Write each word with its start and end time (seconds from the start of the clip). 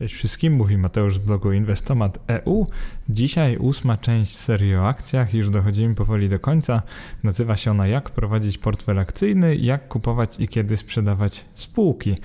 Cześć 0.00 0.14
wszystkim, 0.14 0.52
mówi 0.52 0.78
Mateusz 0.78 1.14
z 1.14 1.18
blogu 1.18 1.52
Inwestomat.eu. 1.52 2.66
Dzisiaj 3.08 3.56
ósma 3.56 3.96
część 3.96 4.36
serii 4.36 4.76
o 4.76 4.88
akcjach, 4.88 5.34
już 5.34 5.50
dochodzimy 5.50 5.94
powoli 5.94 6.28
do 6.28 6.38
końca. 6.38 6.82
Nazywa 7.22 7.56
się 7.56 7.70
ona 7.70 7.86
Jak 7.86 8.10
prowadzić 8.10 8.58
portfel 8.58 8.98
akcyjny, 8.98 9.56
jak 9.56 9.88
kupować 9.88 10.40
i 10.40 10.48
kiedy 10.48 10.76
sprzedawać 10.76 11.44
spółki. 11.54 12.16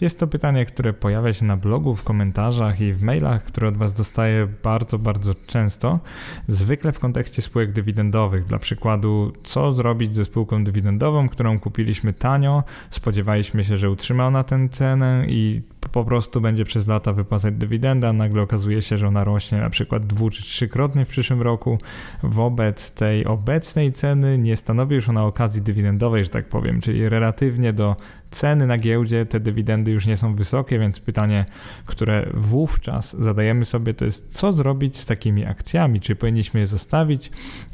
Jest 0.00 0.20
to 0.20 0.26
pytanie, 0.26 0.66
które 0.66 0.92
pojawia 0.92 1.32
się 1.32 1.44
na 1.44 1.56
blogu, 1.56 1.96
w 1.96 2.04
komentarzach 2.04 2.80
i 2.80 2.92
w 2.92 3.02
mailach, 3.02 3.44
które 3.44 3.68
od 3.68 3.76
Was 3.76 3.94
dostaję 3.94 4.48
bardzo, 4.62 4.98
bardzo 4.98 5.34
często. 5.34 6.00
Zwykle 6.48 6.92
w 6.92 6.98
kontekście 6.98 7.42
spółek 7.42 7.72
dywidendowych. 7.72 8.44
Dla 8.44 8.58
przykładu, 8.58 9.32
co 9.42 9.72
zrobić 9.72 10.14
ze 10.14 10.24
spółką 10.24 10.64
dywidendową, 10.64 11.28
którą 11.28 11.60
kupiliśmy 11.60 12.12
tanio, 12.12 12.64
spodziewaliśmy 12.90 13.64
się, 13.64 13.76
że 13.76 13.90
utrzyma 13.90 14.26
ona 14.26 14.44
tę 14.44 14.68
cenę 14.68 15.24
i 15.28 15.62
po 15.92 16.04
prostu 16.04 16.40
będzie 16.40 16.64
przez 16.64 16.86
lata 16.86 17.12
wypłacać 17.12 17.54
dywidenda, 17.54 18.12
nagle 18.12 18.42
okazuje 18.42 18.82
się, 18.82 18.98
że 18.98 19.08
ona 19.08 19.24
rośnie 19.24 19.58
na 19.58 19.70
przykład 19.70 20.06
dwu 20.06 20.30
czy 20.30 20.42
trzykrotnie 20.42 21.04
w 21.04 21.08
przyszłym 21.08 21.42
roku. 21.42 21.78
Wobec 22.22 22.94
tej 22.94 23.26
obecnej 23.26 23.92
ceny 23.92 24.38
nie 24.38 24.56
stanowi 24.56 24.94
już 24.94 25.08
ona 25.08 25.24
okazji 25.24 25.62
dywidendowej, 25.62 26.24
że 26.24 26.30
tak 26.30 26.48
powiem, 26.48 26.80
czyli 26.80 27.08
relatywnie 27.08 27.72
do 27.72 27.96
ceny 28.30 28.66
na 28.66 28.78
giełdzie 28.78 29.26
te 29.26 29.40
dywidendy 29.40 29.90
już 29.90 30.06
nie 30.06 30.16
są 30.16 30.34
wysokie, 30.34 30.78
więc 30.78 31.00
pytanie, 31.00 31.44
które 31.86 32.26
wówczas 32.34 33.16
zadajemy 33.16 33.64
sobie, 33.64 33.94
to 33.94 34.04
jest 34.04 34.38
co 34.38 34.52
zrobić 34.52 34.96
z 34.96 35.06
takimi 35.06 35.44
akcjami? 35.44 36.00
Czy 36.00 36.16
powinniśmy 36.16 36.60
je 36.60 36.66
zostawić? 36.66 37.30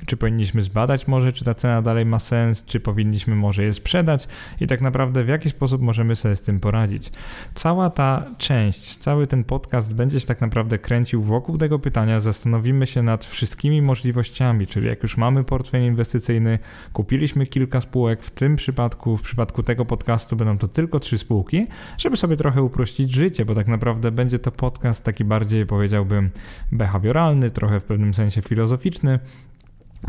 Czy 0.06 0.16
powinniśmy 0.16 0.62
zbadać 0.62 1.08
może, 1.08 1.32
czy 1.32 1.44
ta 1.44 1.54
cena 1.54 1.82
dalej 1.82 2.06
ma 2.06 2.18
sens? 2.18 2.64
Czy 2.64 2.80
powinniśmy 2.80 3.34
może 3.34 3.64
je 3.64 3.72
sprzedać? 3.72 4.28
I 4.60 4.66
tak 4.66 4.80
naprawdę 4.80 5.24
w 5.24 5.28
jaki 5.28 5.50
sposób 5.50 5.82
możemy 5.82 6.16
sobie 6.16 6.36
z 6.36 6.42
tym 6.42 6.60
poradzić? 6.60 7.10
Cała 7.54 7.90
ta 7.96 8.24
część, 8.38 8.96
cały 8.96 9.26
ten 9.26 9.44
podcast 9.44 9.94
będzie 9.94 10.20
się 10.20 10.26
tak 10.26 10.40
naprawdę 10.40 10.78
kręcił 10.78 11.22
wokół 11.22 11.58
tego 11.58 11.78
pytania. 11.78 12.20
Zastanowimy 12.20 12.86
się 12.86 13.02
nad 13.02 13.24
wszystkimi 13.24 13.82
możliwościami, 13.82 14.66
czyli 14.66 14.86
jak 14.86 15.02
już 15.02 15.16
mamy 15.16 15.44
portfel 15.44 15.82
inwestycyjny, 15.82 16.58
kupiliśmy 16.92 17.46
kilka 17.46 17.80
spółek, 17.80 18.22
w 18.22 18.30
tym 18.30 18.56
przypadku, 18.56 19.16
w 19.16 19.22
przypadku 19.22 19.62
tego 19.62 19.84
podcastu 19.84 20.36
będą 20.36 20.58
to 20.58 20.68
tylko 20.68 21.00
trzy 21.00 21.18
spółki, 21.18 21.66
żeby 21.98 22.16
sobie 22.16 22.36
trochę 22.36 22.62
uprościć 22.62 23.14
życie, 23.14 23.44
bo 23.44 23.54
tak 23.54 23.68
naprawdę 23.68 24.10
będzie 24.10 24.38
to 24.38 24.52
podcast 24.52 25.04
taki 25.04 25.24
bardziej, 25.24 25.66
powiedziałbym, 25.66 26.30
behawioralny, 26.72 27.50
trochę 27.50 27.80
w 27.80 27.84
pewnym 27.84 28.14
sensie 28.14 28.42
filozoficzny 28.42 29.18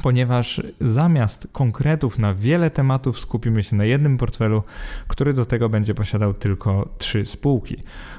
ponieważ 0.03 0.62
zamiast 0.81 1.48
konkretów 1.52 2.20
na 2.20 2.34
wiele 2.34 2.70
tematów 2.70 3.20
skupimy 3.20 3.64
się 3.64 3.76
na 3.76 3.86
jednym 3.86 4.17
portfelu, 4.17 4.64
który 5.08 5.34
do 5.34 5.45
tego 5.45 5.70
będzie 5.70 5.94
posiadał 5.94 6.34
tylko 6.34 6.90
trzy 6.98 7.26
spółki. 7.26 7.78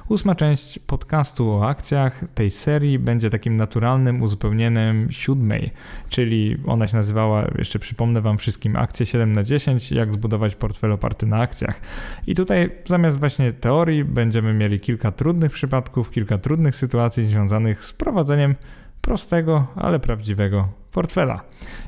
Ósma 0.09 0.35
część 0.35 0.79
podcastu 0.79 1.51
o 1.51 1.69
akcjach 1.69 2.25
tej 2.35 2.51
serii 2.51 2.99
będzie 2.99 3.31
takim 3.31 3.57
naturalnym 3.57 4.23
uzupełnieniem 4.23 5.07
siódmej, 5.11 5.71
czyli 6.09 6.57
ona 6.67 6.89
się 6.89 6.97
nazywała, 6.97 7.45
jeszcze 7.59 7.79
przypomnę 7.79 8.21
Wam 8.21 8.39
wszystkim, 8.39 8.77
akcje 8.77 9.07
7 9.07 9.33
na 9.33 9.43
10, 9.43 9.93
jak 9.93 10.13
zbudować 10.13 10.55
portfel 10.55 10.93
oparty 10.93 11.27
na 11.27 11.41
akcjach. 11.41 11.81
I 12.27 12.35
tutaj 12.35 12.71
zamiast 12.85 13.19
właśnie 13.19 13.53
teorii 13.53 14.05
będziemy 14.05 14.55
mieli 14.55 14.81
kilka 14.81 15.13
trudnych 15.13 15.53
przypadków, 15.53 16.11
kilka 16.11 16.39
trudnych 16.39 16.77
sytuacji 16.77 17.25
związanych 17.25 17.85
z 17.85 17.93
prowadzeniem 17.93 18.55
prostego, 19.01 19.67
ale 19.77 20.01
prawdziwego 20.01 20.69
portfela. 20.93 21.41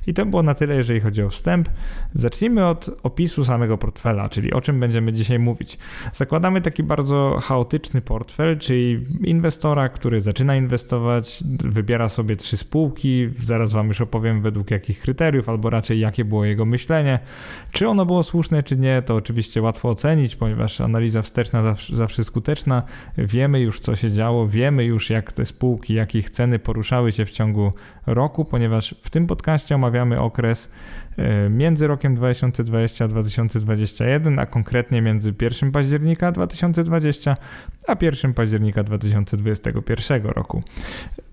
I 0.06 0.14
to 0.14 0.26
było 0.26 0.42
na 0.42 0.54
tyle, 0.54 0.76
jeżeli 0.76 1.00
chodzi 1.00 1.22
o 1.22 1.30
wstęp. 1.30 1.68
Zacznijmy 2.14 2.66
od 2.66 2.90
opisu 3.02 3.44
samego 3.44 3.78
portfela, 3.78 4.28
czyli 4.28 4.52
o 4.52 4.60
czym 4.60 4.80
będziemy 4.80 5.12
dzisiaj 5.12 5.38
mówić. 5.38 5.78
Zakładamy 6.12 6.60
taki 6.60 6.82
bardzo 6.82 7.38
chaotyczny 7.42 8.00
portfel, 8.00 8.58
czyli 8.58 9.06
inwestora, 9.24 9.88
który 9.88 10.20
zaczyna 10.20 10.56
inwestować, 10.56 11.44
wybiera 11.58 12.08
sobie 12.08 12.36
trzy 12.36 12.56
spółki, 12.56 13.28
zaraz 13.42 13.72
Wam 13.72 13.88
już 13.88 14.00
opowiem 14.00 14.42
według 14.42 14.70
jakich 14.70 15.00
kryteriów, 15.00 15.48
albo 15.48 15.70
raczej 15.70 16.00
jakie 16.00 16.24
było 16.24 16.44
jego 16.44 16.64
myślenie. 16.64 17.18
Czy 17.72 17.88
ono 17.88 18.06
było 18.06 18.22
słuszne, 18.22 18.62
czy 18.62 18.76
nie, 18.76 19.02
to 19.02 19.14
oczywiście 19.14 19.62
łatwo 19.62 19.88
ocenić, 19.88 20.36
ponieważ 20.36 20.80
analiza 20.80 21.22
wsteczna 21.22 21.62
zawsze, 21.62 21.96
zawsze 21.96 22.24
skuteczna. 22.24 22.82
Wiemy 23.18 23.60
już, 23.60 23.80
co 23.80 23.96
się 23.96 24.10
działo, 24.10 24.48
wiemy 24.48 24.84
już, 24.84 25.10
jak 25.10 25.32
te 25.32 25.46
spółki, 25.46 25.94
jakich 25.94 26.30
ceny 26.30 26.58
poruszały 26.58 27.12
się 27.12 27.24
w 27.24 27.30
ciągu 27.30 27.72
roku, 28.06 28.44
ponieważ 28.44 28.89
w 29.02 29.10
tym 29.10 29.26
podcaście 29.26 29.74
omawiamy 29.74 30.20
okres 30.20 30.70
e, 31.18 31.48
między 31.50 31.86
rokiem 31.86 32.14
2020 32.14 33.04
a 33.04 33.08
2021, 33.08 34.38
a 34.38 34.46
konkretnie 34.46 35.02
między 35.02 35.34
1 35.42 35.72
października 35.72 36.32
2020 36.32 37.36
a 37.88 37.96
1 38.00 38.34
października 38.34 38.84
2021 38.84 40.26
roku. 40.26 40.62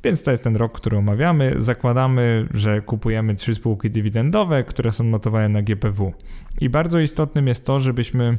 Więc 0.03 0.23
to 0.23 0.31
jest 0.31 0.43
ten 0.43 0.55
rok, 0.55 0.73
który 0.73 0.97
omawiamy. 0.97 1.53
Zakładamy, 1.55 2.47
że 2.53 2.81
kupujemy 2.81 3.35
trzy 3.35 3.55
spółki 3.55 3.89
dywidendowe, 3.89 4.63
które 4.63 4.91
są 4.91 5.03
notowane 5.03 5.49
na 5.49 5.61
GPW. 5.61 6.13
I 6.61 6.69
bardzo 6.69 6.99
istotnym 6.99 7.47
jest 7.47 7.65
to, 7.65 7.79
żebyśmy 7.79 8.37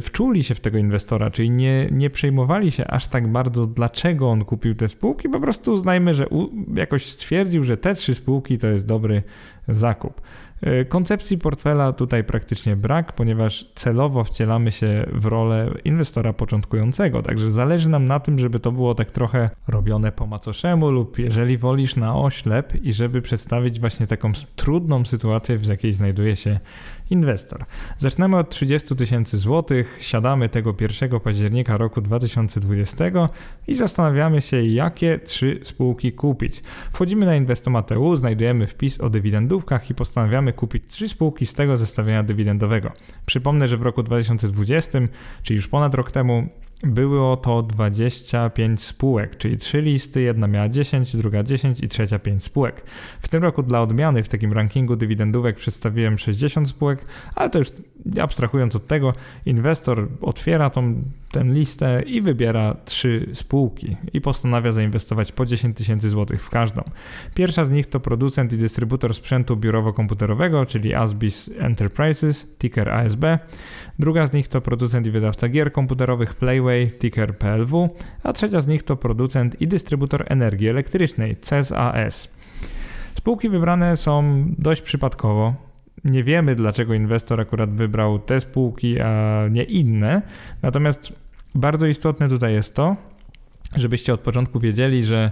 wczuli 0.00 0.44
się 0.44 0.54
w 0.54 0.60
tego 0.60 0.78
inwestora, 0.78 1.30
czyli 1.30 1.50
nie, 1.50 1.88
nie 1.90 2.10
przejmowali 2.10 2.70
się 2.70 2.86
aż 2.86 3.06
tak 3.06 3.28
bardzo, 3.28 3.66
dlaczego 3.66 4.30
on 4.30 4.44
kupił 4.44 4.74
te 4.74 4.88
spółki, 4.88 5.28
po 5.28 5.40
prostu 5.40 5.72
uznajmy, 5.72 6.14
że 6.14 6.28
u, 6.28 6.50
jakoś 6.74 7.06
stwierdził, 7.06 7.64
że 7.64 7.76
te 7.76 7.94
trzy 7.94 8.14
spółki 8.14 8.58
to 8.58 8.66
jest 8.66 8.86
dobry 8.86 9.22
zakup. 9.68 10.20
E, 10.64 10.84
koncepcji 10.84 11.38
portfela 11.38 11.92
tutaj 11.92 12.24
praktycznie 12.24 12.76
brak, 12.76 13.12
ponieważ 13.12 13.70
celowo 13.74 14.24
wcielamy 14.24 14.72
się 14.72 15.06
w 15.12 15.26
rolę 15.26 15.70
inwestora 15.84 16.32
początkującego, 16.32 17.22
także 17.22 17.50
zależy 17.50 17.88
nam 17.88 18.04
na 18.04 18.20
tym, 18.20 18.38
żeby 18.38 18.60
to 18.60 18.72
było 18.72 18.94
tak 18.94 19.10
trochę 19.10 19.50
robione 19.68 20.12
po 20.12 20.26
macoszemu 20.26 20.90
lub 20.90 21.18
jeżeli 21.18 21.58
wolisz 21.58 21.96
na 21.96 22.16
oślep 22.16 22.84
i 22.84 22.92
żeby 22.92 23.22
przedstawić 23.22 23.80
właśnie 23.80 24.06
taką 24.06 24.32
trudną 24.56 25.04
sytuację, 25.04 25.58
w 25.58 25.66
jakiej 25.66 25.92
znajduje 25.92 26.36
się 26.36 26.60
inwestor. 27.10 27.64
Zaczynamy 27.98 28.36
od 28.36 28.50
30 28.50 28.96
tysięcy 28.96 29.38
złotych, 29.38 29.98
siadamy 30.00 30.48
tego 30.48 30.74
1 30.80 31.20
października 31.20 31.76
roku 31.76 32.00
2020 32.00 33.04
i 33.66 33.74
zastanawiamy 33.74 34.42
się, 34.42 34.62
jakie 34.62 35.18
trzy 35.18 35.60
spółki 35.62 36.12
kupić. 36.12 36.62
Wchodzimy 36.92 37.26
na 37.26 37.36
Inwestomat.eu, 37.36 38.16
znajdujemy 38.16 38.66
wpis 38.66 39.00
o 39.00 39.10
dywidendówkach 39.10 39.90
i 39.90 39.94
postanawiamy 39.94 40.53
kupić 40.54 40.84
trzy 40.86 41.08
spółki 41.08 41.46
z 41.46 41.54
tego 41.54 41.76
zestawienia 41.76 42.22
dywidendowego. 42.22 42.92
Przypomnę, 43.26 43.68
że 43.68 43.76
w 43.76 43.82
roku 43.82 44.02
2020, 44.02 44.98
czyli 45.42 45.56
już 45.56 45.68
ponad 45.68 45.94
rok 45.94 46.10
temu, 46.10 46.48
było 46.82 47.36
to 47.36 47.62
25 47.62 48.82
spółek, 48.82 49.36
czyli 49.36 49.56
trzy 49.56 49.82
listy, 49.82 50.22
jedna 50.22 50.46
miała 50.46 50.68
10, 50.68 51.16
druga 51.16 51.42
10 51.42 51.80
i 51.80 51.88
trzecia 51.88 52.18
5 52.18 52.44
spółek. 52.44 52.82
W 53.20 53.28
tym 53.28 53.42
roku 53.42 53.62
dla 53.62 53.82
odmiany 53.82 54.22
w 54.22 54.28
takim 54.28 54.52
rankingu 54.52 54.96
dywidendówek 54.96 55.56
przedstawiłem 55.56 56.18
60 56.18 56.68
spółek, 56.68 57.04
ale 57.34 57.50
to 57.50 57.58
już 57.58 57.68
abstrahując 58.20 58.76
od 58.76 58.86
tego, 58.86 59.14
inwestor 59.46 60.08
otwiera 60.20 60.70
tą 60.70 61.02
tę 61.32 61.44
listę 61.44 62.02
i 62.06 62.20
wybiera 62.20 62.76
trzy 62.84 63.30
spółki 63.32 63.96
i 64.12 64.20
postanawia 64.20 64.72
zainwestować 64.72 65.32
po 65.32 65.46
10 65.46 65.76
tysięcy 65.76 66.10
złotych 66.10 66.44
w 66.44 66.50
każdą. 66.50 66.82
Pierwsza 67.34 67.64
z 67.64 67.70
nich 67.70 67.86
to 67.86 68.00
producent 68.00 68.52
i 68.52 68.56
dystrybutor 68.56 69.14
sprzętu 69.14 69.56
biurowo-komputerowego, 69.56 70.66
czyli 70.66 70.94
Asbis 70.94 71.50
Enterprises, 71.58 72.56
ticker 72.58 72.88
ASB. 72.88 73.24
Druga 73.98 74.26
z 74.26 74.32
nich 74.32 74.48
to 74.48 74.60
producent 74.60 75.06
i 75.06 75.10
wydawca 75.10 75.48
gier 75.48 75.72
komputerowych 75.72 76.34
Playway, 76.34 76.90
ticker 76.98 77.38
PLW, 77.38 77.88
a 78.22 78.32
trzecia 78.32 78.60
z 78.60 78.66
nich 78.66 78.82
to 78.82 78.96
producent 78.96 79.60
i 79.60 79.68
dystrybutor 79.68 80.24
energii 80.28 80.68
elektrycznej 80.68 81.36
CESAS. 81.36 82.34
Spółki 83.14 83.48
wybrane 83.48 83.96
są 83.96 84.44
dość 84.58 84.82
przypadkowo, 84.82 85.54
nie 86.04 86.24
wiemy, 86.24 86.54
dlaczego 86.54 86.94
inwestor 86.94 87.40
akurat 87.40 87.70
wybrał 87.70 88.18
te 88.18 88.40
spółki, 88.40 89.00
a 89.00 89.42
nie 89.50 89.62
inne. 89.62 90.22
Natomiast 90.62 91.12
bardzo 91.54 91.86
istotne 91.86 92.28
tutaj 92.28 92.52
jest 92.52 92.74
to, 92.74 92.96
żebyście 93.76 94.14
od 94.14 94.20
początku 94.20 94.60
wiedzieli, 94.60 95.04
że 95.04 95.30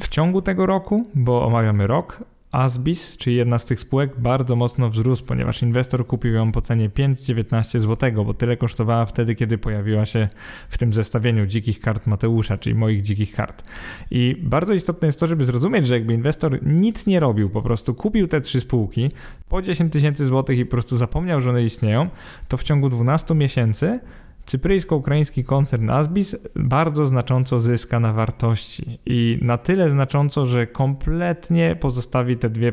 w 0.00 0.08
ciągu 0.08 0.42
tego 0.42 0.66
roku, 0.66 1.06
bo 1.14 1.46
omawiamy 1.46 1.86
rok, 1.86 2.24
Asbis, 2.52 3.16
czyli 3.16 3.36
jedna 3.36 3.58
z 3.58 3.64
tych 3.64 3.80
spółek, 3.80 4.20
bardzo 4.20 4.56
mocno 4.56 4.90
wzrósł, 4.90 5.24
ponieważ 5.24 5.62
inwestor 5.62 6.06
kupił 6.06 6.32
ją 6.34 6.52
po 6.52 6.60
cenie 6.60 6.90
5,19 6.90 7.78
zł, 7.78 8.24
bo 8.24 8.34
tyle 8.34 8.56
kosztowała 8.56 9.06
wtedy, 9.06 9.34
kiedy 9.34 9.58
pojawiła 9.58 10.06
się 10.06 10.28
w 10.68 10.78
tym 10.78 10.92
zestawieniu 10.92 11.46
dzikich 11.46 11.80
kart 11.80 12.06
Mateusza, 12.06 12.58
czyli 12.58 12.74
moich 12.74 13.02
dzikich 13.02 13.32
kart. 13.32 13.62
I 14.10 14.36
bardzo 14.42 14.72
istotne 14.72 15.08
jest 15.08 15.20
to, 15.20 15.26
żeby 15.26 15.44
zrozumieć, 15.44 15.86
że 15.86 15.94
jakby 15.94 16.14
inwestor 16.14 16.58
nic 16.66 17.06
nie 17.06 17.20
robił, 17.20 17.50
po 17.50 17.62
prostu 17.62 17.94
kupił 17.94 18.28
te 18.28 18.40
trzy 18.40 18.60
spółki 18.60 19.10
po 19.48 19.62
10 19.62 19.92
tysięcy 19.92 20.26
złotych 20.26 20.58
i 20.58 20.64
po 20.64 20.70
prostu 20.70 20.96
zapomniał, 20.96 21.40
że 21.40 21.50
one 21.50 21.64
istnieją, 21.64 22.10
to 22.48 22.56
w 22.56 22.62
ciągu 22.62 22.88
12 22.88 23.34
miesięcy 23.34 24.00
cypryjsko-ukraiński 24.48 25.44
koncern 25.44 25.90
Asbis 25.90 26.36
bardzo 26.56 27.06
znacząco 27.06 27.60
zyska 27.60 28.00
na 28.00 28.12
wartości 28.12 28.98
i 29.06 29.38
na 29.42 29.58
tyle 29.58 29.90
znacząco, 29.90 30.46
że 30.46 30.66
kompletnie 30.66 31.76
pozostawi 31.80 32.36
te 32.36 32.50
dwie 32.50 32.72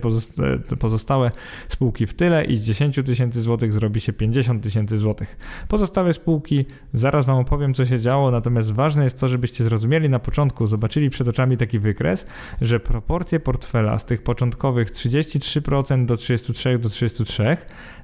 pozostałe 0.80 1.32
spółki 1.68 2.08
w 2.08 2.14
tyle 2.14 2.46
i 2.46 2.58
z 2.58 2.64
10 2.64 3.00
tysięcy 3.06 3.42
złotych 3.42 3.74
zrobi 3.74 4.02
się 4.02 4.14
50 4.14 4.64
tysięcy 4.64 4.98
złotych. 4.98 5.38
Pozostałe 5.68 6.14
spółki, 6.14 6.66
zaraz 6.94 7.26
Wam 7.26 7.38
opowiem, 7.38 7.74
co 7.74 7.86
się 7.86 8.00
działo, 8.00 8.32
natomiast 8.32 8.72
ważne 8.72 9.04
jest 9.04 9.20
to, 9.20 9.28
żebyście 9.28 9.64
zrozumieli 9.64 10.10
na 10.10 10.20
początku, 10.20 10.68
zobaczyli 10.68 11.10
przed 11.10 11.28
oczami 11.28 11.58
taki 11.58 11.80
wykres, 11.80 12.28
że 12.62 12.80
proporcje 12.80 13.40
portfela 13.40 14.00
z 14.00 14.06
tych 14.06 14.24
początkowych 14.24 14.92
33% 14.92 16.06
do 16.06 16.18
33 16.18 16.78
do 16.78 16.90
33 16.90 17.58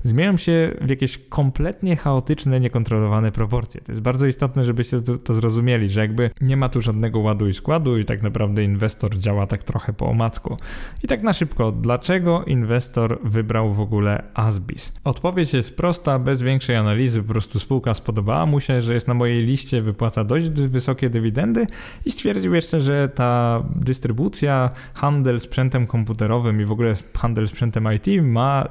zmienią 0.03 0.37
się 0.37 0.75
w 0.81 0.89
jakieś 0.89 1.17
kompletnie 1.17 1.95
chaotyczne, 1.95 2.59
niekontrolowane 2.59 3.31
proporcje. 3.31 3.60
To 3.67 3.91
jest 3.91 4.01
bardzo 4.01 4.27
istotne, 4.27 4.65
żebyście 4.65 5.01
to 5.01 5.33
zrozumieli, 5.33 5.89
że 5.89 6.01
jakby 6.01 6.29
nie 6.41 6.57
ma 6.57 6.69
tu 6.69 6.81
żadnego 6.81 7.19
ładu 7.19 7.47
i 7.47 7.53
składu 7.53 7.97
i 7.97 8.05
tak 8.05 8.23
naprawdę 8.23 8.63
inwestor 8.63 9.17
działa 9.17 9.47
tak 9.47 9.63
trochę 9.63 9.93
po 9.93 10.05
omacku. 10.05 10.57
I 11.03 11.07
tak 11.07 11.23
na 11.23 11.33
szybko, 11.33 11.71
dlaczego 11.71 12.43
inwestor 12.43 13.19
wybrał 13.23 13.73
w 13.73 13.79
ogóle 13.79 14.23
Asbis? 14.33 14.93
Odpowiedź 15.03 15.53
jest 15.53 15.77
prosta, 15.77 16.19
bez 16.19 16.41
większej 16.41 16.75
analizy, 16.75 17.23
po 17.23 17.33
prostu 17.33 17.59
spółka 17.59 17.93
spodobała 17.93 18.45
mu 18.45 18.59
się, 18.59 18.81
że 18.81 18.93
jest 18.93 19.07
na 19.07 19.13
mojej 19.13 19.45
liście, 19.45 19.81
wypłaca 19.81 20.23
dość 20.23 20.49
wysokie 20.49 21.09
dywidendy 21.09 21.67
i 22.05 22.11
stwierdził 22.11 22.53
jeszcze, 22.53 22.81
że 22.81 23.09
ta 23.09 23.63
dystrybucja, 23.75 24.69
handel 24.93 25.39
sprzętem 25.39 25.87
komputerowym 25.87 26.61
i 26.61 26.65
w 26.65 26.71
ogóle 26.71 26.93
handel 27.17 27.47
sprzętem 27.47 27.87
IT 27.93 28.23
ma 28.23 28.67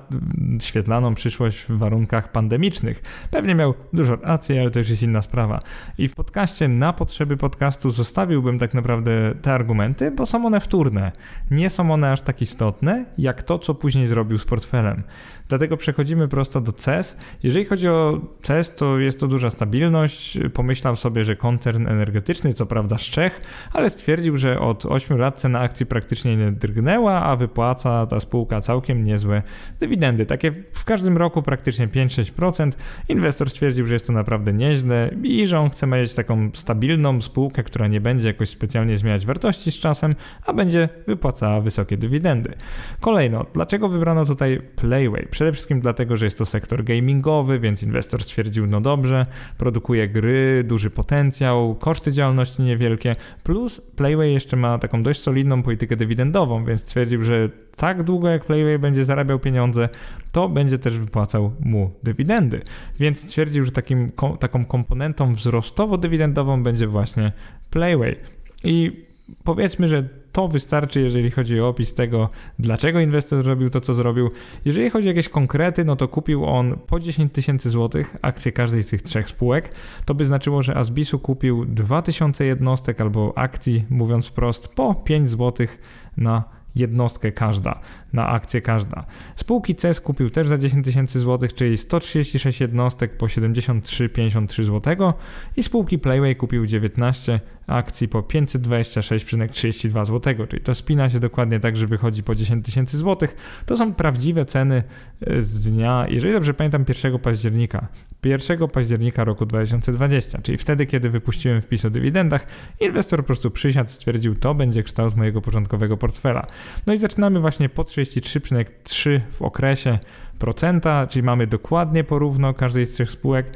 świetlaną 0.60 1.14
przyszłość 1.14 1.58
w 1.58 1.78
warunkach 1.78 2.32
pandemicznych. 2.32 3.02
Pewnie 3.30 3.54
miał 3.54 3.74
dużo 3.92 4.16
racji, 4.16 4.58
ale 4.58 4.70
to 4.70 4.78
już 4.80 4.88
jest 4.88 5.02
inna 5.02 5.22
sprawa. 5.22 5.60
I 5.98 6.08
w 6.08 6.14
podcaście 6.14 6.68
na 6.68 6.92
potrzeby 6.92 7.36
podcastu 7.36 7.90
zostawiłbym 7.90 8.58
tak 8.58 8.74
naprawdę 8.74 9.34
te 9.42 9.52
argumenty, 9.52 10.10
bo 10.10 10.26
są 10.26 10.46
one 10.46 10.60
wtórne. 10.60 11.12
Nie 11.50 11.70
są 11.70 11.92
one 11.92 12.12
aż 12.12 12.20
tak 12.20 12.42
istotne, 12.42 13.04
jak 13.18 13.42
to, 13.42 13.58
co 13.58 13.74
później 13.74 14.06
zrobił 14.06 14.38
z 14.38 14.44
portfelem. 14.44 15.02
Dlatego 15.48 15.76
przechodzimy 15.76 16.28
prosto 16.28 16.60
do 16.60 16.72
CES. 16.72 17.16
Jeżeli 17.42 17.64
chodzi 17.64 17.88
o 17.88 18.20
CES, 18.42 18.74
to 18.74 18.98
jest 18.98 19.20
to 19.20 19.28
duża 19.28 19.50
stabilność. 19.50 20.38
Pomyślał 20.54 20.96
sobie, 20.96 21.24
że 21.24 21.36
koncern 21.36 21.86
energetyczny, 21.86 22.52
co 22.52 22.66
prawda 22.66 22.98
z 22.98 23.02
Czech, 23.02 23.40
ale 23.72 23.90
stwierdził, 23.90 24.36
że 24.36 24.60
od 24.60 24.86
8 24.86 25.18
lat 25.18 25.38
cena 25.38 25.60
akcji 25.60 25.86
praktycznie 25.86 26.36
nie 26.36 26.52
drgnęła, 26.52 27.22
a 27.22 27.36
wypłaca 27.36 28.06
ta 28.06 28.20
spółka 28.20 28.60
całkiem 28.60 29.04
niezłe 29.04 29.42
dywidendy. 29.80 30.26
Takie 30.26 30.52
w 30.72 30.84
każdym 30.84 31.16
roku 31.16 31.42
praktycznie 31.42 31.88
5-6%. 31.88 32.70
Inwestor 33.08 33.50
stwierdził, 33.50 33.86
że 33.86 33.94
jest 33.94 34.06
to 34.06 34.12
naprawdę 34.12 34.52
nieźle 34.60 35.10
i 35.22 35.46
że 35.46 35.60
on 35.60 35.70
chce 35.70 35.86
mieć 35.86 36.14
taką 36.14 36.50
stabilną 36.54 37.20
spółkę, 37.20 37.62
która 37.62 37.86
nie 37.86 38.00
będzie 38.00 38.28
jakoś 38.28 38.48
specjalnie 38.48 38.96
zmieniać 38.96 39.26
wartości 39.26 39.70
z 39.70 39.74
czasem, 39.74 40.14
a 40.46 40.52
będzie 40.52 40.88
wypłacała 41.06 41.60
wysokie 41.60 41.96
dywidendy. 41.96 42.54
Kolejno, 43.00 43.46
dlaczego 43.54 43.88
wybrano 43.88 44.24
tutaj 44.24 44.62
Playway? 44.76 45.26
Przede 45.30 45.52
wszystkim 45.52 45.80
dlatego, 45.80 46.16
że 46.16 46.24
jest 46.24 46.38
to 46.38 46.46
sektor 46.46 46.84
gamingowy, 46.84 47.58
więc 47.58 47.82
inwestor 47.82 48.22
stwierdził, 48.22 48.66
no 48.66 48.80
dobrze, 48.80 49.26
produkuje 49.58 50.08
gry, 50.08 50.64
duży 50.64 50.90
potencjał, 50.90 51.74
koszty 51.74 52.12
działalności 52.12 52.62
niewielkie, 52.62 53.16
plus 53.42 53.80
Playway 53.80 54.32
jeszcze 54.32 54.56
ma 54.56 54.78
taką 54.78 55.02
dość 55.02 55.22
solidną 55.22 55.62
politykę 55.62 55.96
dywidendową, 55.96 56.64
więc 56.64 56.80
stwierdził, 56.80 57.22
że 57.22 57.48
tak 57.80 58.02
długo 58.02 58.28
jak 58.28 58.44
Playway 58.44 58.78
będzie 58.78 59.04
zarabiał 59.04 59.38
pieniądze, 59.38 59.88
to 60.32 60.48
będzie 60.48 60.78
też 60.78 60.98
wypłacał 60.98 61.52
mu 61.60 61.90
dywidendy. 62.02 62.62
Więc 62.98 63.20
stwierdził, 63.20 63.64
że 63.64 63.72
takim, 63.72 64.12
taką 64.40 64.64
komponentą 64.64 65.34
wzrostowo-dywidendową 65.34 66.62
będzie 66.62 66.86
właśnie 66.86 67.32
Playway. 67.70 68.16
I 68.64 69.06
powiedzmy, 69.44 69.88
że 69.88 70.08
to 70.32 70.48
wystarczy, 70.48 71.00
jeżeli 71.00 71.30
chodzi 71.30 71.60
o 71.60 71.68
opis 71.68 71.94
tego, 71.94 72.30
dlaczego 72.58 73.00
inwestor 73.00 73.44
zrobił 73.44 73.70
to, 73.70 73.80
co 73.80 73.94
zrobił. 73.94 74.30
Jeżeli 74.64 74.90
chodzi 74.90 75.06
o 75.06 75.10
jakieś 75.10 75.28
konkrety, 75.28 75.84
no 75.84 75.96
to 75.96 76.08
kupił 76.08 76.44
on 76.44 76.78
po 76.86 77.00
10 77.00 77.32
tysięcy 77.32 77.70
złotych 77.70 78.16
akcje 78.22 78.52
każdej 78.52 78.82
z 78.82 78.88
tych 78.88 79.02
trzech 79.02 79.28
spółek. 79.28 79.74
To 80.04 80.14
by 80.14 80.24
znaczyło, 80.24 80.62
że 80.62 80.76
Asbisu 80.76 81.18
kupił 81.18 81.64
2000 81.64 82.44
jednostek 82.44 83.00
albo 83.00 83.38
akcji, 83.38 83.84
mówiąc 83.90 84.26
wprost, 84.26 84.74
po 84.74 84.94
5 84.94 85.28
złotych 85.28 85.80
na 86.16 86.59
jednostkę 86.76 87.32
każda, 87.32 87.80
na 88.12 88.26
akcję 88.26 88.62
każda. 88.62 89.04
Spółki 89.36 89.74
CES 89.74 90.00
kupił 90.00 90.30
też 90.30 90.48
za 90.48 90.58
10 90.58 90.84
tysięcy 90.84 91.18
złotych, 91.18 91.54
czyli 91.54 91.78
136 91.78 92.60
jednostek 92.60 93.16
po 93.16 93.26
73,53 93.26 94.64
zł 94.64 95.12
i 95.56 95.62
spółki 95.62 95.98
Playway 95.98 96.36
kupił 96.36 96.66
19 96.66 97.40
akcji 97.66 98.08
po 98.08 98.20
526,32 98.20 100.06
zł, 100.06 100.46
czyli 100.48 100.62
to 100.62 100.74
spina 100.74 101.10
się 101.10 101.20
dokładnie 101.20 101.60
tak, 101.60 101.76
że 101.76 101.86
wychodzi 101.86 102.22
po 102.22 102.34
10 102.34 102.64
tysięcy 102.64 102.98
złotych. 102.98 103.62
To 103.66 103.76
są 103.76 103.94
prawdziwe 103.94 104.44
ceny 104.44 104.82
e, 105.26 105.42
z 105.42 105.70
dnia, 105.70 106.06
jeżeli 106.08 106.34
dobrze 106.34 106.54
pamiętam, 106.54 106.84
1 106.88 107.18
października. 107.18 107.88
1 108.24 108.68
października 108.68 109.24
roku 109.24 109.46
2020, 109.46 110.42
czyli 110.42 110.58
wtedy, 110.58 110.86
kiedy 110.86 111.10
wypuściłem 111.10 111.60
wpis 111.60 111.84
o 111.84 111.90
dywidendach, 111.90 112.46
inwestor 112.80 113.20
po 113.20 113.26
prostu 113.26 113.50
przysiadł, 113.50 113.90
stwierdził, 113.90 114.34
to 114.34 114.54
będzie 114.54 114.82
kształt 114.82 115.16
mojego 115.16 115.40
początkowego 115.40 115.96
portfela. 115.96 116.42
No 116.86 116.92
i 116.92 116.98
zaczynamy 116.98 117.40
właśnie 117.40 117.68
po 117.68 117.82
33,3 117.82 119.20
w 119.30 119.42
okresie 119.42 119.98
procenta, 120.38 121.06
czyli 121.06 121.22
mamy 121.22 121.46
dokładnie 121.46 122.04
porówno 122.04 122.54
każdej 122.54 122.86
z 122.86 122.92
trzech 122.92 123.10
spółek 123.10 123.46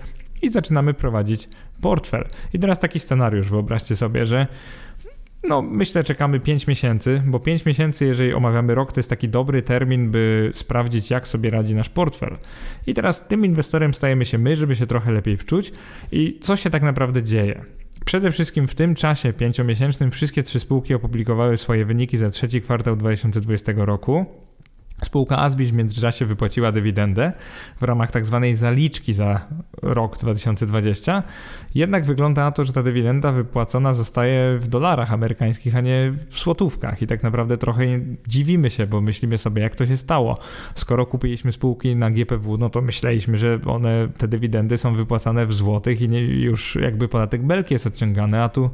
i 0.42 0.50
zaczynamy 0.50 0.94
prowadzić 0.94 1.48
portfel. 1.80 2.24
I 2.52 2.58
teraz 2.58 2.78
taki 2.78 3.00
scenariusz, 3.00 3.50
wyobraźcie 3.50 3.96
sobie, 3.96 4.26
że 4.26 4.46
no, 5.48 5.62
myślę, 5.62 6.04
czekamy 6.04 6.40
5 6.40 6.66
miesięcy, 6.66 7.22
bo 7.26 7.40
5 7.40 7.64
miesięcy, 7.64 8.06
jeżeli 8.06 8.34
omawiamy 8.34 8.74
rok, 8.74 8.92
to 8.92 9.00
jest 9.00 9.10
taki 9.10 9.28
dobry 9.28 9.62
termin, 9.62 10.10
by 10.10 10.50
sprawdzić, 10.54 11.10
jak 11.10 11.28
sobie 11.28 11.50
radzi 11.50 11.74
nasz 11.74 11.88
portfel. 11.88 12.36
I 12.86 12.94
teraz 12.94 13.28
tym 13.28 13.44
inwestorem 13.44 13.94
stajemy 13.94 14.24
się 14.24 14.38
my, 14.38 14.56
żeby 14.56 14.76
się 14.76 14.86
trochę 14.86 15.12
lepiej 15.12 15.36
wczuć. 15.36 15.72
I 16.12 16.38
co 16.40 16.56
się 16.56 16.70
tak 16.70 16.82
naprawdę 16.82 17.22
dzieje? 17.22 17.64
Przede 18.04 18.30
wszystkim 18.30 18.68
w 18.68 18.74
tym 18.74 18.94
czasie 18.94 19.32
pięciomiesięcznym 19.32 20.10
wszystkie 20.10 20.42
trzy 20.42 20.60
spółki 20.60 20.94
opublikowały 20.94 21.56
swoje 21.56 21.84
wyniki 21.84 22.16
za 22.16 22.30
trzeci 22.30 22.62
kwartał 22.62 22.96
2020 22.96 23.72
roku. 23.76 24.26
Spółka 25.02 25.38
Asbis 25.38 25.70
w 25.70 25.72
międzyczasie 25.72 26.24
wypłaciła 26.24 26.72
dywidendę 26.72 27.32
w 27.80 27.82
ramach 27.82 28.10
tak 28.10 28.26
zwanej 28.26 28.54
zaliczki 28.54 29.14
za 29.14 29.40
rok 29.82 30.18
2020. 30.18 31.22
Jednak 31.74 32.04
wygląda 32.04 32.44
na 32.44 32.52
to, 32.52 32.64
że 32.64 32.72
ta 32.72 32.82
dywidenda 32.82 33.32
wypłacona 33.32 33.92
zostaje 33.92 34.58
w 34.58 34.68
dolarach 34.68 35.12
amerykańskich, 35.12 35.76
a 35.76 35.80
nie 35.80 36.12
w 36.30 36.38
złotówkach. 36.38 37.02
I 37.02 37.06
tak 37.06 37.22
naprawdę 37.22 37.56
trochę 37.56 37.84
dziwimy 38.26 38.70
się, 38.70 38.86
bo 38.86 39.00
myślimy 39.00 39.38
sobie, 39.38 39.62
jak 39.62 39.74
to 39.74 39.86
się 39.86 39.96
stało. 39.96 40.38
Skoro 40.74 41.06
kupiliśmy 41.06 41.52
spółki 41.52 41.96
na 41.96 42.10
GPW, 42.10 42.58
no 42.58 42.70
to 42.70 42.80
myśleliśmy, 42.80 43.36
że 43.36 43.58
one, 43.66 44.08
te 44.18 44.28
dywidendy 44.28 44.78
są 44.78 44.94
wypłacane 44.94 45.46
w 45.46 45.52
złotych 45.52 46.00
i 46.00 46.08
nie, 46.08 46.20
już 46.20 46.76
jakby 46.76 47.08
podatek 47.08 47.42
belki 47.42 47.74
jest 47.74 47.86
odciągany, 47.86 48.42
a 48.42 48.48
tu 48.48 48.70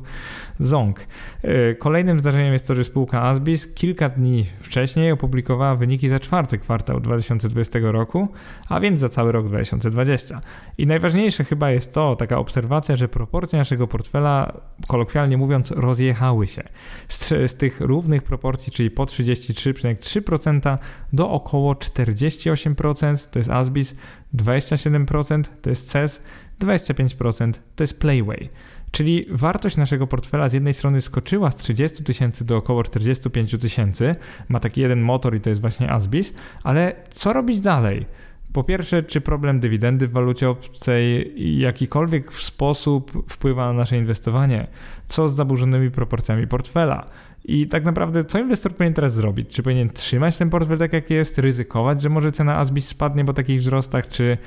ząg. 0.58 1.06
E, 1.42 1.74
kolejnym 1.74 2.20
zdarzeniem 2.20 2.52
jest 2.52 2.68
to, 2.68 2.74
że 2.74 2.84
spółka 2.84 3.22
Asbis 3.22 3.74
kilka 3.74 4.08
dni 4.08 4.46
wcześniej 4.60 5.12
opublikowała 5.12 5.76
wyniki 5.76 6.09
za 6.10 6.20
czwarty 6.20 6.58
kwartał 6.58 7.00
2020 7.00 7.78
roku, 7.82 8.28
a 8.68 8.80
więc 8.80 9.00
za 9.00 9.08
cały 9.08 9.32
rok 9.32 9.46
2020. 9.46 10.40
I 10.78 10.86
najważniejsze 10.86 11.44
chyba 11.44 11.70
jest 11.70 11.94
to, 11.94 12.16
taka 12.16 12.38
obserwacja, 12.38 12.96
że 12.96 13.08
proporcje 13.08 13.58
naszego 13.58 13.86
portfela, 13.86 14.60
kolokwialnie 14.86 15.36
mówiąc, 15.36 15.70
rozjechały 15.70 16.46
się. 16.46 16.62
Z, 17.08 17.28
z 17.28 17.54
tych 17.54 17.80
równych 17.80 18.22
proporcji, 18.22 18.72
czyli 18.72 18.90
po 18.90 19.04
33,3% 19.04 20.78
do 21.12 21.30
około 21.30 21.74
48% 21.74 23.28
to 23.30 23.38
jest 23.38 23.50
Asbis, 23.50 23.96
27% 24.34 25.44
to 25.62 25.70
jest 25.70 25.88
CES, 25.88 26.22
25% 26.60 27.52
to 27.76 27.82
jest 27.82 28.00
Playway. 28.00 28.48
Czyli 28.90 29.26
wartość 29.30 29.76
naszego 29.76 30.06
portfela 30.06 30.48
z 30.48 30.52
jednej 30.52 30.74
strony 30.74 31.00
skoczyła 31.00 31.50
z 31.50 31.56
30 31.56 32.04
tysięcy 32.04 32.44
do 32.44 32.56
około 32.56 32.82
45 32.82 33.58
tysięcy. 33.60 34.16
Ma 34.48 34.60
taki 34.60 34.80
jeden 34.80 35.00
motor 35.00 35.36
i 35.36 35.40
to 35.40 35.50
jest 35.50 35.60
właśnie 35.60 35.90
Asbis, 35.90 36.34
ale 36.64 36.96
co 37.10 37.32
robić 37.32 37.60
dalej? 37.60 38.06
Po 38.52 38.64
pierwsze, 38.64 39.02
czy 39.02 39.20
problem 39.20 39.60
dywidendy 39.60 40.06
w 40.06 40.12
walucie 40.12 40.48
obcej 40.48 41.32
w 41.36 41.58
jakikolwiek 41.58 42.32
sposób 42.32 43.24
wpływa 43.28 43.66
na 43.66 43.72
nasze 43.72 43.96
inwestowanie? 43.96 44.66
Co 45.06 45.28
z 45.28 45.34
zaburzonymi 45.34 45.90
proporcjami 45.90 46.46
portfela? 46.46 47.06
I 47.44 47.68
tak 47.68 47.84
naprawdę, 47.84 48.24
co 48.24 48.38
inwestor 48.38 48.72
powinien 48.72 48.94
teraz 48.94 49.14
zrobić? 49.14 49.48
Czy 49.48 49.62
powinien 49.62 49.90
trzymać 49.90 50.36
ten 50.36 50.50
portfel 50.50 50.78
tak, 50.78 50.92
jak 50.92 51.10
jest, 51.10 51.38
ryzykować, 51.38 52.02
że 52.02 52.08
może 52.08 52.32
cena 52.32 52.56
ASBIS 52.56 52.88
spadnie 52.88 53.24
po 53.24 53.32
takich 53.32 53.60
wzrostach, 53.60 54.08
czy 54.08 54.38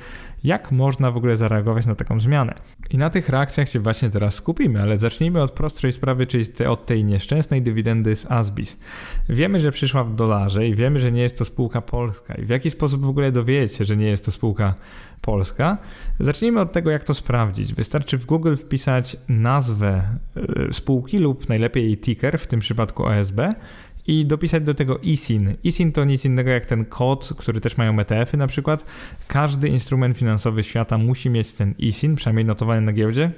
jak 0.44 0.72
można 0.72 1.10
w 1.10 1.16
ogóle 1.16 1.36
zareagować 1.36 1.86
na 1.86 1.94
taką 1.94 2.20
zmianę? 2.20 2.54
I 2.90 2.98
na 2.98 3.10
tych 3.10 3.28
reakcjach 3.28 3.68
się 3.68 3.80
właśnie 3.80 4.10
teraz 4.10 4.34
skupimy, 4.34 4.82
ale 4.82 4.98
zacznijmy 4.98 5.42
od 5.42 5.50
prostszej 5.50 5.92
sprawy, 5.92 6.26
czyli 6.26 6.44
od 6.68 6.86
tej 6.86 7.04
nieszczęsnej 7.04 7.62
dywidendy 7.62 8.16
z 8.16 8.30
ASBIS. 8.30 8.80
Wiemy, 9.28 9.60
że 9.60 9.70
przyszła 9.70 10.04
w 10.04 10.14
dolarze 10.14 10.66
i 10.66 10.74
wiemy, 10.74 10.98
że 10.98 11.12
nie 11.12 11.22
jest 11.22 11.38
to 11.38 11.44
spółka 11.44 11.80
polska. 11.80 12.34
I 12.34 12.44
w 12.44 12.48
jaki 12.48 12.70
sposób 12.70 13.02
w 13.02 13.08
ogóle 13.08 13.32
dowiedzieć 13.32 13.76
się, 13.76 13.84
że 13.84 13.96
nie 13.96 14.06
jest 14.06 14.24
to 14.24 14.32
spółka 14.32 14.74
polska? 15.20 15.78
Zacznijmy 16.20 16.60
od 16.60 16.72
tego, 16.72 16.90
jak 16.90 17.04
to 17.04 17.14
sprawdzić. 17.14 17.74
Wystarczy 17.74 18.18
w 18.18 18.26
Google 18.26 18.56
wpisać 18.56 19.16
nazwę 19.28 20.02
e, 20.36 20.72
spółki 20.72 21.18
lub 21.18 21.48
najlepiej 21.48 21.84
jej 21.84 21.98
ticker, 21.98 22.38
w 22.38 22.46
tym 22.46 22.60
przypadku 22.60 23.04
OSB 23.04 23.40
i 24.06 24.26
dopisać 24.26 24.62
do 24.62 24.74
tego 24.74 24.98
ISIN. 24.98 25.54
ISIN 25.64 25.92
to 25.92 26.04
nic 26.04 26.24
innego 26.24 26.50
jak 26.50 26.66
ten 26.66 26.84
kod, 26.84 27.32
który 27.38 27.60
też 27.60 27.76
mają 27.76 28.00
ETF-y 28.00 28.36
na 28.36 28.46
przykład. 28.46 28.84
Każdy 29.28 29.68
instrument 29.68 30.18
finansowy 30.18 30.62
świata 30.62 30.98
musi 30.98 31.30
mieć 31.30 31.52
ten 31.52 31.74
ISIN, 31.78 32.16
przynajmniej 32.16 32.44
notowany 32.44 32.80
na 32.80 32.92
giełdzie, 32.92 33.30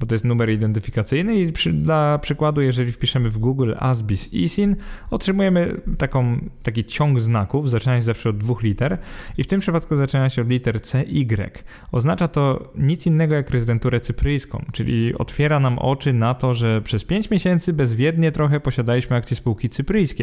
bo 0.00 0.06
to 0.06 0.14
jest 0.14 0.24
numer 0.24 0.50
identyfikacyjny 0.50 1.40
i 1.40 1.52
przy, 1.52 1.72
dla 1.72 2.18
przykładu, 2.18 2.60
jeżeli 2.60 2.92
wpiszemy 2.92 3.30
w 3.30 3.38
Google 3.38 3.72
ASBIS 3.78 4.32
ISIN, 4.32 4.76
otrzymujemy 5.10 5.80
taką, 5.98 6.40
taki 6.62 6.84
ciąg 6.84 7.20
znaków, 7.20 7.70
zaczyna 7.70 7.96
się 7.96 8.02
zawsze 8.02 8.28
od 8.28 8.38
dwóch 8.38 8.62
liter 8.62 8.98
i 9.38 9.44
w 9.44 9.46
tym 9.46 9.60
przypadku 9.60 9.96
zaczyna 9.96 10.30
się 10.30 10.42
od 10.42 10.48
liter 10.48 10.82
CY. 10.82 11.04
Oznacza 11.92 12.28
to 12.28 12.72
nic 12.74 13.06
innego 13.06 13.34
jak 13.34 13.50
rezydenturę 13.50 14.00
cypryjską, 14.00 14.64
czyli 14.72 15.14
otwiera 15.14 15.60
nam 15.60 15.78
oczy 15.78 16.12
na 16.12 16.34
to, 16.34 16.54
że 16.54 16.82
przez 16.82 17.04
5 17.04 17.30
miesięcy 17.30 17.72
bezwiednie 17.72 18.32
trochę 18.32 18.60
posiadaliśmy 18.60 19.16
akcje 19.16 19.36
spółki 19.36 19.68
cypryjskiej, 19.68 20.13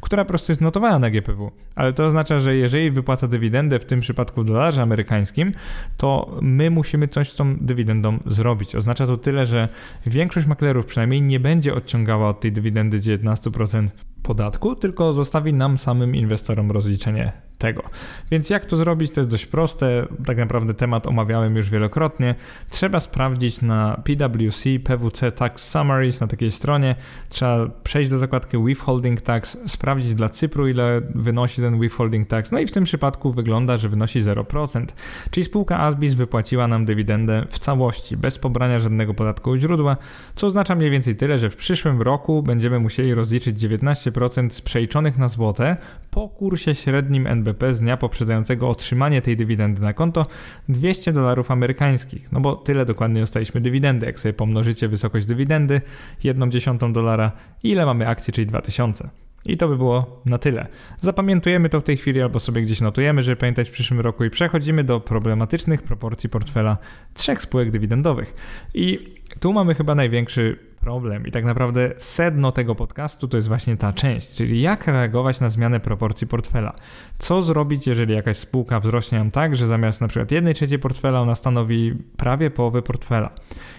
która 0.00 0.24
po 0.24 0.28
prostu 0.28 0.52
jest 0.52 0.60
notowana 0.60 0.98
na 0.98 1.10
GPW. 1.10 1.50
Ale 1.74 1.92
to 1.92 2.06
oznacza, 2.06 2.40
że 2.40 2.56
jeżeli 2.56 2.90
wypłaca 2.90 3.28
dywidendę, 3.28 3.78
w 3.78 3.84
tym 3.84 4.00
przypadku 4.00 4.42
w 4.42 4.44
dolarze 4.44 4.82
amerykańskim, 4.82 5.52
to 5.96 6.38
my 6.42 6.70
musimy 6.70 7.08
coś 7.08 7.30
z 7.30 7.34
tą 7.34 7.56
dywidendą 7.56 8.18
zrobić. 8.26 8.76
Oznacza 8.76 9.06
to 9.06 9.16
tyle, 9.16 9.46
że 9.46 9.68
większość 10.06 10.46
maklerów 10.46 10.86
przynajmniej 10.86 11.22
nie 11.22 11.40
będzie 11.40 11.74
odciągała 11.74 12.28
od 12.28 12.40
tej 12.40 12.52
dywidendy 12.52 12.98
19% 12.98 13.88
podatku, 14.22 14.74
tylko 14.74 15.12
zostawi 15.12 15.52
nam 15.52 15.78
samym 15.78 16.14
inwestorom 16.16 16.70
rozliczenie 16.70 17.43
tego. 17.58 17.82
Więc 18.30 18.50
jak 18.50 18.66
to 18.66 18.76
zrobić, 18.76 19.10
to 19.10 19.20
jest 19.20 19.30
dość 19.30 19.46
proste. 19.46 20.06
Tak 20.26 20.38
naprawdę 20.38 20.74
temat 20.74 21.06
omawiałem 21.06 21.56
już 21.56 21.70
wielokrotnie. 21.70 22.34
Trzeba 22.68 23.00
sprawdzić 23.00 23.62
na 23.62 24.02
PwC, 24.04 24.78
PwC 24.84 25.32
Tax 25.32 25.70
Summaries 25.70 26.20
na 26.20 26.26
takiej 26.26 26.52
stronie. 26.52 26.94
Trzeba 27.28 27.66
przejść 27.84 28.10
do 28.10 28.18
zakładki 28.18 28.64
Withholding 28.64 29.20
Tax, 29.20 29.58
sprawdzić 29.66 30.14
dla 30.14 30.28
Cypru, 30.28 30.68
ile 30.68 31.00
wynosi 31.14 31.62
ten 31.62 31.80
Withholding 31.80 32.28
Tax. 32.28 32.52
No 32.52 32.58
i 32.58 32.66
w 32.66 32.72
tym 32.72 32.84
przypadku 32.84 33.32
wygląda, 33.32 33.76
że 33.76 33.88
wynosi 33.88 34.20
0%. 34.20 34.86
Czyli 35.30 35.44
spółka 35.44 35.80
Asbis 35.80 36.14
wypłaciła 36.14 36.68
nam 36.68 36.84
dywidendę 36.84 37.46
w 37.50 37.58
całości, 37.58 38.16
bez 38.16 38.38
pobrania 38.38 38.78
żadnego 38.78 39.14
podatku 39.14 39.50
u 39.50 39.56
źródła, 39.56 39.96
co 40.34 40.46
oznacza 40.46 40.74
mniej 40.74 40.90
więcej 40.90 41.16
tyle, 41.16 41.38
że 41.38 41.50
w 41.50 41.56
przyszłym 41.56 42.02
roku 42.02 42.42
będziemy 42.42 42.78
musieli 42.78 43.14
rozliczyć 43.14 43.58
19% 43.58 44.50
z 44.50 44.60
przeliczonych 44.60 45.18
na 45.18 45.28
złote 45.28 45.76
po 46.14 46.28
kursie 46.28 46.74
średnim 46.74 47.26
NBP 47.26 47.74
z 47.74 47.80
dnia 47.80 47.96
poprzedzającego 47.96 48.68
otrzymanie 48.68 49.22
tej 49.22 49.36
dywidendy 49.36 49.82
na 49.82 49.92
konto 49.92 50.26
200 50.68 51.12
dolarów 51.12 51.50
amerykańskich. 51.50 52.32
No 52.32 52.40
bo 52.40 52.56
tyle 52.56 52.86
dokładnie 52.86 53.20
dostaliśmy 53.20 53.60
dywidendy. 53.60 54.06
Jak 54.06 54.20
sobie 54.20 54.32
pomnożycie 54.32 54.88
wysokość 54.88 55.26
dywidendy, 55.26 55.80
jedną 56.24 56.50
dziesiątą 56.50 56.92
dolara, 56.92 57.32
ile 57.62 57.86
mamy 57.86 58.08
akcji, 58.08 58.32
czyli 58.32 58.46
2000. 58.46 59.08
I 59.46 59.56
to 59.56 59.68
by 59.68 59.76
było 59.76 60.22
na 60.24 60.38
tyle. 60.38 60.66
Zapamiętujemy 61.00 61.68
to 61.68 61.80
w 61.80 61.84
tej 61.84 61.96
chwili 61.96 62.22
albo 62.22 62.40
sobie 62.40 62.62
gdzieś 62.62 62.80
notujemy, 62.80 63.22
żeby 63.22 63.36
pamiętać 63.36 63.68
w 63.68 63.72
przyszłym 63.72 64.00
roku 64.00 64.24
i 64.24 64.30
przechodzimy 64.30 64.84
do 64.84 65.00
problematycznych 65.00 65.82
proporcji 65.82 66.28
portfela 66.28 66.78
trzech 67.14 67.42
spółek 67.42 67.70
dywidendowych. 67.70 68.34
I 68.74 69.14
tu 69.40 69.52
mamy 69.52 69.74
chyba 69.74 69.94
największy 69.94 70.58
problem 70.84 71.26
i 71.26 71.30
tak 71.30 71.44
naprawdę 71.44 71.90
sedno 71.98 72.52
tego 72.52 72.74
podcastu 72.74 73.28
to 73.28 73.36
jest 73.36 73.48
właśnie 73.48 73.76
ta 73.76 73.92
część, 73.92 74.34
czyli 74.34 74.60
jak 74.60 74.86
reagować 74.86 75.40
na 75.40 75.50
zmianę 75.50 75.80
proporcji 75.80 76.26
portfela. 76.26 76.72
Co 77.18 77.42
zrobić, 77.42 77.86
jeżeli 77.86 78.14
jakaś 78.14 78.36
spółka 78.36 78.80
wzrośnie 78.80 79.18
nam 79.18 79.30
tak, 79.30 79.56
że 79.56 79.66
zamiast 79.66 80.00
na 80.00 80.08
przykład 80.08 80.30
jednej 80.30 80.54
trzeciej 80.54 80.78
portfela 80.78 81.20
ona 81.20 81.34
stanowi 81.34 81.94
prawie 82.16 82.50
połowę 82.50 82.82
portfela. 82.82 83.30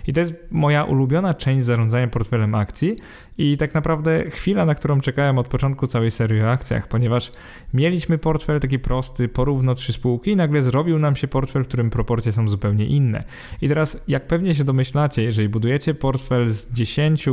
I 0.07 0.13
to 0.13 0.19
jest 0.19 0.33
moja 0.51 0.83
ulubiona 0.83 1.33
część 1.33 1.65
zarządzania 1.65 2.07
portfelem 2.07 2.55
akcji 2.55 2.95
i 3.37 3.57
tak 3.57 3.73
naprawdę 3.73 4.29
chwila, 4.29 4.65
na 4.65 4.75
którą 4.75 5.01
czekałem 5.01 5.37
od 5.37 5.47
początku 5.47 5.87
całej 5.87 6.11
serii 6.11 6.41
o 6.41 6.51
akcjach, 6.51 6.87
ponieważ 6.87 7.31
mieliśmy 7.73 8.17
portfel 8.17 8.59
taki 8.59 8.79
prosty, 8.79 9.27
porówno 9.27 9.75
trzy 9.75 9.93
spółki 9.93 10.31
i 10.31 10.35
nagle 10.35 10.61
zrobił 10.61 10.99
nam 10.99 11.15
się 11.15 11.27
portfel, 11.27 11.63
w 11.63 11.67
którym 11.67 11.89
proporcje 11.89 12.31
są 12.31 12.47
zupełnie 12.47 12.85
inne. 12.85 13.23
I 13.61 13.67
teraz, 13.67 14.03
jak 14.07 14.27
pewnie 14.27 14.55
się 14.55 14.63
domyślacie, 14.63 15.23
jeżeli 15.23 15.49
budujecie 15.49 15.93
portfel 15.93 16.49
z 16.49 16.71
10 16.71 17.29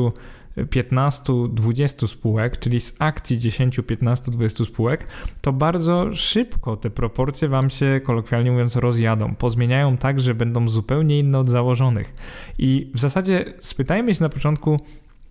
15, 0.71 1.33
20 1.49 2.07
spółek, 2.07 2.59
czyli 2.59 2.81
z 2.81 2.97
akcji 2.99 3.39
10, 3.39 3.81
15, 3.87 4.31
20 4.31 4.65
spółek, 4.65 5.09
to 5.41 5.53
bardzo 5.53 6.15
szybko 6.15 6.77
te 6.77 6.91
proporcje 6.91 7.49
Wam 7.49 7.71
się, 7.71 8.01
kolokwialnie 8.05 8.53
mówiąc, 8.53 8.77
rozjadą. 8.77 9.35
Pozmieniają 9.35 9.97
tak, 9.97 10.21
że 10.21 10.35
będą 10.35 10.69
zupełnie 10.69 11.19
inne 11.19 11.39
od 11.39 11.49
założonych. 11.49 12.13
I 12.59 12.91
w 12.95 12.99
zasadzie 12.99 13.45
spytajmy 13.61 14.15
się 14.15 14.23
na 14.23 14.29
początku, 14.29 14.81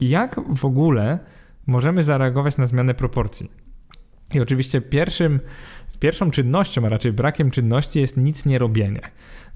jak 0.01 0.55
w 0.55 0.65
ogóle 0.65 1.20
możemy 1.67 2.03
zareagować 2.03 2.58
na 2.58 2.65
zmianę 2.65 2.93
proporcji. 2.93 3.51
I 4.34 4.39
oczywiście 4.39 4.81
pierwszym, 4.81 5.39
pierwszą 6.00 6.31
czynnością, 6.31 6.86
a 6.86 6.89
raczej 6.89 7.13
brakiem 7.13 7.51
czynności 7.51 8.00
jest 8.00 8.17
nic 8.17 8.46
nie 8.46 8.60
robienie. 8.60 9.01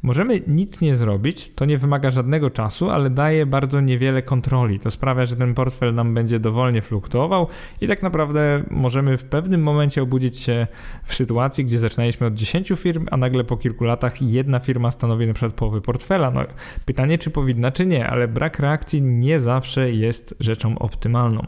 Możemy 0.06 0.42
nic 0.48 0.82
nie 0.82 0.96
zrobić, 0.96 1.52
to 1.56 1.66
nie 1.66 1.78
wymaga 1.78 2.12
żadnego 2.12 2.50
czasu, 2.50 2.90
ale 2.90 3.10
daje 3.10 3.46
bardzo 3.46 3.82
niewiele 3.82 4.22
kontroli. 4.22 4.80
To 4.80 4.92
sprawia, 4.92 5.26
że 5.26 5.36
ten 5.36 5.54
portfel 5.54 5.96
nam 5.96 6.14
będzie 6.14 6.40
dowolnie 6.40 6.82
fluktuował 6.82 7.48
i 7.82 7.88
tak 7.88 8.04
naprawdę 8.04 8.64
możemy 8.70 9.18
w 9.18 9.24
pewnym 9.24 9.64
momencie 9.64 10.02
obudzić 10.02 10.40
się 10.40 10.68
w 11.06 11.16
sytuacji, 11.16 11.66
gdzie 11.66 11.80
zaczynaliśmy 11.80 12.28
od 12.28 12.34
10 12.34 12.74
firm, 12.78 13.06
a 13.12 13.18
nagle 13.18 13.44
po 13.44 13.58
kilku 13.58 13.84
latach 13.84 14.22
jedna 14.22 14.60
firma 14.60 14.92
stanowi 14.92 15.28
na 15.28 15.34
przykład 15.34 15.54
połowę 15.54 15.82
portfela. 15.82 16.32
No, 16.32 16.42
pytanie, 16.86 17.18
czy 17.18 17.30
powinna, 17.30 17.72
czy 17.72 17.86
nie, 17.86 18.08
ale 18.08 18.28
brak 18.28 18.60
reakcji 18.60 19.02
nie 19.02 19.40
zawsze 19.40 19.92
jest 19.92 20.36
rzeczą 20.40 20.80
optymalną. 20.80 21.46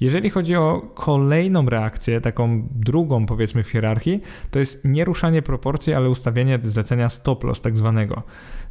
Jeżeli 0.00 0.30
chodzi 0.30 0.56
o 0.56 0.90
kolejną 0.94 1.66
reakcję, 1.66 2.20
taką 2.20 2.68
drugą 2.70 3.26
powiedzmy 3.26 3.62
w 3.62 3.68
hierarchii, 3.68 4.20
to 4.50 4.58
jest 4.58 4.84
nieruszanie 4.84 5.42
proporcji, 5.42 5.94
ale 5.94 6.10
ustawienie 6.10 6.58
zlecenia 6.62 7.08
stop 7.08 7.44
loss, 7.44 7.60
tak 7.60 7.76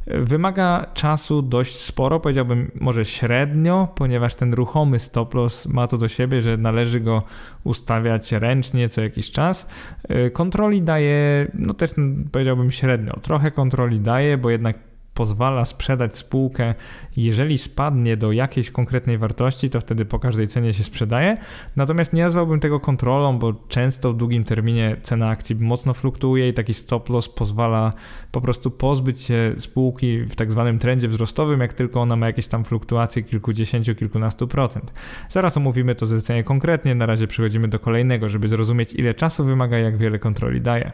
Wymaga 0.06 0.86
czasu 0.94 1.42
dość 1.42 1.80
sporo, 1.80 2.20
powiedziałbym 2.20 2.70
może 2.80 3.04
średnio, 3.04 3.88
ponieważ 3.94 4.34
ten 4.34 4.54
ruchomy 4.54 4.98
stop 4.98 5.34
loss 5.34 5.66
ma 5.66 5.86
to 5.86 5.98
do 5.98 6.08
siebie, 6.08 6.42
że 6.42 6.56
należy 6.56 7.00
go 7.00 7.22
ustawiać 7.64 8.32
ręcznie 8.32 8.88
co 8.88 9.00
jakiś 9.00 9.30
czas. 9.30 9.70
Kontroli 10.32 10.82
daje, 10.82 11.46
no 11.54 11.74
też 11.74 11.90
powiedziałbym 12.32 12.70
średnio, 12.70 13.18
trochę 13.22 13.50
kontroli 13.50 14.00
daje, 14.00 14.38
bo 14.38 14.50
jednak 14.50 14.78
pozwala 15.22 15.64
sprzedać 15.64 16.16
spółkę, 16.16 16.74
jeżeli 17.16 17.58
spadnie 17.58 18.16
do 18.16 18.32
jakiejś 18.32 18.70
konkretnej 18.70 19.18
wartości, 19.18 19.70
to 19.70 19.80
wtedy 19.80 20.04
po 20.04 20.18
każdej 20.18 20.48
cenie 20.48 20.72
się 20.72 20.84
sprzedaje. 20.84 21.36
Natomiast 21.76 22.12
nie 22.12 22.22
nazwałbym 22.22 22.60
tego 22.60 22.80
kontrolą, 22.80 23.38
bo 23.38 23.54
często 23.68 24.12
w 24.12 24.16
długim 24.16 24.44
terminie 24.44 24.96
cena 25.02 25.28
akcji 25.28 25.56
mocno 25.56 25.94
fluktuuje 25.94 26.48
i 26.48 26.52
taki 26.52 26.74
stop 26.74 27.08
loss 27.08 27.28
pozwala 27.28 27.92
po 28.32 28.40
prostu 28.40 28.70
pozbyć 28.70 29.20
się 29.20 29.54
spółki 29.58 30.18
w 30.18 30.36
tak 30.36 30.52
zwanym 30.52 30.78
trendzie 30.78 31.08
wzrostowym, 31.08 31.60
jak 31.60 31.72
tylko 31.72 32.00
ona 32.00 32.16
ma 32.16 32.26
jakieś 32.26 32.46
tam 32.46 32.64
fluktuacje 32.64 33.22
kilkudziesięciu, 33.22 33.94
kilkunastu 33.94 34.48
procent. 34.48 34.92
Zaraz 35.28 35.56
omówimy 35.56 35.94
to 35.94 36.06
zlecenie 36.06 36.44
konkretnie, 36.44 36.94
na 36.94 37.06
razie 37.06 37.26
przechodzimy 37.26 37.68
do 37.68 37.78
kolejnego, 37.78 38.28
żeby 38.28 38.48
zrozumieć 38.48 38.94
ile 38.94 39.14
czasu 39.14 39.44
wymaga, 39.44 39.78
jak 39.78 39.96
wiele 39.96 40.18
kontroli 40.18 40.60
daje. 40.60 40.92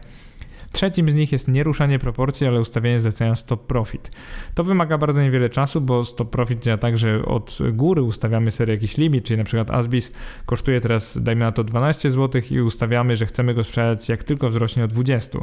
Trzecim 0.73 1.11
z 1.11 1.15
nich 1.15 1.33
jest 1.33 1.49
nieruszanie 1.49 1.99
proporcji, 1.99 2.47
ale 2.47 2.61
ustawienie 2.61 3.01
zlecenia 3.01 3.35
stop 3.35 3.67
profit. 3.67 4.11
To 4.55 4.65
wymaga 4.65 4.99
bardzo 4.99 5.23
niewiele 5.23 5.51
czasu, 5.51 5.81
bo 5.81 6.05
stop 6.05 6.31
profit 6.31 6.63
działa 6.63 6.79
tak, 6.79 6.99
że 6.99 7.25
od 7.25 7.59
góry 7.73 8.03
ustawiamy 8.03 8.51
sobie 8.51 8.73
jakiś 8.73 8.97
limit, 8.97 9.25
czyli 9.25 9.39
na 9.39 9.45
przykład 9.45 9.71
Asbis 9.71 10.13
kosztuje 10.47 10.81
teraz, 10.81 11.23
dajmy 11.23 11.45
na 11.45 11.53
to 11.53 11.65
12 11.65 12.11
zł 12.11 12.43
i 12.51 12.61
ustawiamy, 12.61 13.17
że 13.17 13.27
chcemy 13.27 13.55
go 13.55 13.65
sprzedać 13.65 14.09
jak 14.09 14.25
tylko 14.25 14.51
wzrośnie 14.51 14.85
o 14.85 14.89
20. 14.89 15.39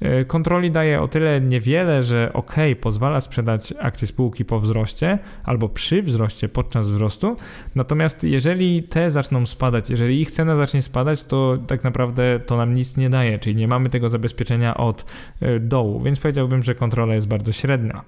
E, 0.00 0.24
kontroli 0.24 0.70
daje 0.70 1.00
o 1.00 1.08
tyle 1.08 1.40
niewiele, 1.40 2.02
że 2.02 2.30
ok, 2.32 2.54
pozwala 2.80 3.20
sprzedać 3.20 3.74
akcje 3.80 4.08
spółki 4.08 4.44
po 4.44 4.60
wzroście 4.60 5.18
albo 5.44 5.68
przy 5.68 6.02
wzroście 6.02 6.48
podczas 6.48 6.88
wzrostu, 6.88 7.36
natomiast 7.74 8.24
jeżeli 8.24 8.82
te 8.82 9.10
zaczną 9.10 9.46
spadać, 9.46 9.90
jeżeli 9.90 10.20
ich 10.20 10.30
cena 10.30 10.56
zacznie 10.56 10.82
spadać, 10.82 11.24
to 11.24 11.58
tak 11.66 11.84
naprawdę 11.84 12.40
to 12.46 12.56
nam 12.56 12.74
nic 12.74 12.96
nie 12.96 13.10
daje, 13.10 13.38
czyli 13.38 13.56
nie 13.56 13.68
mamy 13.68 13.90
tego 13.90 14.08
zabezpieczenia 14.08 14.55
od 14.76 15.04
e, 15.40 15.60
dołu, 15.60 16.02
więc 16.02 16.20
powiedziałbym, 16.20 16.62
że 16.62 16.74
kontrola 16.74 17.14
jest 17.14 17.26
bardzo 17.26 17.52
średnia. 17.52 18.04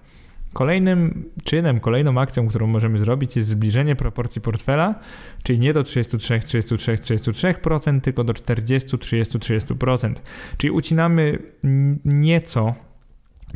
Kolejnym 0.52 1.24
czynem, 1.44 1.80
kolejną 1.80 2.20
akcją, 2.20 2.48
którą 2.48 2.66
możemy 2.66 2.98
zrobić 2.98 3.36
jest 3.36 3.48
zbliżenie 3.48 3.96
proporcji 3.96 4.40
portfela, 4.40 4.94
czyli 5.42 5.58
nie 5.58 5.72
do 5.72 5.82
33, 5.82 6.40
33, 6.40 6.94
33%, 6.94 8.00
tylko 8.00 8.24
do 8.24 8.34
40, 8.34 8.98
30, 8.98 9.38
30%. 9.38 10.14
Czyli 10.56 10.70
ucinamy 10.70 11.38
nieco 12.04 12.74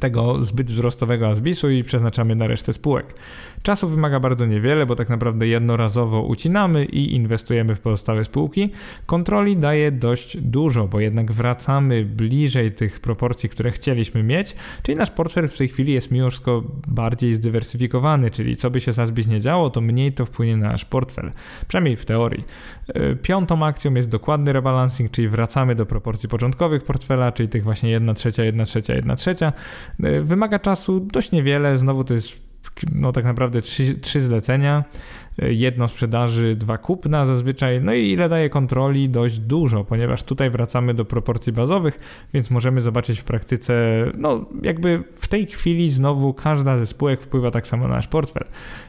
tego 0.01 0.45
zbyt 0.45 0.71
wzrostowego 0.71 1.29
azbisu 1.29 1.71
i 1.71 1.85
przeznaczamy 1.85 2.35
na 2.35 2.47
resztę 2.47 2.73
spółek. 2.73 3.15
Czasu 3.63 3.89
wymaga 3.89 4.21
bardzo 4.21 4.47
niewiele, 4.47 4.87
bo 4.87 4.97
tak 4.97 5.09
naprawdę 5.09 5.47
jednorazowo 5.47 6.23
ucinamy 6.23 6.85
i 6.85 7.15
inwestujemy 7.15 7.75
w 7.75 7.81
pozostałe 7.81 8.25
spółki. 8.25 8.71
Kontroli 9.07 9.57
daje 9.57 9.93
dość 9.93 10.37
dużo, 10.37 10.89
bo 10.89 11.01
jednak 11.01 11.33
wracamy 11.33 12.05
bliżej 12.05 12.73
tych 12.73 13.01
proporcji, 13.01 13.49
które 13.49 13.71
chcieliśmy 13.71 14.23
mieć, 14.23 14.57
czyli 14.83 14.97
nasz 14.97 15.11
portfel 15.11 15.49
w 15.49 15.59
tej 15.59 15.69
chwili 15.69 15.93
jest 15.93 16.11
mimo 16.11 16.31
wszystko 16.31 16.63
bardziej 16.89 17.35
zdywersyfikowany, 17.35 18.31
czyli 18.31 18.57
co 18.57 18.71
by 18.71 18.81
się 18.81 18.93
z 18.93 18.99
azbis 18.99 19.29
nie 19.29 19.41
działo, 19.41 19.71
to 19.71 19.81
mniej 19.81 20.13
to 20.13 20.27
wpłynie 20.27 20.57
na 20.57 20.69
nasz 20.69 20.85
portfel, 20.85 21.33
przynajmniej 21.69 21.97
w 21.97 22.05
teorii. 22.05 22.45
E, 22.89 23.17
piątą 23.17 23.67
akcją 23.67 23.95
jest 23.95 24.09
dokładny 24.09 24.53
rebalancing, 24.53 25.11
czyli 25.11 25.29
wracamy 25.29 25.75
do 25.75 25.87
proporcji 25.87 26.29
początkowych 26.29 26.85
portfela, 26.85 27.33
czyli 27.33 27.49
tych 27.49 27.65
właśnie 27.65 27.91
1 27.91 28.15
trzecia, 28.15 28.45
1 28.45 28.67
trzecia, 28.67 28.95
1 28.95 29.17
trzecia. 29.17 29.53
E, 30.03 30.21
wymaga 30.21 30.59
czasu 30.59 31.01
dość 31.01 31.33
niewiele, 31.33 31.79
znowu 31.79 32.05
to 32.05 32.15
jest 32.15 32.43
no 32.95 33.13
tak 33.13 33.25
naprawdę 33.25 33.63
trzy, 33.63 33.95
trzy 33.95 34.21
zlecenia 34.21 34.85
jedno 35.39 35.89
sprzedaży, 35.89 36.57
dwa 36.57 36.79
kupna 36.79 37.27
zazwyczaj. 37.27 37.81
No 37.81 37.95
i 37.95 38.11
ile 38.11 38.29
daje 38.29 38.51
kontroli? 38.51 39.09
Dość 39.09 39.39
dużo, 39.39 39.85
ponieważ 39.85 40.23
tutaj 40.23 40.51
wracamy 40.51 40.95
do 40.95 41.05
proporcji 41.05 41.53
bazowych, 41.53 42.27
więc 42.35 42.51
możemy 42.51 42.81
zobaczyć 42.81 43.21
w 43.21 43.25
praktyce, 43.25 43.75
no 44.19 44.45
jakby 44.63 45.05
w 45.17 45.29
tej 45.29 45.47
chwili 45.47 45.91
znowu 45.91 46.35
każda 46.35 46.79
ze 46.79 46.87
spółek 46.87 47.23
wpływa 47.23 47.51
tak 47.51 47.67
samo 47.67 47.89
na 47.89 47.95
nasz 47.95 48.09
portfel. 48.09 48.45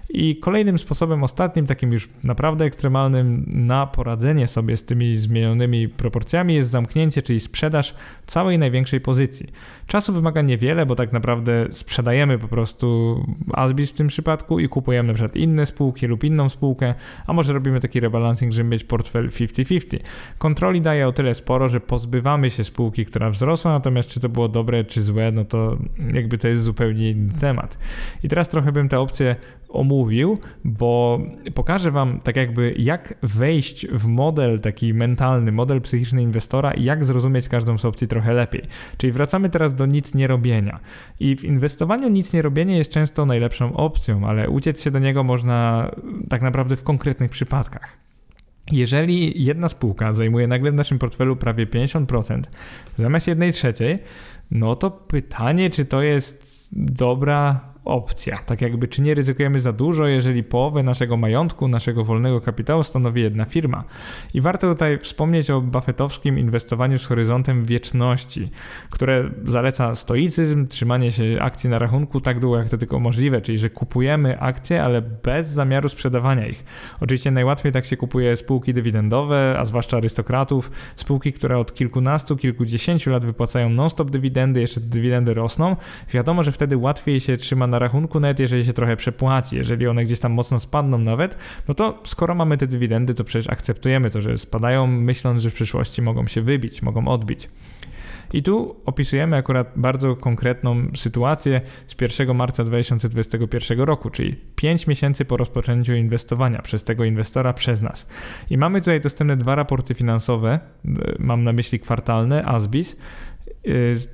I 0.10 0.36
kolejnym 0.36 0.80
sposobem, 0.80 1.24
ostatnim, 1.24 1.66
takim 1.66 1.92
już 1.92 2.10
naprawdę 2.24 2.66
ekstremalnym 2.66 3.46
na 3.48 3.88
poradzenie 3.88 4.48
sobie 4.48 4.78
z 4.78 4.86
tymi 4.86 5.18
zmienionymi 5.18 5.90
proporcjami 5.90 6.54
jest 6.54 6.70
zamknięcie, 6.70 7.22
czyli 7.22 7.40
sprzedaż 7.40 7.96
całej 8.26 8.60
największej 8.60 9.02
pozycji. 9.02 9.48
Czasu 9.88 10.14
wymaga 10.14 10.42
niewiele, 10.42 10.86
bo 10.86 10.96
tak 10.96 11.14
naprawdę 11.14 11.68
sprzedajemy 11.72 12.38
po 12.38 12.48
prostu 12.48 13.18
Asbis 13.54 13.92
w 13.92 13.94
tym 13.94 14.08
przypadku 14.08 14.60
i 14.60 14.70
kupujemy 14.70 15.08
na 15.08 15.14
przykład 15.14 15.36
inne 15.36 15.66
spółki 15.66 16.08
lub 16.08 16.24
inną 16.24 16.50
spółkę, 16.50 16.94
a 17.28 17.34
może 17.34 17.54
robimy 17.54 17.80
taki 17.80 18.00
rebalancing, 18.00 18.54
żeby 18.54 18.70
mieć 18.70 18.84
portfel 18.84 19.30
50-50. 19.30 20.00
Kontroli 20.38 20.82
daje 20.82 21.08
o 21.08 21.12
tyle 21.12 21.36
sporo, 21.36 21.70
że 21.70 21.80
pozbywamy 21.80 22.50
się 22.50 22.64
spółki, 22.64 23.06
która 23.06 23.30
wzrosła, 23.30 23.72
natomiast 23.72 24.10
czy 24.10 24.20
to 24.20 24.30
było 24.30 24.48
dobre, 24.48 24.84
czy 24.84 25.02
złe, 25.02 25.32
no 25.32 25.46
to 25.46 25.78
jakby 26.14 26.38
to 26.38 26.48
jest 26.48 26.64
zupełnie 26.64 27.10
inny 27.12 27.34
temat. 27.34 27.78
I 28.24 28.30
teraz 28.30 28.50
trochę 28.50 28.72
bym 28.72 28.90
te 28.90 29.00
opcje 29.00 29.36
omówił, 29.70 30.38
bo 30.66 31.20
pokażę 31.54 31.92
Wam 31.92 32.20
tak 32.20 32.36
jakby 32.36 32.76
jak 32.78 33.14
wejść 33.24 33.88
w 33.88 34.08
model 34.08 34.60
taki 34.60 34.94
mentalny, 34.94 35.52
model 35.52 35.82
psychiczny 35.82 36.22
inwestora 36.22 36.72
i 36.72 36.84
jak 36.84 37.06
zrozumieć 37.06 37.50
każdą 37.50 37.78
z 37.78 37.86
opcji 37.86 38.08
trochę 38.08 38.34
lepiej. 38.34 38.64
Czyli 38.98 39.14
wracamy 39.14 39.50
teraz 39.50 39.73
do 39.74 39.86
nic 39.86 40.14
nie 40.14 40.28
robienia. 40.28 40.80
I 41.20 41.36
w 41.36 41.44
inwestowaniu 41.44 42.10
nic 42.10 42.34
nie 42.34 42.42
robienie 42.42 42.78
jest 42.78 42.92
często 42.92 43.26
najlepszą 43.26 43.76
opcją, 43.76 44.28
ale 44.28 44.50
uciec 44.50 44.84
się 44.84 44.92
do 44.92 45.00
niego 45.00 45.24
można 45.24 45.92
tak 46.30 46.42
naprawdę 46.42 46.76
w 46.76 46.84
konkretnych 46.84 47.32
przypadkach. 47.32 47.98
Jeżeli 48.72 49.44
jedna 49.46 49.70
spółka 49.70 50.14
zajmuje 50.14 50.48
nagle 50.48 50.72
w 50.72 50.76
naszym 50.76 51.00
portfelu 51.00 51.36
prawie 51.36 51.68
50% 51.68 52.42
zamiast 52.96 53.28
jednej 53.28 53.54
trzeciej, 53.54 54.00
no 54.52 54.76
to 54.76 54.92
pytanie, 54.92 55.70
czy 55.70 55.86
to 55.86 56.02
jest 56.02 56.68
dobra 56.72 57.73
opcja. 57.86 58.38
Tak 58.38 58.62
jakby, 58.62 58.88
czy 58.88 59.02
nie 59.02 59.14
ryzykujemy 59.14 59.60
za 59.60 59.74
dużo, 59.74 60.08
jeżeli 60.08 60.44
połowę 60.44 60.84
naszego 60.84 61.18
majątku, 61.18 61.68
naszego 61.68 62.04
wolnego 62.04 62.42
kapitału 62.42 62.84
stanowi 62.84 63.22
jedna 63.22 63.46
firma. 63.46 63.84
I 64.34 64.42
warto 64.42 64.70
tutaj 64.70 64.98
wspomnieć 64.98 65.50
o 65.50 65.62
buffetowskim 65.62 66.40
inwestowaniu 66.40 67.00
z 67.00 67.06
horyzontem 67.06 67.66
wieczności, 67.66 68.50
które 68.90 69.30
zaleca 69.46 69.96
stoicyzm, 69.96 70.68
trzymanie 70.68 71.12
się 71.12 71.38
akcji 71.42 71.70
na 71.70 71.80
rachunku 71.80 72.22
tak 72.22 72.40
długo, 72.40 72.58
jak 72.58 72.70
to 72.70 72.78
tylko 72.78 73.00
możliwe, 73.00 73.42
czyli 73.42 73.58
że 73.58 73.70
kupujemy 73.70 74.40
akcje, 74.40 74.84
ale 74.84 75.02
bez 75.02 75.48
zamiaru 75.48 75.90
sprzedawania 75.90 76.48
ich. 76.48 76.64
Oczywiście 77.02 77.32
najłatwiej 77.32 77.72
tak 77.72 77.86
się 77.86 77.98
kupuje 77.98 78.38
spółki 78.38 78.74
dywidendowe, 78.74 79.56
a 79.60 79.66
zwłaszcza 79.66 79.98
arystokratów, 79.98 80.72
spółki, 80.96 81.34
które 81.34 81.58
od 81.58 81.74
kilkunastu, 81.74 82.38
kilkudziesięciu 82.38 83.12
lat 83.12 83.26
wypłacają 83.26 83.70
non-stop 83.70 84.12
dywidendy, 84.12 84.62
jeszcze 84.62 84.82
dywidendy 84.82 85.34
rosną. 85.34 85.76
Wiadomo, 86.14 86.44
że 86.44 86.52
wtedy 86.52 86.78
łatwiej 86.78 87.20
się 87.20 87.38
trzyma 87.38 87.68
na 87.74 87.80
rachunku, 87.80 88.20
nawet 88.20 88.40
jeżeli 88.40 88.66
się 88.66 88.74
trochę 88.74 88.98
przepłaci, 88.98 89.56
jeżeli 89.56 89.88
one 89.88 90.04
gdzieś 90.04 90.20
tam 90.20 90.32
mocno 90.32 90.60
spadną 90.60 90.98
nawet, 90.98 91.38
no 91.68 91.74
to 91.74 92.02
skoro 92.06 92.36
mamy 92.36 92.58
te 92.58 92.68
dywidendy, 92.68 93.14
to 93.14 93.24
przecież 93.24 93.50
akceptujemy 93.50 94.10
to, 94.10 94.22
że 94.22 94.38
spadają, 94.38 94.88
myśląc, 94.88 95.42
że 95.42 95.50
w 95.50 95.54
przyszłości 95.54 96.02
mogą 96.02 96.28
się 96.28 96.42
wybić, 96.42 96.82
mogą 96.82 97.08
odbić. 97.08 97.50
I 98.34 98.44
tu 98.44 98.76
opisujemy 98.86 99.38
akurat 99.38 99.72
bardzo 99.76 100.16
konkretną 100.16 100.88
sytuację 100.96 101.62
z 101.88 102.02
1 102.02 102.36
marca 102.38 102.64
2021 102.64 103.80
roku, 103.80 104.10
czyli 104.10 104.36
5 104.56 104.88
miesięcy 104.88 105.26
po 105.26 105.38
rozpoczęciu 105.38 105.94
inwestowania 105.94 106.62
przez 106.62 106.84
tego 106.84 107.04
inwestora, 107.04 107.54
przez 107.54 107.82
nas. 107.82 108.10
I 108.50 108.58
mamy 108.58 108.82
tutaj 108.82 109.02
dostępne 109.02 109.38
dwa 109.38 109.56
raporty 109.56 109.94
finansowe, 109.94 110.60
mam 111.20 111.44
na 111.44 111.54
myśli 111.54 111.80
kwartalne, 111.80 112.46
ASBIS, 112.46 112.98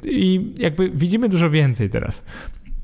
i 0.06 0.54
jakby 0.58 0.89
widzimy 0.89 1.30
dużo 1.30 1.50
więcej 1.50 1.89
teraz. 1.89 2.26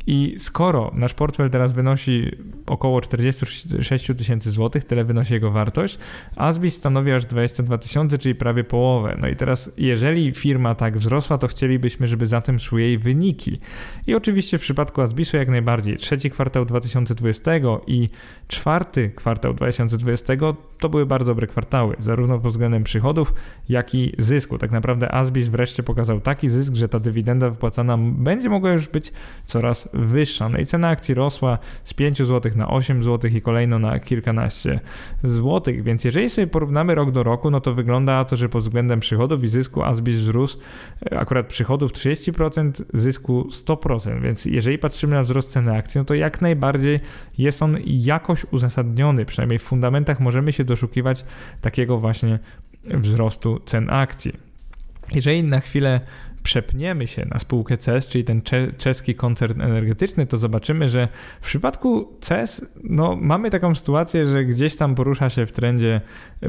I 0.07 0.35
skoro 0.37 0.91
nasz 0.95 1.13
portfel 1.13 1.49
teraz 1.49 1.73
wynosi 1.73 2.31
około 2.65 3.01
46 3.01 4.07
tysięcy 4.17 4.51
złotych, 4.51 4.83
tyle 4.83 5.03
wynosi 5.03 5.33
jego 5.33 5.51
wartość, 5.51 5.97
Asbis 6.35 6.75
stanowi 6.75 7.11
aż 7.11 7.25
22 7.25 7.77
tysiące, 7.77 8.17
czyli 8.17 8.35
prawie 8.35 8.63
połowę. 8.63 9.17
No 9.21 9.27
i 9.27 9.35
teraz, 9.35 9.73
jeżeli 9.77 10.31
firma 10.31 10.75
tak 10.75 10.97
wzrosła, 10.97 11.37
to 11.37 11.47
chcielibyśmy, 11.47 12.07
żeby 12.07 12.25
za 12.25 12.41
tym 12.41 12.59
szły 12.59 12.81
jej 12.81 12.97
wyniki. 12.97 13.59
I 14.07 14.15
oczywiście 14.15 14.57
w 14.57 14.61
przypadku 14.61 15.01
Asbisu 15.01 15.37
jak 15.37 15.49
najbardziej. 15.49 15.97
Trzeci 15.97 16.31
kwartał 16.31 16.65
2020 16.65 17.51
i 17.87 18.09
czwarty 18.47 19.09
kwartał 19.15 19.53
2020 19.53 20.33
to 20.79 20.89
były 20.89 21.05
bardzo 21.05 21.31
dobre 21.31 21.47
kwartały, 21.47 21.95
zarówno 21.99 22.39
pod 22.39 22.51
względem 22.51 22.83
przychodów, 22.83 23.33
jak 23.69 23.95
i 23.95 24.13
zysku. 24.17 24.57
Tak 24.57 24.71
naprawdę 24.71 25.11
Asbis 25.11 25.47
wreszcie 25.49 25.83
pokazał 25.83 26.19
taki 26.19 26.49
zysk, 26.49 26.75
że 26.75 26.89
ta 26.89 26.99
dywidenda 26.99 27.49
wypłacana 27.49 27.97
będzie 27.97 28.49
mogła 28.49 28.71
już 28.71 28.87
być 28.87 29.13
coraz 29.45 29.89
wyższa. 29.93 30.49
No 30.49 30.57
i 30.57 30.65
cena 30.65 30.87
akcji 30.87 31.15
rosła 31.15 31.57
z 31.83 31.93
5 31.93 32.17
zł 32.17 32.51
na 32.55 32.67
8 32.67 33.03
zł 33.03 33.31
i 33.31 33.41
kolejno 33.41 33.79
na 33.79 33.99
kilkanaście 33.99 34.79
złotych, 35.23 35.83
więc 35.83 36.03
jeżeli 36.03 36.29
sobie 36.29 36.47
porównamy 36.47 36.95
rok 36.95 37.11
do 37.11 37.23
roku, 37.23 37.51
no 37.51 37.59
to 37.59 37.73
wygląda 37.73 38.25
to, 38.25 38.35
że 38.35 38.49
pod 38.49 38.63
względem 38.63 38.99
przychodów 38.99 39.43
i 39.43 39.47
zysku 39.47 39.83
Asbis 39.83 40.17
wzrósł 40.17 40.57
e, 41.11 41.19
akurat 41.19 41.47
przychodów 41.47 41.91
30%, 41.91 42.83
zysku 42.93 43.47
100%, 43.51 44.21
więc 44.21 44.45
jeżeli 44.45 44.77
patrzymy 44.77 45.15
na 45.15 45.23
wzrost 45.23 45.51
ceny 45.51 45.77
akcji, 45.77 45.99
no 45.99 46.05
to 46.05 46.13
jak 46.13 46.41
najbardziej 46.41 46.99
jest 47.37 47.63
on 47.63 47.77
jakoś 47.85 48.45
uzasadniony, 48.51 49.25
przynajmniej 49.25 49.59
w 49.59 49.63
fundamentach 49.63 50.19
możemy 50.19 50.53
się 50.53 50.63
doszukiwać 50.75 51.25
takiego 51.61 51.97
właśnie 51.97 52.39
wzrostu 52.83 53.59
cen 53.65 53.89
akcji. 53.89 54.33
Jeżeli 55.13 55.43
na 55.43 55.59
chwilę 55.59 56.01
przepniemy 56.45 57.07
się 57.07 57.25
na 57.25 57.39
spółkę 57.39 57.77
CES, 57.77 58.07
czyli 58.07 58.23
ten 58.23 58.41
czeski 58.77 59.15
koncern 59.15 59.61
energetyczny, 59.61 60.25
to 60.25 60.37
zobaczymy, 60.37 60.89
że 60.89 61.07
w 61.41 61.45
przypadku 61.45 62.17
CES 62.19 62.65
no, 62.83 63.15
mamy 63.21 63.49
taką 63.49 63.75
sytuację, 63.75 64.25
że 64.25 64.45
gdzieś 64.45 64.75
tam 64.75 64.95
porusza 64.95 65.29
się 65.29 65.45
w 65.45 65.51
trendzie 65.51 66.01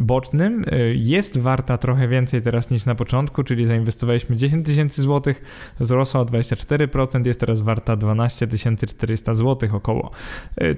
bocznym. 0.03 0.65
Jest 0.95 1.39
warta 1.39 1.79
trochę 1.79 2.09
więcej 2.09 2.43
teraz 2.43 2.71
niż 2.71 2.87
na 2.87 2.95
początku, 2.95 3.43
czyli 3.43 3.67
zainwestowaliśmy 3.67 4.37
10 4.37 4.67
tysięcy 4.67 5.03
złotych, 5.03 5.43
wzrosła 5.81 6.21
o 6.21 6.25
24%, 6.25 7.27
jest 7.27 7.41
teraz 7.41 7.61
warta 7.61 7.97
12 7.97 8.49
400 8.89 9.35
złotych 9.35 9.75
około. 9.75 10.11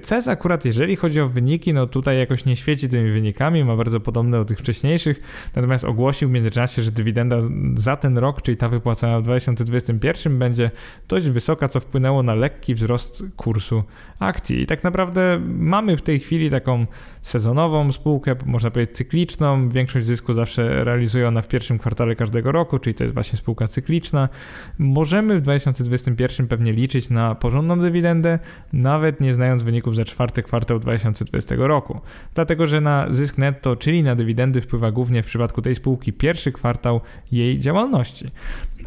CES 0.01 0.27
akurat, 0.27 0.65
jeżeli 0.65 0.95
chodzi 0.95 1.21
o 1.21 1.29
wyniki, 1.29 1.73
no 1.73 1.87
tutaj 1.87 2.17
jakoś 2.17 2.45
nie 2.45 2.55
świeci 2.55 2.89
tymi 2.89 3.11
wynikami, 3.11 3.63
ma 3.63 3.75
bardzo 3.75 3.99
podobne 3.99 4.37
do 4.37 4.45
tych 4.45 4.59
wcześniejszych, 4.59 5.19
natomiast 5.55 5.83
ogłosił 5.83 6.29
w 6.29 6.31
międzyczasie, 6.31 6.83
że 6.83 6.91
dywidenda 6.91 7.39
za 7.75 7.95
ten 7.95 8.17
rok, 8.17 8.41
czyli 8.41 8.57
ta 8.57 8.69
w 9.19 9.21
2021 9.23 10.39
będzie 10.39 10.71
dość 11.07 11.29
wysoka, 11.29 11.67
co 11.67 11.79
wpłynęło 11.79 12.23
na 12.23 12.35
lekki 12.35 12.75
wzrost 12.75 13.23
kursu 13.35 13.83
akcji. 14.19 14.61
I 14.61 14.65
tak 14.65 14.83
naprawdę 14.83 15.41
mamy 15.47 15.97
w 15.97 16.01
tej 16.01 16.19
chwili 16.19 16.49
taką 16.49 16.85
sezonową 17.21 17.91
spółkę, 17.91 18.35
można 18.45 18.71
powiedzieć 18.71 18.95
cykliczną. 18.95 19.69
Większość 19.69 20.05
zysku 20.05 20.33
zawsze 20.33 20.83
realizuje 20.83 21.27
ona 21.27 21.41
w 21.41 21.47
pierwszym 21.47 21.79
kwartale 21.79 22.15
każdego 22.15 22.51
roku, 22.51 22.79
czyli 22.79 22.93
to 22.93 23.03
jest 23.03 23.13
właśnie 23.13 23.39
spółka 23.39 23.67
cykliczna. 23.67 24.29
Możemy 24.77 25.39
w 25.39 25.41
2021 25.41 26.47
pewnie 26.47 26.73
liczyć 26.73 27.09
na 27.09 27.35
porządną 27.35 27.79
dywidendę, 27.79 28.39
nawet 28.73 29.21
nie 29.21 29.33
znając 29.33 29.63
wyników 29.63 29.95
za 29.95 30.05
czwarty 30.05 30.43
kwartał 30.43 30.79
2020 30.79 31.55
roku. 31.57 32.01
Dlatego, 32.33 32.67
że 32.67 32.81
na 32.81 33.07
zysk 33.09 33.37
netto, 33.37 33.75
czyli 33.75 34.03
na 34.03 34.15
dywidendy 34.15 34.61
wpływa 34.61 34.91
głównie 34.91 35.23
w 35.23 35.25
przypadku 35.25 35.61
tej 35.61 35.75
spółki 35.75 36.13
pierwszy 36.13 36.51
kwartał 36.51 37.01
jej 37.31 37.59
działalności. 37.59 38.31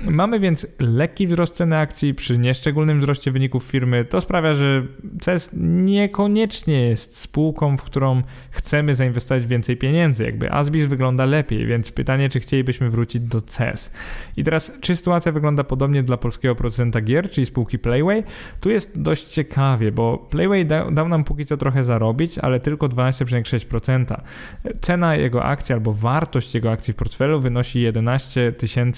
Mamy 0.06 0.40
więc 0.40 0.66
lekki 0.80 1.26
wzrost 1.26 1.54
ceny 1.54 1.78
akcji 1.78 2.14
przy 2.14 2.38
nieszczególnym 2.38 3.00
wzroście 3.00 3.30
wyników 3.30 3.64
firmy. 3.64 4.04
To 4.04 4.20
sprawia, 4.20 4.54
że 4.54 4.86
CES 5.20 5.50
niekoniecznie 5.62 6.88
jest 6.88 7.20
spółką, 7.20 7.76
w 7.76 7.82
którą 7.82 8.22
chcemy 8.50 8.94
zainwestować 8.94 9.46
więcej 9.46 9.76
pieniędzy. 9.76 10.24
Jakby 10.24 10.52
Asbis 10.52 10.86
wygląda 10.86 11.24
lepiej, 11.24 11.66
więc 11.66 11.92
pytanie, 11.92 12.28
czy 12.28 12.40
chcielibyśmy 12.40 12.90
wrócić 12.90 13.22
do 13.22 13.40
CES. 13.40 13.92
I 14.36 14.44
teraz, 14.44 14.72
czy 14.80 14.96
sytuacja 14.96 15.32
wygląda 15.32 15.64
podobnie 15.64 16.02
dla 16.02 16.16
polskiego 16.16 16.54
producenta 16.54 17.00
gier, 17.00 17.30
czyli 17.30 17.46
spółki 17.46 17.78
Playway? 17.78 18.24
Tu 18.60 18.70
jest 18.70 19.02
dość 19.02 19.24
ciekawie, 19.24 19.92
bo 19.92 20.18
Playway 20.18 20.66
dał, 20.66 20.90
dał 20.90 21.08
nam 21.08 21.24
póki 21.24 21.46
co 21.46 21.56
trochę 21.56 21.84
zarobić, 21.84 22.38
ale 22.38 22.60
tylko 22.60 22.88
12,6%. 22.88 24.20
Cena 24.80 25.16
jego 25.16 25.44
akcji 25.44 25.72
albo 25.72 25.92
wartość 25.92 26.54
jego 26.54 26.70
akcji 26.70 26.94
w 26.94 26.96
portfelu 26.96 27.40
wynosi 27.40 27.80
11 27.80 28.52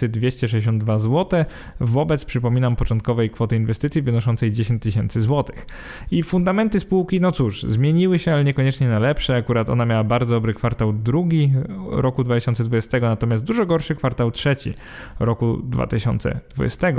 262 0.08 0.93
zł 0.98 1.44
wobec, 1.80 2.24
przypominam, 2.24 2.76
początkowej 2.76 3.30
kwoty 3.30 3.56
inwestycji 3.56 4.02
wynoszącej 4.02 4.52
10 4.52 4.82
tysięcy 4.82 5.20
złotych. 5.20 5.66
I 6.10 6.22
fundamenty 6.22 6.80
spółki, 6.80 7.20
no 7.20 7.32
cóż, 7.32 7.62
zmieniły 7.62 8.18
się, 8.18 8.32
ale 8.32 8.44
niekoniecznie 8.44 8.88
na 8.88 8.98
lepsze. 8.98 9.36
Akurat 9.36 9.68
ona 9.68 9.86
miała 9.86 10.04
bardzo 10.04 10.34
dobry 10.34 10.54
kwartał 10.54 10.92
drugi 10.92 11.52
roku 11.90 12.24
2020, 12.24 13.00
natomiast 13.00 13.44
dużo 13.44 13.66
gorszy 13.66 13.94
kwartał 13.94 14.30
trzeci 14.30 14.74
roku 15.18 15.56
2020. 15.56 16.92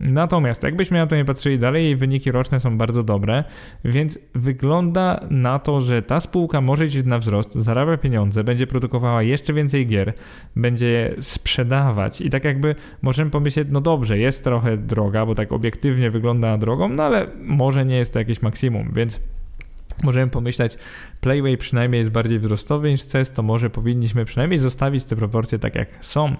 Natomiast 0.00 0.62
jakbyśmy 0.62 0.98
na 0.98 1.06
to 1.06 1.16
nie 1.16 1.24
patrzyli 1.24 1.58
dalej, 1.58 1.84
jej 1.84 1.96
wyniki 1.96 2.30
roczne 2.30 2.60
są 2.60 2.78
bardzo 2.78 3.02
dobre, 3.02 3.44
więc 3.84 4.18
wygląda 4.34 5.20
na 5.30 5.58
to, 5.58 5.80
że 5.80 6.02
ta 6.02 6.20
spółka 6.20 6.60
może 6.60 6.86
iść 6.86 7.04
na 7.04 7.18
wzrost, 7.18 7.54
zarabia 7.54 7.96
pieniądze, 7.96 8.44
będzie 8.44 8.66
produkowała 8.66 9.22
jeszcze 9.22 9.52
więcej 9.52 9.86
gier, 9.86 10.12
będzie 10.56 11.14
sprzedawać 11.20 12.20
i 12.20 12.30
tak 12.30 12.44
jakby 12.44 12.74
możemy 13.02 13.30
pomyśleć, 13.30 13.68
no 13.70 13.80
dobrze, 13.80 14.18
jest 14.18 14.44
trochę 14.44 14.76
droga, 14.76 15.26
bo 15.26 15.34
tak 15.34 15.52
obiektywnie 15.52 16.10
wygląda 16.10 16.58
drogą, 16.58 16.88
no 16.88 17.02
ale 17.02 17.26
może 17.42 17.84
nie 17.84 17.96
jest 17.96 18.12
to 18.12 18.18
jakieś 18.18 18.42
maksimum, 18.42 18.92
więc 18.94 19.20
możemy 20.02 20.30
pomyśleć, 20.30 20.78
Playway 21.26 21.56
przynajmniej 21.56 21.98
jest 21.98 22.10
bardziej 22.10 22.38
wzrostowy 22.38 22.90
niż 22.90 23.04
CES, 23.04 23.30
to 23.30 23.42
może 23.42 23.70
powinniśmy 23.70 24.24
przynajmniej 24.24 24.58
zostawić 24.58 25.04
te 25.04 25.16
proporcje 25.16 25.58
tak 25.58 25.74
jak 25.74 25.88
są. 26.00 26.36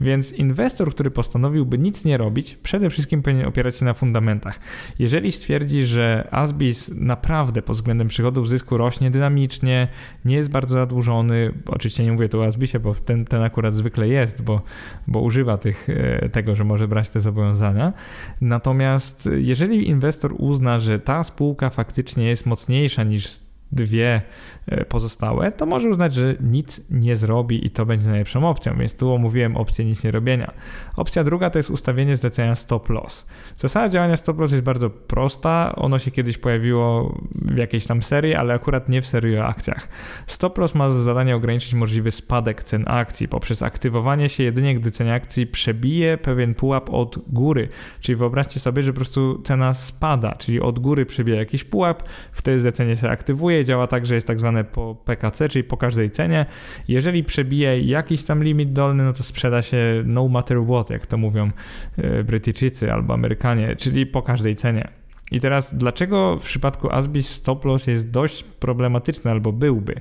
Więc 0.00 0.32
inwestor, 0.32 0.90
który 0.90 1.10
postanowiłby 1.10 1.78
nic 1.78 2.04
nie 2.04 2.16
robić, 2.16 2.54
przede 2.62 2.90
wszystkim 2.90 3.22
powinien 3.22 3.46
opierać 3.46 3.76
się 3.76 3.84
na 3.84 3.94
fundamentach. 3.94 4.60
Jeżeli 4.98 5.32
stwierdzi, 5.32 5.84
że 5.84 6.28
Asbis 6.30 6.90
naprawdę 6.94 7.62
pod 7.62 7.76
względem 7.76 8.08
przychodów 8.08 8.48
zysku 8.48 8.76
rośnie 8.76 9.10
dynamicznie, 9.10 9.88
nie 10.24 10.36
jest 10.36 10.50
bardzo 10.50 10.74
zadłużony, 10.74 11.52
oczywiście 11.66 12.04
nie 12.04 12.12
mówię 12.12 12.28
tu 12.28 12.40
o 12.40 12.44
Asbisie, 12.44 12.78
bo 12.78 12.94
ten, 12.94 13.24
ten 13.24 13.42
akurat 13.42 13.74
zwykle 13.74 14.08
jest, 14.08 14.42
bo, 14.42 14.62
bo 15.06 15.20
używa 15.20 15.58
tych, 15.58 15.88
e, 15.88 16.28
tego, 16.28 16.54
że 16.54 16.64
może 16.64 16.88
brać 16.88 17.10
te 17.10 17.20
zobowiązania. 17.20 17.92
Natomiast 18.40 19.28
jeżeli 19.36 19.88
inwestor 19.88 20.34
uzna, 20.38 20.78
że 20.78 20.98
ta 20.98 21.24
spółka 21.24 21.70
faktycznie 21.70 22.28
jest 22.28 22.46
mocniejsza 22.46 22.97
niż 23.04 23.47
dwie 23.72 24.22
e, 24.66 24.84
pozostałe, 24.84 25.52
to 25.52 25.66
może 25.66 25.88
uznać, 25.88 26.14
że 26.14 26.34
nic 26.40 26.80
nie 26.90 27.16
zrobi 27.16 27.66
i 27.66 27.70
to 27.70 27.86
będzie 27.86 28.08
najlepszą 28.08 28.48
opcją, 28.48 28.78
więc 28.78 28.96
tu 28.96 29.12
omówiłem 29.12 29.56
opcję 29.56 29.84
nic 29.84 30.04
nie 30.04 30.10
robienia. 30.10 30.52
Opcja 30.96 31.24
druga 31.24 31.50
to 31.50 31.58
jest 31.58 31.70
ustawienie 31.70 32.16
zlecenia 32.16 32.54
stop 32.54 32.88
loss. 32.88 33.26
Zasada 33.56 33.88
działania 33.88 34.16
stop 34.16 34.38
loss 34.38 34.52
jest 34.52 34.64
bardzo 34.64 34.90
prosta, 34.90 35.72
ono 35.76 35.98
się 35.98 36.10
kiedyś 36.10 36.38
pojawiło 36.38 37.18
w 37.32 37.56
jakiejś 37.56 37.86
tam 37.86 38.02
serii, 38.02 38.34
ale 38.34 38.54
akurat 38.54 38.88
nie 38.88 39.02
w 39.02 39.06
serii 39.06 39.38
o 39.38 39.46
akcjach. 39.46 39.88
Stop 40.26 40.58
loss 40.58 40.74
ma 40.74 40.90
za 40.90 41.02
zadanie 41.02 41.36
ograniczyć 41.36 41.74
możliwy 41.74 42.10
spadek 42.10 42.64
cen 42.64 42.84
akcji 42.86 43.28
poprzez 43.28 43.62
aktywowanie 43.62 44.28
się 44.28 44.42
jedynie 44.42 44.74
gdy 44.74 44.90
cena 44.90 45.14
akcji 45.14 45.46
przebije 45.46 46.18
pewien 46.18 46.54
pułap 46.54 46.90
od 46.90 47.18
góry, 47.28 47.68
czyli 48.00 48.16
wyobraźcie 48.16 48.60
sobie, 48.60 48.82
że 48.82 48.92
po 48.92 48.96
prostu 48.96 49.42
cena 49.44 49.74
spada, 49.74 50.34
czyli 50.34 50.60
od 50.60 50.78
góry 50.78 51.06
przebija 51.06 51.36
jakiś 51.38 51.64
pułap, 51.64 52.02
wtedy 52.32 52.60
zlecenie 52.60 52.96
się 52.96 53.08
aktywuje, 53.08 53.57
działa 53.64 53.86
tak, 53.86 54.06
że 54.06 54.14
jest 54.14 54.26
tak 54.26 54.38
zwane 54.38 54.64
po 54.64 54.96
PKC, 55.04 55.48
czyli 55.48 55.64
po 55.64 55.76
każdej 55.76 56.10
cenie. 56.10 56.46
Jeżeli 56.88 57.24
przebije 57.24 57.80
jakiś 57.80 58.24
tam 58.24 58.44
limit 58.44 58.72
dolny, 58.72 59.04
no 59.04 59.12
to 59.12 59.22
sprzeda 59.22 59.62
się 59.62 60.02
no 60.06 60.28
matter 60.28 60.58
what, 60.64 60.90
jak 60.90 61.06
to 61.06 61.16
mówią 61.16 61.50
e, 61.98 62.24
Brytyjczycy 62.24 62.92
albo 62.92 63.14
Amerykanie, 63.14 63.76
czyli 63.76 64.06
po 64.06 64.22
każdej 64.22 64.56
cenie. 64.56 64.88
I 65.30 65.40
teraz, 65.40 65.74
dlaczego 65.74 66.36
w 66.36 66.42
przypadku 66.42 66.92
Asbis 66.92 67.28
stop 67.28 67.64
loss 67.64 67.86
jest 67.86 68.10
dość 68.10 68.44
problematyczny 68.44 69.30
albo 69.30 69.52
byłby? 69.52 70.00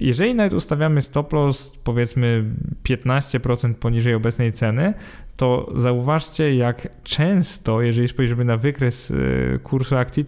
Jeżeli 0.00 0.34
nawet 0.34 0.54
ustawiamy 0.54 1.02
stop 1.02 1.32
loss 1.32 1.78
powiedzmy 1.84 2.44
15% 2.84 3.74
poniżej 3.74 4.14
obecnej 4.14 4.52
ceny, 4.52 4.94
to 5.36 5.70
zauważcie, 5.74 6.54
jak 6.54 6.88
często, 7.04 7.82
jeżeli 7.82 8.08
spojrzymy 8.08 8.44
na 8.44 8.56
wykres 8.56 9.10
y, 9.10 9.60
kursu 9.62 9.96
akcji, 9.96 10.24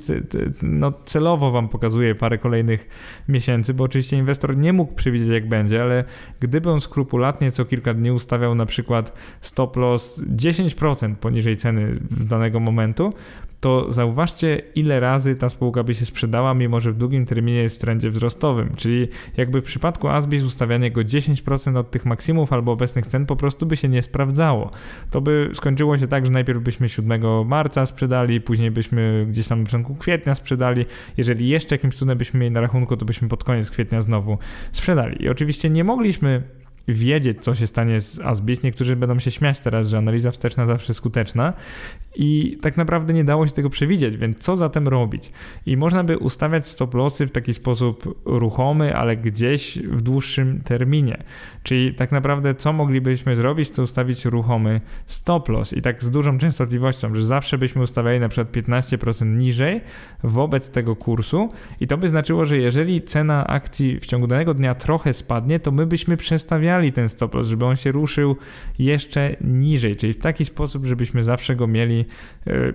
no 0.63 0.93
celowo 0.93 1.51
Wam 1.51 1.69
pokazuje 1.69 2.15
parę 2.15 2.39
kolejnych 2.39 2.89
miesięcy, 3.29 3.75
bo 3.75 3.85
oczywiście 3.85 4.17
inwestor 4.17 4.59
nie 4.59 4.73
mógł 4.73 4.95
przewidzieć, 4.95 5.29
jak 5.29 5.49
będzie, 5.49 5.83
ale 5.83 6.05
gdyby 6.41 6.71
on 6.71 6.81
skrupulatnie 6.81 7.53
co 7.53 7.65
kilka 7.65 7.95
dni 7.95 8.11
ustawiał 8.13 8.55
na 8.55 8.67
przykład 8.67 9.19
stop 9.41 9.77
loss 9.77 10.23
10% 10.37 11.15
poniżej 11.15 11.57
ceny 11.57 12.01
danego 12.11 12.61
momentu, 12.61 13.13
to 13.61 13.93
zauważcie, 13.93 14.63
ile 14.75 15.01
razy 15.01 15.37
ta 15.37 15.49
spółka 15.49 15.85
by 15.85 15.95
się 15.95 16.07
sprzedała, 16.07 16.55
mimo 16.55 16.81
że 16.81 16.93
w 16.93 16.97
długim 16.97 17.27
terminie 17.27 17.63
jest 17.63 17.77
w 17.77 17.81
trendzie 17.81 18.11
wzrostowym. 18.11 18.75
Czyli 18.77 19.09
jakby 19.37 19.61
w 19.61 19.65
przypadku 19.65 20.09
Asbis 20.09 20.43
ustawianie 20.43 20.91
go 20.91 21.01
10% 21.01 21.77
od 21.77 21.91
tych 21.91 22.07
maksimów 22.07 22.53
albo 22.53 22.73
obecnych 22.73 23.07
cen 23.07 23.27
po 23.27 23.37
prostu 23.37 23.67
by 23.67 23.77
się 23.77 23.89
nie 23.89 24.03
sprawdzało. 24.03 24.71
To 25.11 25.21
by 25.21 25.51
skończyło 25.55 25.99
się 25.99 26.07
tak, 26.07 26.27
że 26.27 26.33
najpierw 26.33 26.63
byśmy 26.63 26.89
7 26.89 27.47
marca 27.47 27.87
sprzedali, 27.87 28.41
później 28.41 28.71
byśmy 28.71 29.27
gdzieś 29.29 29.49
tam 29.49 29.61
w 29.61 29.65
początku 29.65 29.95
kwietnia 29.95 30.35
sprzedali. 30.35 30.87
Jeżeli 31.17 31.49
jeszcze 31.49 31.75
jakimś 31.75 31.95
cudem 31.95 32.19
byśmy 32.19 32.41
mieli 32.41 32.53
na 32.53 32.61
rachunku, 32.61 32.97
to 32.97 33.05
byśmy 33.05 33.29
pod 33.29 33.45
koniec 33.45 33.71
kwietnia 33.71 34.03
znowu 34.03 34.39
sprzedali. 34.73 35.23
I 35.25 35.29
oczywiście 35.29 35.71
nie 35.71 35.85
mogliśmy 35.85 36.43
wiedzieć, 36.89 37.39
co 37.41 37.55
się 37.55 37.67
stanie 37.67 38.01
z 38.01 38.21
Asbis. 38.21 38.63
Niektórzy 38.63 38.97
będą 38.97 39.19
się 39.19 39.31
śmiać 39.31 39.61
teraz, 39.61 39.89
że 39.89 39.99
analiza 39.99 40.31
wsteczna 40.31 40.67
zawsze 40.67 40.95
skuteczna 40.95 41.53
i 42.19 42.59
tak 42.61 42.77
naprawdę 42.77 43.13
nie 43.13 43.25
dało 43.25 43.47
się 43.47 43.53
tego 43.53 43.71
przewidzieć, 43.71 44.17
więc 44.17 44.39
co 44.39 44.57
zatem 44.57 44.89
robić? 44.89 45.33
I 45.67 45.77
można 45.77 46.05
by 46.05 46.19
ustawiać 46.19 46.69
stop 46.69 46.95
lossy 46.95 47.27
w 47.27 47.31
taki 47.31 47.55
sposób 47.55 48.21
ruchomy, 48.25 48.97
ale 48.97 49.17
gdzieś 49.17 49.79
w 49.79 50.03
dłuższym 50.03 50.61
terminie. 50.65 51.23
Czyli 51.63 51.95
tak 51.95 52.13
naprawdę 52.13 52.55
co 52.55 52.73
moglibyśmy 52.73 53.37
zrobić, 53.37 53.71
to 53.71 53.83
ustawić 53.83 54.25
ruchomy 54.25 54.81
stop 55.07 55.49
loss 55.49 55.73
i 55.73 55.83
tak 55.83 56.05
z 56.05 56.11
dużą 56.11 56.39
częstotliwością, 56.39 57.15
że 57.15 57.27
zawsze 57.27 57.59
byśmy 57.59 57.83
ustawiali 57.83 58.21
na 58.21 58.29
przykład 58.29 58.53
15% 58.53 59.27
niżej 59.27 59.81
wobec 60.23 60.71
tego 60.71 60.97
kursu 60.97 61.49
i 61.81 61.87
to 61.87 61.97
by 61.97 62.09
znaczyło, 62.09 62.45
że 62.45 62.59
jeżeli 62.59 63.03
cena 63.03 63.47
akcji 63.47 64.01
w 64.01 64.07
ciągu 64.07 64.27
danego 64.27 64.55
dnia 64.55 64.75
trochę 64.75 65.13
spadnie, 65.13 65.61
to 65.61 65.71
my 65.71 65.87
byśmy 65.87 66.17
przestawiali 66.17 66.93
ten 66.93 67.09
stop 67.09 67.35
loss, 67.35 67.49
żeby 67.49 67.65
on 67.65 67.77
się 67.77 67.93
ruszył 67.93 68.37
jeszcze 68.79 69.37
niżej, 69.41 69.97
czyli 69.97 70.13
w 70.13 70.19
taki 70.19 70.45
sposób, 70.45 70.87
żebyśmy 70.87 71.25
zawsze 71.25 71.57
go 71.57 71.67
mieli 71.67 72.08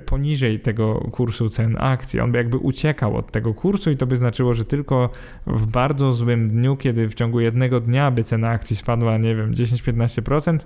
poniżej 0.05 0.59
tego 0.59 0.95
kursu 1.11 1.49
cen 1.49 1.77
akcji. 1.79 2.19
On 2.19 2.31
by 2.31 2.37
jakby 2.37 2.57
uciekał 2.57 3.17
od 3.17 3.31
tego 3.31 3.53
kursu 3.53 3.91
i 3.91 3.97
to 3.97 4.05
by 4.05 4.15
znaczyło, 4.15 4.53
że 4.53 4.65
tylko 4.65 5.09
w 5.47 5.65
bardzo 5.65 6.13
złym 6.13 6.49
dniu, 6.49 6.77
kiedy 6.77 7.09
w 7.09 7.13
ciągu 7.13 7.39
jednego 7.39 7.79
dnia 7.79 8.11
by 8.11 8.23
cena 8.23 8.49
akcji 8.49 8.75
spadła, 8.75 9.17
nie 9.17 9.35
wiem, 9.35 9.53
10-15%, 9.53 10.57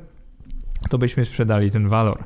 to 0.90 0.98
byśmy 0.98 1.26
sprzedali 1.26 1.72
ten 1.72 1.90
walor. 1.90 2.24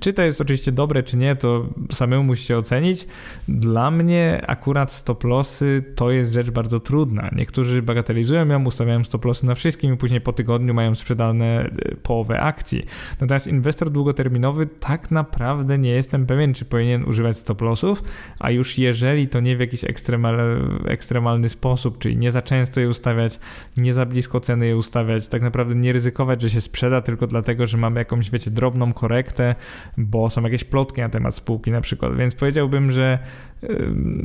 Czy 0.00 0.12
to 0.12 0.22
jest 0.22 0.40
oczywiście 0.40 0.72
dobre, 0.72 1.02
czy 1.02 1.16
nie, 1.16 1.36
to 1.36 1.66
samemu 1.90 2.22
musicie 2.22 2.58
ocenić. 2.58 3.06
Dla 3.48 3.90
mnie 3.90 4.42
akurat 4.46 4.92
stop 4.92 5.24
lossy 5.24 5.84
to 5.94 6.10
jest 6.10 6.32
rzecz 6.32 6.50
bardzo 6.50 6.80
trudna. 6.80 7.30
Niektórzy 7.36 7.82
bagatelizują 7.82 8.48
ją, 8.48 8.64
ustawiają 8.64 9.04
stop 9.04 9.24
lossy 9.24 9.46
na 9.46 9.54
wszystkim 9.54 9.94
i 9.94 9.96
później 9.96 10.20
po 10.20 10.32
tygodniu 10.32 10.74
mają 10.74 10.94
sprzedane 10.94 11.44
e, 11.44 11.96
połowę 11.96 12.40
akcji. 12.40 12.86
Natomiast 13.20 13.46
inwestor 13.46 13.90
długoterminowy 13.90 14.66
tak 14.66 15.10
naprawdę 15.10 15.78
nie 15.78 15.90
jestem 15.90 16.26
pewien, 16.26 16.54
czy 16.54 16.64
powinien 16.64 17.04
używać 17.04 17.36
stop 17.36 17.62
lossów, 17.62 18.02
a 18.38 18.50
już 18.50 18.78
jeżeli 18.78 19.28
to 19.28 19.40
nie 19.40 19.56
w 19.56 19.60
jakiś 19.60 19.84
ekstremal, 19.84 20.38
ekstremalny 20.86 21.48
sposób, 21.48 21.98
czyli 21.98 22.16
nie 22.16 22.32
za 22.32 22.42
często 22.42 22.80
je 22.80 22.88
ustawiać, 22.88 23.40
nie 23.76 23.94
za 23.94 24.06
blisko 24.06 24.40
ceny 24.40 24.66
je 24.66 24.76
ustawiać, 24.76 25.28
tak 25.28 25.42
naprawdę 25.42 25.74
nie 25.74 25.92
ryzykować, 25.92 26.42
że 26.42 26.50
się 26.50 26.60
sprzeda 26.60 27.00
tylko 27.00 27.26
dlatego, 27.26 27.66
że 27.66 27.76
mamy 27.86 28.00
jakąś, 28.00 28.30
wiecie, 28.30 28.50
drobną 28.50 28.92
korektę, 28.92 29.54
bo 29.96 30.30
są 30.30 30.42
jakieś 30.42 30.64
plotki 30.64 31.00
na 31.00 31.08
temat 31.08 31.34
spółki 31.34 31.70
na 31.70 31.80
przykład, 31.80 32.16
więc 32.16 32.34
powiedziałbym, 32.34 32.92
że 32.92 33.18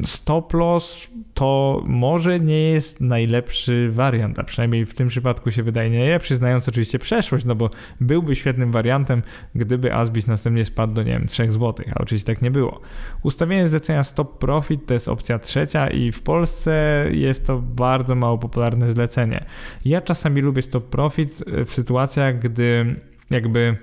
stop 0.06 0.54
loss 0.54 1.08
to 1.34 1.82
może 1.86 2.40
nie 2.40 2.72
jest 2.72 3.02
najlepszy 3.02 3.90
wariant, 3.92 4.40
a 4.40 4.44
przynajmniej 4.44 4.86
w 4.86 4.94
tym 4.94 5.08
przypadku 5.08 5.52
się 5.52 5.64
wydaje 5.64 5.90
nie, 5.90 6.20
przyznając 6.20 6.70
oczywiście 6.70 7.00
przeszłość, 7.00 7.46
no 7.46 7.56
bo 7.56 7.70
byłby 8.02 8.36
świetnym 8.36 8.72
wariantem, 8.72 9.22
gdyby 9.56 9.94
Asbis 9.94 10.28
następnie 10.28 10.66
spadł 10.66 10.94
do, 10.94 11.04
nie 11.04 11.12
wiem, 11.12 11.28
3 11.28 11.52
zł, 11.52 11.86
a 11.96 12.02
oczywiście 12.02 12.34
tak 12.34 12.42
nie 12.42 12.52
było. 12.52 12.82
Ustawienie 13.24 13.68
zlecenia 13.68 14.04
stop 14.04 14.38
profit 14.38 14.86
to 14.86 14.94
jest 14.94 15.08
opcja 15.08 15.40
trzecia 15.40 15.88
i 15.88 16.12
w 16.12 16.22
Polsce 16.22 17.06
jest 17.12 17.48
to 17.48 17.60
bardzo 17.60 18.16
mało 18.16 18.38
popularne 18.38 18.92
zlecenie. 18.92 19.46
Ja 19.86 20.02
czasami 20.02 20.42
lubię 20.42 20.62
stop 20.62 20.90
profit 20.90 21.44
w 21.66 21.74
sytuacjach, 21.74 22.40
gdy 22.40 22.96
jakby 23.32 23.78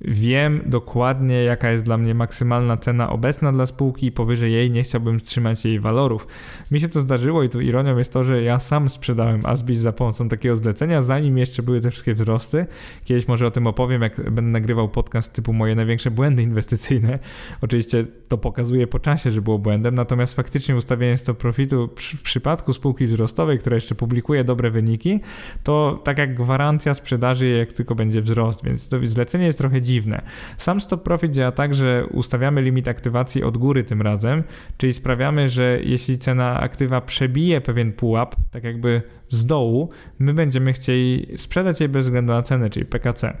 Wiem 0.00 0.60
dokładnie, 0.66 1.34
jaka 1.34 1.70
jest 1.70 1.84
dla 1.84 1.98
mnie 1.98 2.14
maksymalna 2.14 2.76
cena 2.76 3.10
obecna 3.10 3.52
dla 3.52 3.66
spółki 3.66 4.06
i 4.06 4.12
powyżej 4.12 4.52
jej 4.52 4.70
nie 4.70 4.82
chciałbym 4.82 5.20
trzymać 5.20 5.64
jej 5.64 5.80
walorów. 5.80 6.26
Mi 6.70 6.80
się 6.80 6.88
to 6.88 7.00
zdarzyło 7.00 7.42
i 7.42 7.48
tu 7.48 7.60
ironią 7.60 7.98
jest 7.98 8.12
to, 8.12 8.24
że 8.24 8.42
ja 8.42 8.58
sam 8.58 8.88
sprzedałem 8.88 9.40
Asbis 9.44 9.78
za 9.78 9.92
pomocą 9.92 10.28
takiego 10.28 10.56
zlecenia, 10.56 11.02
zanim 11.02 11.38
jeszcze 11.38 11.62
były 11.62 11.80
te 11.80 11.90
wszystkie 11.90 12.14
wzrosty. 12.14 12.66
Kiedyś 13.04 13.28
może 13.28 13.46
o 13.46 13.50
tym 13.50 13.66
opowiem, 13.66 14.02
jak 14.02 14.16
będę 14.16 14.42
nagrywał 14.42 14.88
podcast 14.88 15.32
typu 15.32 15.52
moje 15.52 15.74
największe 15.74 16.10
błędy 16.10 16.42
inwestycyjne. 16.42 17.18
Oczywiście 17.62 18.04
to 18.28 18.38
pokazuje 18.38 18.86
po 18.86 18.98
czasie, 18.98 19.30
że 19.30 19.42
było 19.42 19.58
błędem, 19.58 19.94
natomiast 19.94 20.34
faktycznie 20.34 20.76
ustawienie 20.76 21.16
stop 21.16 21.38
profitu 21.38 21.88
w 21.96 22.22
przypadku 22.22 22.72
spółki 22.72 23.06
wzrostowej, 23.06 23.58
która 23.58 23.74
jeszcze 23.74 23.94
publikuje 23.94 24.44
dobre 24.44 24.70
wyniki, 24.70 25.20
to 25.62 26.00
tak 26.04 26.18
jak 26.18 26.34
gwarancja 26.34 26.94
sprzedaży, 26.94 27.48
jak 27.48 27.72
tylko 27.72 27.94
będzie 27.94 28.22
wzrost, 28.22 28.64
więc 28.64 28.88
to 28.88 28.98
zlecenie 29.02 29.46
jest 29.46 29.58
trochę 29.58 29.80
dziwne. 29.88 30.22
Sam 30.56 30.80
stop 30.80 31.02
profit 31.02 31.32
działa 31.32 31.52
tak, 31.52 31.74
że 31.74 32.06
ustawiamy 32.12 32.62
limit 32.62 32.88
aktywacji 32.88 33.42
od 33.42 33.58
góry 33.58 33.84
tym 33.84 34.02
razem, 34.02 34.44
czyli 34.76 34.92
sprawiamy, 34.92 35.48
że 35.48 35.78
jeśli 35.82 36.18
cena 36.18 36.60
aktywa 36.60 37.00
przebije 37.00 37.60
pewien 37.60 37.92
pułap, 37.92 38.36
tak 38.50 38.64
jakby 38.64 39.02
z 39.28 39.46
dołu, 39.46 39.90
my 40.18 40.34
będziemy 40.34 40.72
chcieli 40.72 41.26
sprzedać 41.36 41.80
jej 41.80 41.88
bez 41.88 42.04
względu 42.04 42.32
na 42.32 42.42
cenę, 42.42 42.70
czyli 42.70 42.86
PKC. 42.86 43.36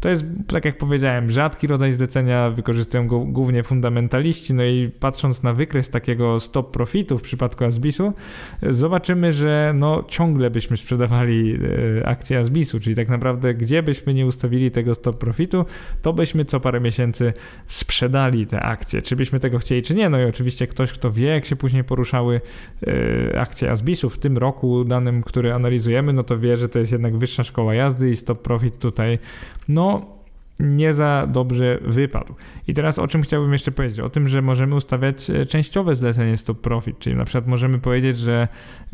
To 0.00 0.08
jest, 0.08 0.24
tak 0.46 0.64
jak 0.64 0.78
powiedziałem, 0.78 1.30
rzadki 1.30 1.66
rodzaj 1.66 1.92
zlecenia, 1.92 2.50
wykorzystują 2.50 3.06
go 3.06 3.18
głównie 3.18 3.62
fundamentaliści, 3.62 4.54
no 4.54 4.64
i 4.64 4.90
patrząc 5.00 5.42
na 5.42 5.54
wykres 5.54 5.90
takiego 5.90 6.40
stop 6.40 6.70
profitu 6.70 7.18
w 7.18 7.22
przypadku 7.22 7.64
Asbisu, 7.64 8.12
zobaczymy, 8.62 9.32
że 9.32 9.72
no 9.74 10.04
ciągle 10.08 10.50
byśmy 10.50 10.76
sprzedawali 10.76 11.58
e, 12.00 12.06
akcje 12.08 12.38
Asbisu, 12.38 12.80
czyli 12.80 12.96
tak 12.96 13.08
naprawdę 13.08 13.54
gdzie 13.54 13.82
byśmy 13.82 14.14
nie 14.14 14.26
ustawili 14.26 14.70
tego 14.70 14.94
stop 14.94 15.18
profitu, 15.18 15.64
to 16.02 16.12
byśmy 16.12 16.44
co 16.44 16.60
parę 16.60 16.80
miesięcy 16.80 17.32
sprzedali 17.66 18.46
te 18.46 18.60
akcje. 18.60 19.02
Czy 19.02 19.16
byśmy 19.16 19.40
tego 19.40 19.58
chcieli, 19.58 19.82
czy 19.82 19.94
nie? 19.94 20.08
No 20.08 20.20
i 20.20 20.24
oczywiście 20.24 20.66
ktoś, 20.66 20.92
kto 20.92 21.12
wie, 21.12 21.26
jak 21.26 21.44
się 21.44 21.56
później 21.56 21.84
poruszały 21.84 22.40
e, 23.32 23.40
akcje 23.40 23.70
Asbisu 23.70 24.10
w 24.10 24.18
tym 24.18 24.38
roku 24.38 24.84
danym, 24.84 25.22
który 25.22 25.52
analizujemy, 25.52 26.12
no 26.12 26.22
to 26.22 26.38
wie, 26.38 26.56
że 26.56 26.68
to 26.68 26.78
jest 26.78 26.92
jednak 26.92 27.16
wyższa 27.16 27.44
szkoła 27.44 27.74
jazdy 27.74 28.10
i 28.10 28.16
stop 28.16 28.42
profit 28.42 28.78
tutaj 28.78 29.18
no 29.68 30.14
nie 30.60 30.94
za 30.94 31.26
dobrze 31.26 31.78
wypadł. 31.82 32.34
I 32.68 32.74
teraz 32.74 32.98
o 32.98 33.06
czym 33.06 33.22
chciałbym 33.22 33.52
jeszcze 33.52 33.72
powiedzieć? 33.72 34.00
O 34.00 34.10
tym, 34.10 34.28
że 34.28 34.42
możemy 34.42 34.76
ustawiać 34.76 35.30
e, 35.30 35.46
częściowe 35.46 35.96
zlecenie 35.96 36.36
stop 36.36 36.60
profit, 36.60 36.98
czyli 36.98 37.16
na 37.16 37.24
przykład 37.24 37.46
możemy 37.46 37.78
powiedzieć, 37.78 38.18
że 38.18 38.48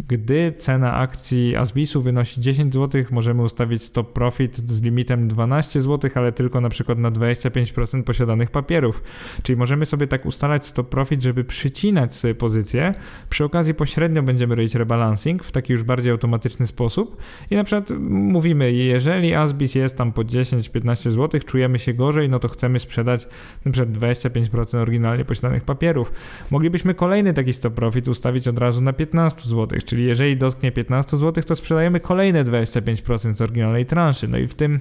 gdy 0.08 0.52
cena 0.52 0.94
akcji 0.94 1.56
Asbisu 1.56 2.02
wynosi 2.02 2.40
10 2.40 2.74
zł, 2.74 3.04
możemy 3.10 3.42
ustawić 3.42 3.82
stop 3.82 4.12
profit 4.12 4.70
z 4.70 4.82
limitem 4.82 5.28
12 5.28 5.80
zł, 5.80 6.10
ale 6.14 6.32
tylko 6.32 6.60
na 6.60 6.68
przykład 6.68 6.98
na 6.98 7.10
25% 7.10 8.02
posiadanych 8.02 8.50
papierów. 8.50 9.02
Czyli 9.42 9.56
możemy 9.56 9.86
sobie 9.86 10.06
tak 10.06 10.26
ustalać 10.26 10.66
stop 10.66 10.88
profit, 10.88 11.22
żeby 11.22 11.44
przycinać 11.44 12.14
sobie 12.14 12.34
pozycję. 12.34 12.94
Przy 13.28 13.44
okazji 13.44 13.74
pośrednio 13.74 14.22
będziemy 14.22 14.54
robić 14.54 14.74
rebalancing 14.74 15.44
w 15.44 15.52
taki 15.52 15.72
już 15.72 15.82
bardziej 15.82 16.12
automatyczny 16.12 16.66
sposób 16.66 17.22
i 17.50 17.56
na 17.56 17.64
przykład 17.64 17.90
mówimy, 18.08 18.72
jeżeli 18.72 19.34
Asbis 19.34 19.74
jest 19.74 19.98
tam 19.98 20.12
po 20.12 20.22
10-15 20.22 21.10
zł, 21.10 21.40
czujemy 21.54 21.78
się 21.78 21.94
gorzej, 21.94 22.28
no 22.28 22.38
to 22.38 22.48
chcemy 22.48 22.80
sprzedać 22.80 23.28
przykład 23.72 23.88
25% 23.88 24.76
oryginalnie 24.76 25.24
posiadanych 25.24 25.64
papierów. 25.64 26.12
Moglibyśmy 26.50 26.94
kolejny 26.94 27.34
taki 27.34 27.52
stop 27.52 27.74
profit 27.74 28.08
ustawić 28.08 28.48
od 28.48 28.58
razu 28.58 28.80
na 28.80 28.92
15 28.92 29.48
zł, 29.48 29.78
czyli 29.84 30.04
jeżeli 30.04 30.36
dotknie 30.36 30.72
15 30.72 31.16
zł, 31.16 31.44
to 31.44 31.56
sprzedajemy 31.56 32.00
kolejne 32.00 32.44
25% 32.44 33.34
z 33.34 33.42
oryginalnej 33.42 33.86
transzy. 33.86 34.28
No 34.28 34.38
i 34.38 34.46
w 34.46 34.54
tym 34.54 34.80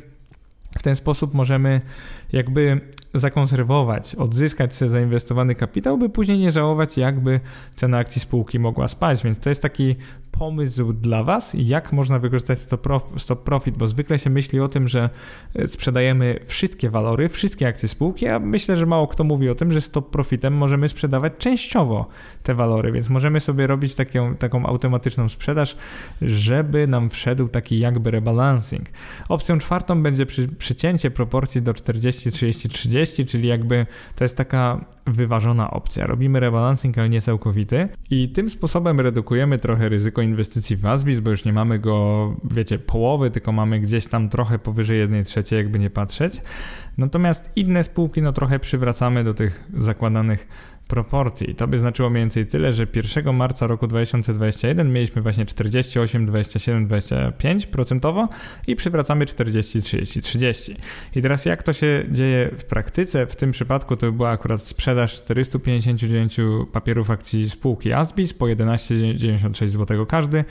w 0.79 0.83
ten 0.83 0.95
sposób 0.95 1.33
możemy 1.33 1.81
jakby 2.31 2.81
zakonserwować, 3.13 4.15
odzyskać 4.15 4.75
sobie 4.75 4.89
zainwestowany 4.89 5.55
kapitał, 5.55 5.97
by 5.97 6.09
później 6.09 6.39
nie 6.39 6.51
żałować, 6.51 6.97
jakby 6.97 7.39
cena 7.75 7.97
akcji 7.97 8.21
spółki 8.21 8.59
mogła 8.59 8.87
spaść. 8.87 9.23
Więc 9.23 9.39
to 9.39 9.49
jest 9.49 9.61
taki 9.61 9.95
pomysł 10.39 10.93
dla 10.93 11.23
Was, 11.23 11.55
jak 11.57 11.93
można 11.93 12.19
wykorzystać 12.19 12.59
stop 13.17 13.43
profit, 13.43 13.77
bo 13.77 13.87
zwykle 13.87 14.19
się 14.19 14.29
myśli 14.29 14.59
o 14.59 14.67
tym, 14.67 14.87
że 14.87 15.09
e, 15.55 15.67
sprzedajemy 15.67 16.39
wszystkie 16.45 16.89
walory, 16.89 17.29
wszystkie 17.29 17.67
akcje 17.67 17.89
spółki, 17.89 18.27
a 18.27 18.39
myślę, 18.39 18.77
że 18.77 18.85
mało 18.85 19.07
kto 19.07 19.23
mówi 19.23 19.49
o 19.49 19.55
tym, 19.55 19.71
że 19.71 19.81
stop 19.81 20.09
profitem 20.09 20.53
możemy 20.53 20.89
sprzedawać 20.89 21.33
częściowo 21.37 22.07
te 22.43 22.55
walory, 22.55 22.91
więc 22.91 23.09
możemy 23.09 23.39
sobie 23.39 23.67
robić 23.67 23.95
taką, 23.95 24.35
taką 24.35 24.65
automatyczną 24.65 25.29
sprzedaż, 25.29 25.77
żeby 26.21 26.87
nam 26.87 27.09
wszedł 27.09 27.47
taki 27.47 27.79
jakby 27.79 28.11
rebalancing. 28.11 28.85
Opcją 29.29 29.59
czwartą 29.59 30.03
będzie 30.03 30.25
przy, 30.25 30.47
przycięcie 30.47 31.11
proporcji 31.11 31.61
do 31.61 31.73
40, 31.73 32.31
30, 32.31 32.69
30, 32.69 33.02
czyli 33.25 33.47
jakby 33.47 33.85
to 34.15 34.23
jest 34.23 34.37
taka 34.37 34.85
wyważona 35.07 35.71
opcja. 35.71 36.05
Robimy 36.05 36.39
rebalancing, 36.39 36.97
ale 36.97 37.09
nie 37.09 37.21
całkowity 37.21 37.89
i 38.09 38.29
tym 38.29 38.49
sposobem 38.49 38.99
redukujemy 38.99 39.57
trochę 39.57 39.89
ryzyko 39.89 40.21
inwestycji 40.21 40.75
w 40.75 40.85
Asbis, 40.85 41.19
bo 41.19 41.31
już 41.31 41.45
nie 41.45 41.53
mamy 41.53 41.79
go, 41.79 42.35
wiecie, 42.43 42.79
połowy, 42.79 43.31
tylko 43.31 43.51
mamy 43.51 43.79
gdzieś 43.79 44.07
tam 44.07 44.29
trochę 44.29 44.59
powyżej 44.59 44.99
1 44.99 45.23
trzeciej, 45.23 45.57
jakby 45.57 45.79
nie 45.79 45.89
patrzeć. 45.89 46.41
Natomiast 46.97 47.51
inne 47.55 47.83
spółki, 47.83 48.21
no 48.21 48.33
trochę 48.33 48.59
przywracamy 48.59 49.23
do 49.23 49.33
tych 49.33 49.69
zakładanych 49.77 50.47
proporcji. 50.87 51.55
To 51.55 51.67
by 51.67 51.79
znaczyło 51.79 52.09
mniej 52.09 52.21
więcej 52.21 52.45
tyle, 52.45 52.73
że 52.73 52.87
1 53.15 53.35
marca 53.35 53.67
roku 53.67 53.87
2021 53.87 54.93
mieliśmy 54.93 55.21
właśnie 55.21 55.45
48, 55.45 56.25
27, 56.25 56.87
25 56.87 57.65
procentowo 57.65 58.29
i 58.67 58.75
przywracamy 58.75 59.25
40, 59.25 59.81
30, 59.81 60.21
30. 60.21 60.75
I 61.15 61.21
teraz 61.21 61.45
jak 61.45 61.63
to 61.63 61.73
się 61.73 62.03
dzieje 62.11 62.49
w 62.57 62.63
praktyce? 62.63 63.25
W 63.25 63.35
tym 63.35 63.51
przypadku 63.51 63.95
to 63.95 64.05
by 64.05 64.11
była 64.11 64.29
akurat 64.29 64.61
sprzedaż 64.61 64.92
459 64.95 66.37
papierów 66.71 67.09
akcji 67.09 67.49
spółki 67.49 67.93
Asbis 67.93 68.33
po 68.33 68.45
11,96 68.45 69.67
zł 69.67 70.05
każdy. 70.05 70.45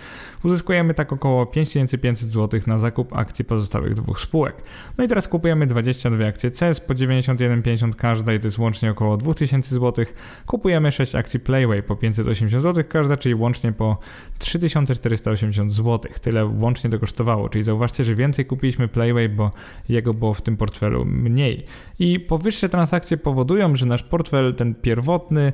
Uzyskujemy 0.44 0.94
tak 0.94 1.12
około 1.12 1.46
5500 1.46 2.30
zł 2.30 2.60
na 2.66 2.78
zakup 2.78 3.16
akcji 3.16 3.44
pozostałych 3.44 3.94
dwóch 3.94 4.20
spółek. 4.20 4.56
No 4.98 5.04
i 5.04 5.08
teraz 5.08 5.28
kupujemy 5.28 5.66
22 5.66 6.26
akcje 6.26 6.50
CES 6.50 6.80
po 6.80 6.94
91,50 6.94 7.94
każda 7.94 8.34
i 8.34 8.40
to 8.40 8.46
jest 8.46 8.58
łącznie 8.58 8.90
około 8.90 9.16
2000 9.16 9.74
zł 9.74 10.04
kupujemy 10.46 10.92
6 10.92 11.14
akcji 11.14 11.40
Playway 11.40 11.82
po 11.82 11.96
580 11.96 12.62
zł 12.62 12.84
każda, 12.88 13.16
czyli 13.16 13.34
łącznie 13.34 13.72
po 13.72 13.98
3480 14.38 15.72
zł. 15.72 16.12
Tyle 16.20 16.46
łącznie 16.46 16.90
to 16.90 16.98
kosztowało, 16.98 17.48
czyli 17.48 17.64
zauważcie, 17.64 18.04
że 18.04 18.14
więcej 18.14 18.44
kupiliśmy 18.46 18.88
Playway, 18.88 19.28
bo 19.28 19.50
jego 19.88 20.14
było 20.14 20.34
w 20.34 20.42
tym 20.42 20.56
portfelu 20.56 21.04
mniej. 21.04 21.64
I 21.98 22.20
powyższe 22.20 22.68
transakcje 22.68 23.16
powodują, 23.16 23.76
że 23.76 23.86
nasz 23.86 24.02
portfel, 24.02 24.31
ten 24.56 24.74
pierwotny, 24.74 25.52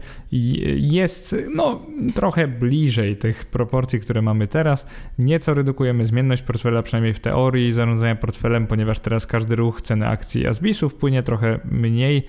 jest 0.77 1.37
no, 1.55 1.87
trochę 2.15 2.49
bliżej 2.49 3.17
tych 3.17 3.45
proporcji, 3.45 4.01
które 4.01 4.23
mamy 4.23 4.47
teraz. 4.47 4.87
Nieco 5.19 5.55
redukujemy 5.55 6.07
zmienność 6.07 6.43
portfela, 6.43 6.83
przynajmniej 6.83 7.15
w 7.15 7.21
teorii 7.21 7.73
zarządzania 7.73 8.17
portfelem, 8.17 8.67
ponieważ 8.67 9.01
teraz 9.01 9.27
każdy 9.27 9.57
ruch 9.57 9.81
ceny 9.81 10.09
akcji 10.09 10.47
Asbisu 10.47 10.89
wpłynie 10.89 11.23
trochę 11.23 11.61
mniej 11.65 12.23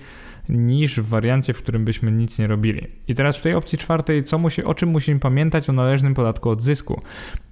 niż 0.48 1.00
w 1.00 1.08
wariancie, 1.08 1.54
w 1.54 1.58
którym 1.58 1.84
byśmy 1.84 2.12
nic 2.12 2.38
nie 2.38 2.46
robili. 2.46 2.86
I 3.08 3.14
teraz 3.14 3.36
w 3.36 3.42
tej 3.42 3.54
opcji 3.54 3.78
czwartej, 3.78 4.24
co 4.24 4.38
musi, 4.38 4.64
o 4.64 4.74
czym 4.74 4.88
musimy 4.88 5.20
pamiętać 5.20 5.70
o 5.70 5.72
należnym 5.72 6.14
podatku 6.14 6.50
od 6.50 6.62
zysku. 6.62 7.02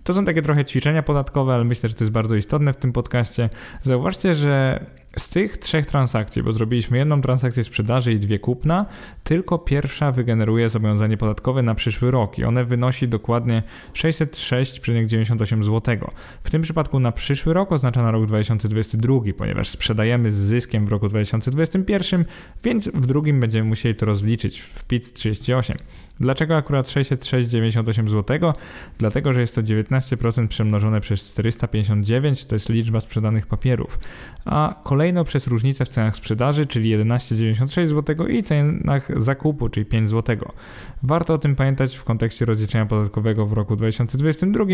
To 0.09 0.15
są 0.15 0.25
takie 0.25 0.43
trochę 0.43 0.65
ćwiczenia 0.65 1.03
podatkowe, 1.03 1.55
ale 1.55 1.65
myślę, 1.65 1.89
że 1.89 1.95
to 1.95 2.05
jest 2.05 2.13
bardzo 2.13 2.37
istotne 2.37 2.73
w 2.73 2.77
tym 2.77 2.93
podcaście. 2.93 3.51
Zauważcie, 3.83 4.35
że 4.35 4.87
z 5.19 5.29
tych 5.29 5.59
trzech 5.59 5.87
transakcji, 5.87 6.43
bo 6.43 6.53
zrobiliśmy 6.53 6.99
jedną 6.99 7.21
transakcję 7.21 7.65
sprzedaży 7.65 8.13
i 8.13 8.19
dwie 8.19 8.39
kupna, 8.39 8.87
tylko 9.25 9.59
pierwsza 9.59 10.13
wygeneruje 10.13 10.71
zobowiązanie 10.71 11.17
podatkowe 11.17 11.63
na 11.63 11.75
przyszły 11.75 12.11
rok 12.11 12.39
i 12.39 12.45
one 12.45 12.65
wynosi 12.65 13.09
dokładnie 13.09 13.63
606,98 13.95 15.65
zł. 15.65 15.97
W 16.43 16.51
tym 16.51 16.63
przypadku 16.63 17.01
na 17.01 17.13
przyszły 17.13 17.55
rok 17.55 17.73
oznacza 17.73 18.03
na 18.03 18.11
rok 18.11 18.27
2022, 18.27 19.15
ponieważ 19.37 19.69
sprzedajemy 19.69 20.33
z 20.33 20.37
zyskiem 20.37 20.87
w 20.87 20.89
roku 20.89 21.09
2021, 21.09 22.25
więc 22.65 22.89
w 22.89 23.07
drugim 23.07 23.41
będziemy 23.41 23.69
musieli 23.69 23.95
to 23.95 24.07
rozliczyć 24.07 24.61
w 24.61 24.85
PIT 24.85 25.13
38. 25.13 25.77
Dlaczego 26.21 26.57
akurat 26.57 26.87
606,98 26.87 28.09
zł? 28.09 28.53
Dlatego, 28.99 29.33
że 29.33 29.41
jest 29.41 29.55
to 29.55 29.63
19% 29.63 30.49
przemnożone 30.49 31.01
przez 31.01 31.33
459, 31.33 32.45
to 32.45 32.55
jest 32.55 32.69
liczba 32.69 33.01
sprzedanych 33.01 33.47
papierów, 33.47 33.99
a 34.45 34.81
kolejno 34.85 35.25
przez 35.25 35.47
różnicę 35.47 35.85
w 35.85 35.89
cenach 35.89 36.17
sprzedaży, 36.17 36.67
czyli 36.67 36.97
11,96 36.97 37.87
zł 37.87 38.27
i 38.27 38.43
cenach 38.43 39.23
zakupu, 39.23 39.69
czyli 39.69 39.87
5 39.87 40.11
zł. 40.11 40.37
Warto 41.03 41.35
o 41.35 41.39
tym 41.39 41.57
pamiętać 41.57 41.97
w 41.97 42.05
kontekście 42.05 42.45
rozliczenia 42.45 42.87
podatkowego 42.87 43.47
w 43.47 43.53
roku 43.53 43.77
2022 43.77 44.65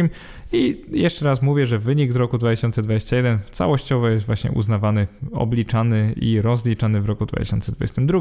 i 0.53 0.85
jeszcze 0.91 1.25
raz 1.25 1.43
mówię, 1.43 1.67
że 1.67 1.79
wynik 1.79 2.13
z 2.13 2.17
roku 2.17 2.39
2021 2.39 3.39
całościowo 3.51 4.09
jest 4.09 4.27
właśnie 4.27 4.53
uznawany, 4.53 5.07
obliczany 5.33 6.15
i 6.17 6.41
rozliczany 6.41 7.01
w 7.01 7.07
roku 7.07 7.27
2022. 7.27 8.19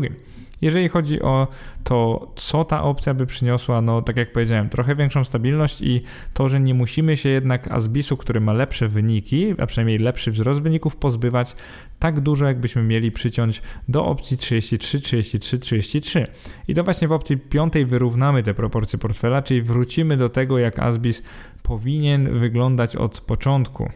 Jeżeli 0.62 0.90
chodzi 0.90 1.22
o 1.22 1.48
to, 1.84 2.32
co 2.36 2.66
ta 2.66 2.84
opcja 2.84 3.13
by 3.14 3.26
przyniosła, 3.26 3.82
no 3.82 4.02
tak 4.02 4.18
jak 4.18 4.32
powiedziałem, 4.32 4.70
trochę 4.70 4.96
większą 4.96 5.24
stabilność 5.24 5.82
i 5.82 6.02
to, 6.34 6.50
że 6.50 6.60
nie 6.60 6.74
musimy 6.74 7.18
się 7.18 7.30
jednak 7.30 7.72
Asbisu, 7.72 8.18
który 8.18 8.42
ma 8.42 8.54
lepsze 8.54 8.88
wyniki, 8.88 9.56
a 9.58 9.66
przynajmniej 9.66 9.98
lepszy 9.98 10.32
wzrost 10.32 10.62
wyników, 10.62 10.96
pozbywać 10.96 11.56
tak 12.00 12.20
dużo, 12.20 12.46
jakbyśmy 12.46 12.84
mieli 12.84 13.12
przyciąć 13.12 13.62
do 13.88 14.06
opcji 14.06 14.38
33, 14.38 15.00
33, 15.00 15.60
33. 15.60 16.28
I 16.68 16.74
to 16.74 16.84
właśnie 16.84 17.08
w 17.08 17.12
opcji 17.12 17.38
piątej 17.38 17.86
wyrównamy 17.86 18.44
te 18.44 18.54
proporcje 18.54 19.00
portfela, 19.00 19.42
czyli 19.42 19.62
wrócimy 19.62 20.18
do 20.18 20.30
tego, 20.30 20.60
jak 20.60 20.80
Asbis 20.80 21.24
powinien 21.64 22.40
wyglądać 22.40 22.96
od 22.96 23.22
początku 23.22 23.90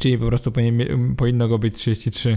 czyli 0.00 0.18
po 0.18 0.26
prostu 0.26 0.52
powinno 1.16 1.48
go 1.48 1.58
być 1.58 1.74
33%, 1.74 2.36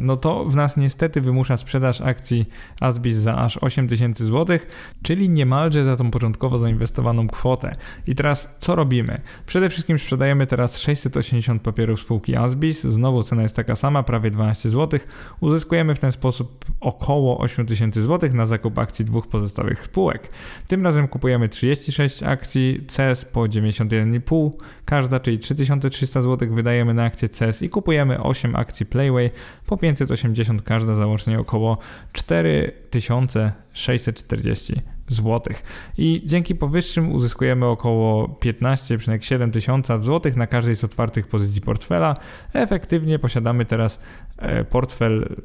no 0.00 0.16
to 0.16 0.44
w 0.44 0.56
nas 0.56 0.76
niestety 0.76 1.20
wymusza 1.20 1.56
sprzedaż 1.56 2.00
akcji 2.00 2.46
Asbis 2.80 3.16
za 3.16 3.36
aż 3.36 3.56
8 3.56 3.88
tysięcy 3.88 4.24
złotych, 4.24 4.94
czyli 5.02 5.30
niemalże 5.30 5.84
za 5.84 5.96
tą 5.96 6.10
początkowo 6.10 6.58
zainwestowaną 6.58 7.28
kwotę. 7.28 7.76
I 8.06 8.14
teraz 8.14 8.56
co 8.58 8.76
robimy? 8.76 9.20
Przede 9.46 9.70
wszystkim 9.70 9.98
sprzedajemy 9.98 10.46
teraz 10.46 10.78
680 10.78 11.62
papierów 11.62 12.00
spółki 12.00 12.36
Asbis, 12.36 12.84
znowu 12.84 13.22
cena 13.22 13.42
jest 13.42 13.56
taka 13.56 13.76
sama, 13.76 14.02
prawie 14.02 14.30
12 14.30 14.70
zł. 14.70 15.00
Uzyskujemy 15.40 15.94
w 15.94 15.98
ten 15.98 16.12
sposób 16.12 16.64
około 16.80 17.38
8 17.38 17.66
tysięcy 17.66 18.02
złotych 18.02 18.32
na 18.32 18.46
zakup 18.46 18.78
akcji 18.78 19.04
dwóch 19.04 19.26
pozostałych 19.26 19.84
spółek. 19.84 20.28
Tym 20.68 20.84
razem 20.84 21.08
kupujemy 21.08 21.48
36 21.48 22.22
akcji 22.22 22.84
CES 22.86 23.24
po 23.24 23.40
91,5 23.40 24.50
każda, 24.84 25.20
czyli 25.20 25.38
3300 25.38 26.22
wydajemy 26.54 26.94
na 26.94 27.04
akcję 27.04 27.28
CES 27.28 27.62
i 27.62 27.68
kupujemy 27.68 28.22
8 28.22 28.56
akcji 28.56 28.86
Playway. 28.86 29.30
Po 29.66 29.76
580 29.76 30.62
każda, 30.62 30.94
załącznie 30.94 31.40
około 31.40 31.78
4640 32.12 34.82
zł. 35.08 35.54
I 35.98 36.22
dzięki 36.24 36.54
powyższym 36.54 37.12
uzyskujemy 37.12 37.66
około 37.66 38.28
15,7 38.28 39.50
tysiąca 39.50 39.98
złotych 39.98 40.36
na 40.36 40.46
każdej 40.46 40.76
z 40.76 40.84
otwartych 40.84 41.26
pozycji 41.26 41.60
portfela. 41.60 42.16
Efektywnie 42.52 43.18
posiadamy 43.18 43.64
teraz 43.64 44.02
e, 44.38 44.64
portfel 44.64 45.36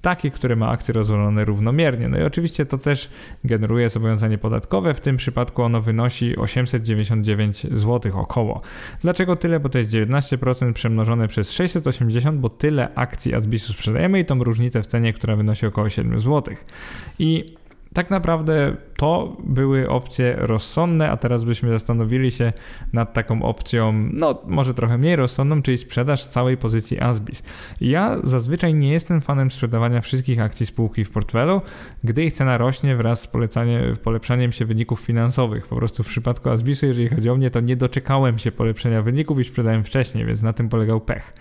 taki, 0.00 0.30
który 0.30 0.56
ma 0.56 0.68
akcje 0.68 0.94
rozłożone 0.94 1.44
równomiernie. 1.44 2.08
No 2.08 2.18
i 2.18 2.22
oczywiście 2.22 2.66
to 2.66 2.78
też 2.78 3.10
generuje 3.44 3.90
zobowiązanie 3.90 4.38
podatkowe. 4.38 4.94
W 4.94 5.00
tym 5.00 5.16
przypadku 5.16 5.62
ono 5.62 5.80
wynosi 5.80 6.36
899 6.36 7.66
zł 7.72 8.20
około. 8.20 8.62
Dlaczego 9.02 9.36
tyle? 9.36 9.60
Bo 9.60 9.68
to 9.68 9.78
jest 9.78 9.90
19% 9.90 10.72
przemnożone 10.72 11.28
przez 11.28 11.52
680, 11.52 12.40
bo 12.40 12.48
tyle 12.48 12.94
akcji 12.94 13.34
Asbisu 13.34 13.72
sprzedajemy 13.72 14.20
i 14.20 14.24
tą 14.24 14.44
różnicę 14.44 14.82
w 14.82 14.86
cenie, 14.86 15.12
która 15.12 15.36
wynosi 15.36 15.66
około 15.66 15.88
7 15.88 16.18
zł. 16.20 16.54
I 17.18 17.59
tak 17.94 18.10
naprawdę 18.10 18.76
to 18.96 19.36
były 19.44 19.88
opcje 19.88 20.36
rozsądne, 20.38 21.10
a 21.10 21.16
teraz 21.16 21.44
byśmy 21.44 21.68
zastanowili 21.70 22.32
się 22.32 22.52
nad 22.92 23.12
taką 23.12 23.42
opcją, 23.42 24.08
no 24.12 24.42
może 24.46 24.74
trochę 24.74 24.98
mniej 24.98 25.16
rozsądną, 25.16 25.62
czyli 25.62 25.78
sprzedaż 25.78 26.26
całej 26.26 26.56
pozycji 26.56 27.00
Asbis. 27.00 27.42
Ja 27.80 28.16
zazwyczaj 28.24 28.74
nie 28.74 28.92
jestem 28.92 29.20
fanem 29.20 29.50
sprzedawania 29.50 30.00
wszystkich 30.00 30.40
akcji 30.40 30.66
spółki 30.66 31.04
w 31.04 31.10
portfelu, 31.10 31.60
gdy 32.04 32.24
ich 32.24 32.32
cena 32.32 32.58
rośnie 32.58 32.96
wraz 32.96 33.20
z 33.20 33.28
polepszaniem 34.02 34.52
się 34.52 34.64
wyników 34.64 35.00
finansowych. 35.00 35.66
Po 35.66 35.76
prostu 35.76 36.02
w 36.02 36.06
przypadku 36.06 36.50
Asbisu, 36.50 36.86
jeżeli 36.86 37.08
chodzi 37.08 37.30
o 37.30 37.36
mnie, 37.36 37.50
to 37.50 37.60
nie 37.60 37.76
doczekałem 37.76 38.38
się 38.38 38.52
polepszenia 38.52 39.02
wyników 39.02 39.40
i 39.40 39.44
sprzedałem 39.44 39.84
wcześniej, 39.84 40.26
więc 40.26 40.42
na 40.42 40.52
tym 40.52 40.68
polegał 40.68 41.00
pech. 41.00 41.32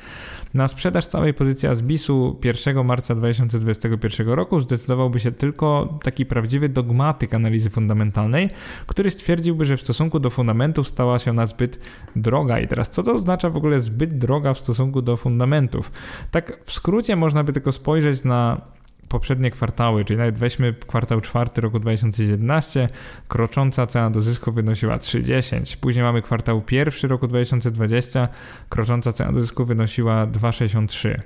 Na 0.53 0.67
sprzedaż 0.67 1.07
całej 1.07 1.33
pozycji 1.33 1.69
Asbisu 1.69 2.39
1 2.43 2.85
marca 2.85 3.15
2021 3.15 4.29
roku 4.29 4.61
zdecydowałby 4.61 5.19
się 5.19 5.31
tylko 5.31 5.99
taki 6.03 6.25
prawdziwy 6.25 6.38
dogmatyk 6.69 7.33
analizy 7.33 7.69
fundamentalnej, 7.69 8.49
który 8.87 9.11
stwierdziłby, 9.11 9.65
że 9.65 9.77
w 9.77 9.81
stosunku 9.81 10.19
do 10.19 10.29
fundamentów 10.29 10.87
stała 10.87 11.19
się 11.19 11.31
ona 11.31 11.47
zbyt 11.47 11.79
droga. 12.15 12.59
I 12.59 12.67
teraz 12.67 12.89
co 12.89 13.03
to 13.03 13.13
oznacza 13.13 13.49
w 13.49 13.57
ogóle 13.57 13.79
zbyt 13.79 14.17
droga 14.17 14.53
w 14.53 14.59
stosunku 14.59 15.01
do 15.01 15.17
fundamentów? 15.17 15.91
Tak 16.31 16.59
w 16.65 16.71
skrócie 16.73 17.15
można 17.15 17.43
by 17.43 17.53
tylko 17.53 17.71
spojrzeć 17.71 18.23
na 18.23 18.61
poprzednie 19.09 19.51
kwartały, 19.51 20.05
czyli 20.05 20.17
nawet 20.17 20.37
weźmy 20.37 20.73
kwartał 20.87 21.21
czwarty 21.21 21.61
roku 21.61 21.79
2011, 21.79 22.89
krocząca 23.27 23.87
cena 23.87 24.09
do 24.09 24.21
zysku 24.21 24.51
wynosiła 24.51 24.97
3,10. 24.97 25.77
Później 25.77 26.03
mamy 26.03 26.21
kwartał 26.21 26.61
pierwszy 26.61 27.07
roku 27.07 27.27
2020, 27.27 28.27
krocząca 28.69 29.13
cena 29.13 29.31
do 29.31 29.41
zysku 29.41 29.65
wynosiła 29.65 30.27
2,63. 30.27 31.19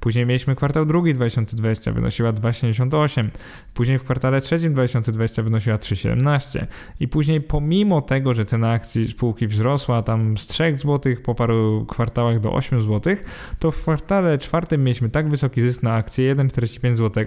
Później 0.00 0.26
mieliśmy 0.26 0.56
kwartał 0.56 0.86
drugi 0.86 1.14
2020, 1.14 1.92
wynosiła 1.92 2.32
2,78. 2.32 3.28
Później 3.74 3.98
w 3.98 4.04
kwartale 4.04 4.40
trzecim 4.40 4.72
2020 4.72 5.42
wynosiła 5.42 5.76
3,17. 5.76 6.66
I 7.00 7.08
później 7.08 7.40
pomimo 7.40 8.02
tego, 8.02 8.34
że 8.34 8.44
cena 8.44 8.70
akcji 8.70 9.08
spółki 9.08 9.46
wzrosła 9.46 10.02
tam 10.02 10.38
z 10.38 10.46
3 10.46 10.76
zł 10.76 11.14
po 11.24 11.34
paru 11.34 11.86
kwartałach 11.88 12.40
do 12.40 12.52
8 12.52 12.82
zł, 12.82 13.16
to 13.58 13.70
w 13.70 13.82
kwartale 13.82 14.38
czwartym 14.38 14.84
mieliśmy 14.84 15.10
tak 15.10 15.28
wysoki 15.28 15.62
zysk 15.62 15.82
na 15.82 15.94
akcję 15.94 16.36
1,45 16.36 16.96
zł, 16.96 17.24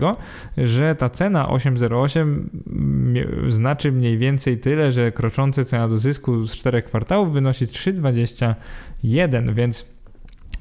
że 0.57 0.95
ta 0.95 1.09
cena 1.09 1.47
8,08 1.47 3.51
znaczy 3.51 3.91
mniej 3.91 4.17
więcej 4.17 4.57
tyle, 4.57 4.91
że 4.91 5.11
krocząca 5.11 5.65
cena 5.65 5.87
do 5.87 5.97
zysku 5.97 6.47
z 6.47 6.55
4 6.55 6.81
kwartałów 6.81 7.33
wynosi 7.33 7.65
3,21, 7.65 9.53
więc 9.53 9.92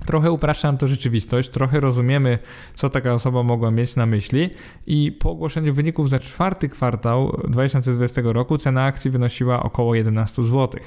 Trochę 0.07 0.33
upraszczam 0.33 0.79
to 0.79 0.89
rzeczywistość, 0.89 1.49
trochę 1.49 1.81
rozumiemy, 1.81 2.39
co 2.75 2.89
taka 2.89 3.15
osoba 3.15 3.43
mogła 3.43 3.71
mieć 3.71 3.97
na 3.97 4.07
myśli 4.07 4.51
i 4.87 5.13
po 5.13 5.31
ogłoszeniu 5.31 5.75
wyników 5.75 6.11
za 6.11 6.19
czwarty 6.19 6.69
kwartał 6.69 7.41
2020 7.49 8.23
roku 8.25 8.59
cena 8.59 8.85
akcji 8.85 9.11
wynosiła 9.11 9.63
około 9.63 9.95
11 9.95 10.43
zł. 10.43 10.81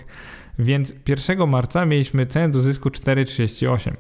Więc 0.60 0.94
1 1.08 1.50
marca 1.50 1.86
mieliśmy 1.86 2.26
cenę 2.26 2.50
do 2.50 2.60
zysku 2.60 2.90
4,38. 2.90 3.92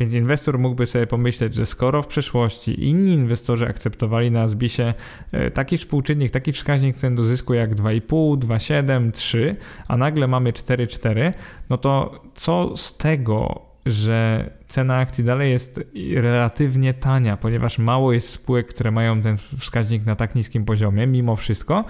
Więc 0.00 0.14
inwestor 0.14 0.58
mógłby 0.58 0.86
sobie 0.86 1.06
pomyśleć, 1.06 1.54
że 1.54 1.66
skoro 1.66 2.02
w 2.02 2.06
przeszłości 2.06 2.88
inni 2.88 3.12
inwestorzy 3.12 3.66
akceptowali 3.66 4.30
na 4.30 4.48
Zbisie 4.48 4.94
e, 5.32 5.50
taki 5.50 5.78
współczynnik, 5.78 6.30
taki 6.30 6.52
wskaźnik 6.52 6.96
cen 6.96 7.14
do 7.14 7.22
zysku 7.24 7.54
jak 7.54 7.74
2,5, 7.74 8.38
2,7, 8.38 9.12
3, 9.12 9.52
a 9.88 9.96
nagle 9.96 10.26
mamy 10.28 10.52
4,4, 10.52 11.32
no 11.70 11.78
to 11.78 12.22
co 12.34 12.76
z 12.76 12.96
tego, 12.96 13.62
że 13.86 14.50
cena 14.74 14.96
akcji 14.96 15.24
dalej 15.24 15.50
jest 15.50 15.80
relatywnie 16.14 16.94
tania, 16.94 17.36
ponieważ 17.36 17.78
mało 17.78 18.12
jest 18.12 18.28
spółek, 18.28 18.66
które 18.66 18.90
mają 18.90 19.22
ten 19.22 19.36
wskaźnik 19.58 20.06
na 20.06 20.16
tak 20.16 20.34
niskim 20.34 20.64
poziomie, 20.64 21.06
mimo 21.06 21.36
wszystko, 21.36 21.84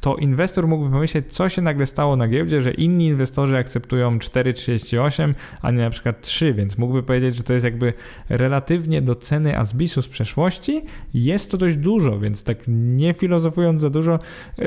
to 0.00 0.16
inwestor 0.16 0.68
mógłby 0.68 0.90
pomyśleć, 0.90 1.32
co 1.32 1.48
się 1.48 1.62
nagle 1.62 1.86
stało 1.86 2.16
na 2.16 2.28
giełdzie, 2.28 2.62
że 2.62 2.70
inni 2.70 3.06
inwestorzy 3.06 3.56
akceptują 3.56 4.18
4,38, 4.18 5.34
a 5.62 5.70
nie 5.70 5.78
na 5.78 5.90
przykład 5.90 6.20
3, 6.20 6.54
więc 6.54 6.78
mógłby 6.78 7.02
powiedzieć, 7.02 7.36
że 7.36 7.42
to 7.42 7.52
jest 7.52 7.64
jakby 7.64 7.92
relatywnie 8.28 9.02
do 9.02 9.14
ceny 9.14 9.58
Asbisu 9.58 10.02
z 10.02 10.08
przeszłości, 10.08 10.82
jest 11.14 11.50
to 11.50 11.56
dość 11.56 11.76
dużo, 11.76 12.18
więc 12.18 12.44
tak 12.44 12.58
nie 12.68 13.14
filozofując 13.14 13.80
za 13.80 13.90
dużo, 13.90 14.18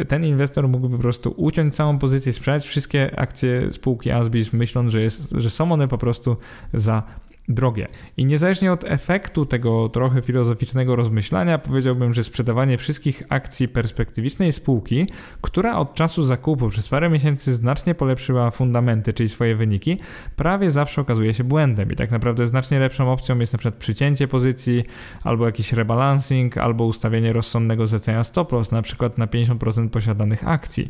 ten 0.08 0.26
inwestor 0.26 0.68
mógłby 0.68 0.98
po 0.98 1.02
prostu 1.02 1.34
uciąć 1.38 1.76
całą 1.76 2.00
pozycję, 2.00 2.34
sprzedać 2.34 2.68
wszystkie 2.68 3.20
akcje 3.20 3.72
spółki 3.72 4.12
Asbis, 4.12 4.54
myśląc, 4.54 4.92
że, 4.92 5.02
jest, 5.02 5.32
że 5.32 5.50
są 5.50 5.72
one 5.72 5.88
po 5.88 5.98
prostu 5.98 6.38
za 6.74 7.04
drogie. 7.50 7.88
I 8.18 8.26
niezależnie 8.26 8.72
od 8.72 8.84
efektu 8.84 9.46
tego 9.46 9.90
trochę 9.90 10.22
filozoficznego 10.22 10.96
rozmyślania, 10.96 11.58
powiedziałbym, 11.58 12.14
że 12.14 12.24
sprzedawanie 12.24 12.78
wszystkich 12.78 13.24
akcji 13.30 13.68
perspektywicznej 13.68 14.52
spółki, 14.52 15.06
która 15.42 15.76
od 15.76 15.94
czasu 15.94 16.24
zakupu 16.24 16.70
przez 16.70 16.90
parę 16.90 17.10
miesięcy 17.10 17.54
znacznie 17.54 17.96
polepszyła 17.96 18.52
fundamenty, 18.52 19.14
czyli 19.14 19.30
swoje 19.30 19.56
wyniki, 19.56 19.98
prawie 20.36 20.72
zawsze 20.72 21.02
okazuje 21.02 21.34
się 21.34 21.44
błędem. 21.44 21.92
I 21.92 21.96
tak 21.96 22.12
naprawdę 22.12 22.48
znacznie 22.48 22.80
lepszą 22.80 23.12
opcją 23.12 23.40
jest 23.40 23.54
na 23.54 23.60
przykład 23.60 23.80
przycięcie 23.80 24.28
pozycji, 24.28 24.84
albo 25.24 25.46
jakiś 25.46 25.74
rebalancing, 25.74 26.58
albo 26.58 26.86
ustawienie 26.86 27.34
rozsądnego 27.34 27.88
zlecenia 27.88 28.24
stop 28.24 28.52
loss, 28.52 28.72
na 28.72 28.82
przykład 28.82 29.18
na 29.18 29.28
50% 29.28 29.90
posiadanych 29.90 30.48
akcji. 30.48 30.88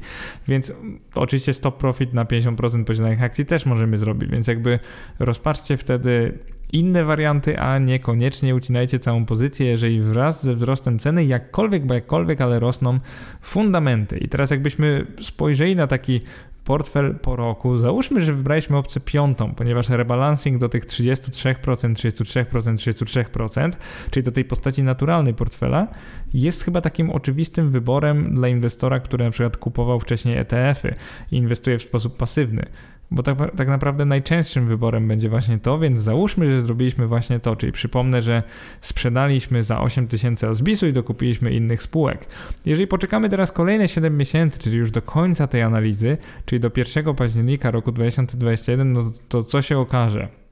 Więc 0.47 0.73
oczywiście 1.15 1.53
stop 1.53 1.77
profit 1.77 2.13
na 2.13 2.25
50% 2.25 2.83
posiadanych 2.83 3.23
akcji 3.23 3.45
też 3.45 3.65
możemy 3.65 3.97
zrobić, 3.97 4.31
więc 4.31 4.47
jakby 4.47 4.79
rozpatrzcie 5.19 5.77
wtedy 5.77 6.42
inne 6.73 7.03
warianty, 7.03 7.59
a 7.59 7.77
niekoniecznie 7.77 8.55
ucinajcie 8.55 8.99
całą 8.99 9.25
pozycję, 9.25 9.65
jeżeli 9.65 10.01
wraz 10.01 10.43
ze 10.43 10.55
wzrostem 10.55 10.99
ceny 10.99 11.25
jakkolwiek, 11.25 11.85
bo 11.85 11.93
jakkolwiek, 11.93 12.41
ale 12.41 12.59
rosną 12.59 12.97
fundamenty. 13.41 14.17
I 14.17 14.29
teraz 14.29 14.51
jakbyśmy 14.51 15.05
spojrzeli 15.21 15.75
na 15.75 15.87
taki 15.87 16.19
portfel 16.63 17.15
po 17.15 17.35
roku, 17.35 17.77
załóżmy, 17.77 18.21
że 18.21 18.33
wybraliśmy 18.33 18.77
opcję 18.77 19.01
piątą, 19.01 19.55
ponieważ 19.55 19.89
rebalancing 19.89 20.57
do 20.57 20.69
tych 20.69 20.85
33%, 20.85 21.93
33%, 21.93 22.75
33%, 22.75 23.71
czyli 24.11 24.23
do 24.23 24.31
tej 24.31 24.45
postaci 24.45 24.83
naturalnej 24.83 25.33
portfela, 25.33 25.87
jest 26.33 26.63
chyba 26.63 26.81
takim 26.81 27.09
oczywistym 27.09 27.71
wyborem 27.71 28.35
dla 28.35 28.47
inwestora, 28.47 28.99
który 28.99 29.25
na 29.25 29.31
przykład 29.31 29.57
kupował 29.57 29.99
wcześniej 29.99 30.37
ETF-y 30.37 30.93
i 31.31 31.37
inwestuje 31.37 31.79
w 31.79 31.81
sposób 31.81 32.17
pasywny 32.17 32.65
bo 33.13 33.23
tak, 33.23 33.55
tak 33.55 33.67
naprawdę 33.67 34.05
najczęstszym 34.05 34.67
wyborem 34.67 35.07
będzie 35.07 35.29
właśnie 35.29 35.59
to, 35.59 35.79
więc 35.79 35.99
załóżmy, 35.99 36.49
że 36.49 36.61
zrobiliśmy 36.61 37.07
właśnie 37.07 37.39
to, 37.39 37.55
czyli 37.55 37.71
przypomnę, 37.71 38.21
że 38.21 38.43
sprzedaliśmy 38.81 39.63
za 39.63 39.81
8 39.81 40.07
tysięcy 40.07 40.47
Asbisu 40.47 40.87
i 40.87 40.93
dokupiliśmy 40.93 41.53
innych 41.53 41.83
spółek. 41.83 42.25
Jeżeli 42.65 42.87
poczekamy 42.87 43.29
teraz 43.29 43.51
kolejne 43.51 43.87
7 43.87 44.17
miesięcy, 44.17 44.59
czyli 44.59 44.77
już 44.77 44.91
do 44.91 45.01
końca 45.01 45.47
tej 45.47 45.61
analizy, 45.61 46.17
czyli 46.45 46.59
do 46.59 46.71
1 46.75 47.15
października 47.15 47.71
roku 47.71 47.91
2021, 47.91 48.93
no 48.93 49.11
to 49.29 49.43
co 49.43 49.61
się 49.61 49.77
okaże? 49.77 50.42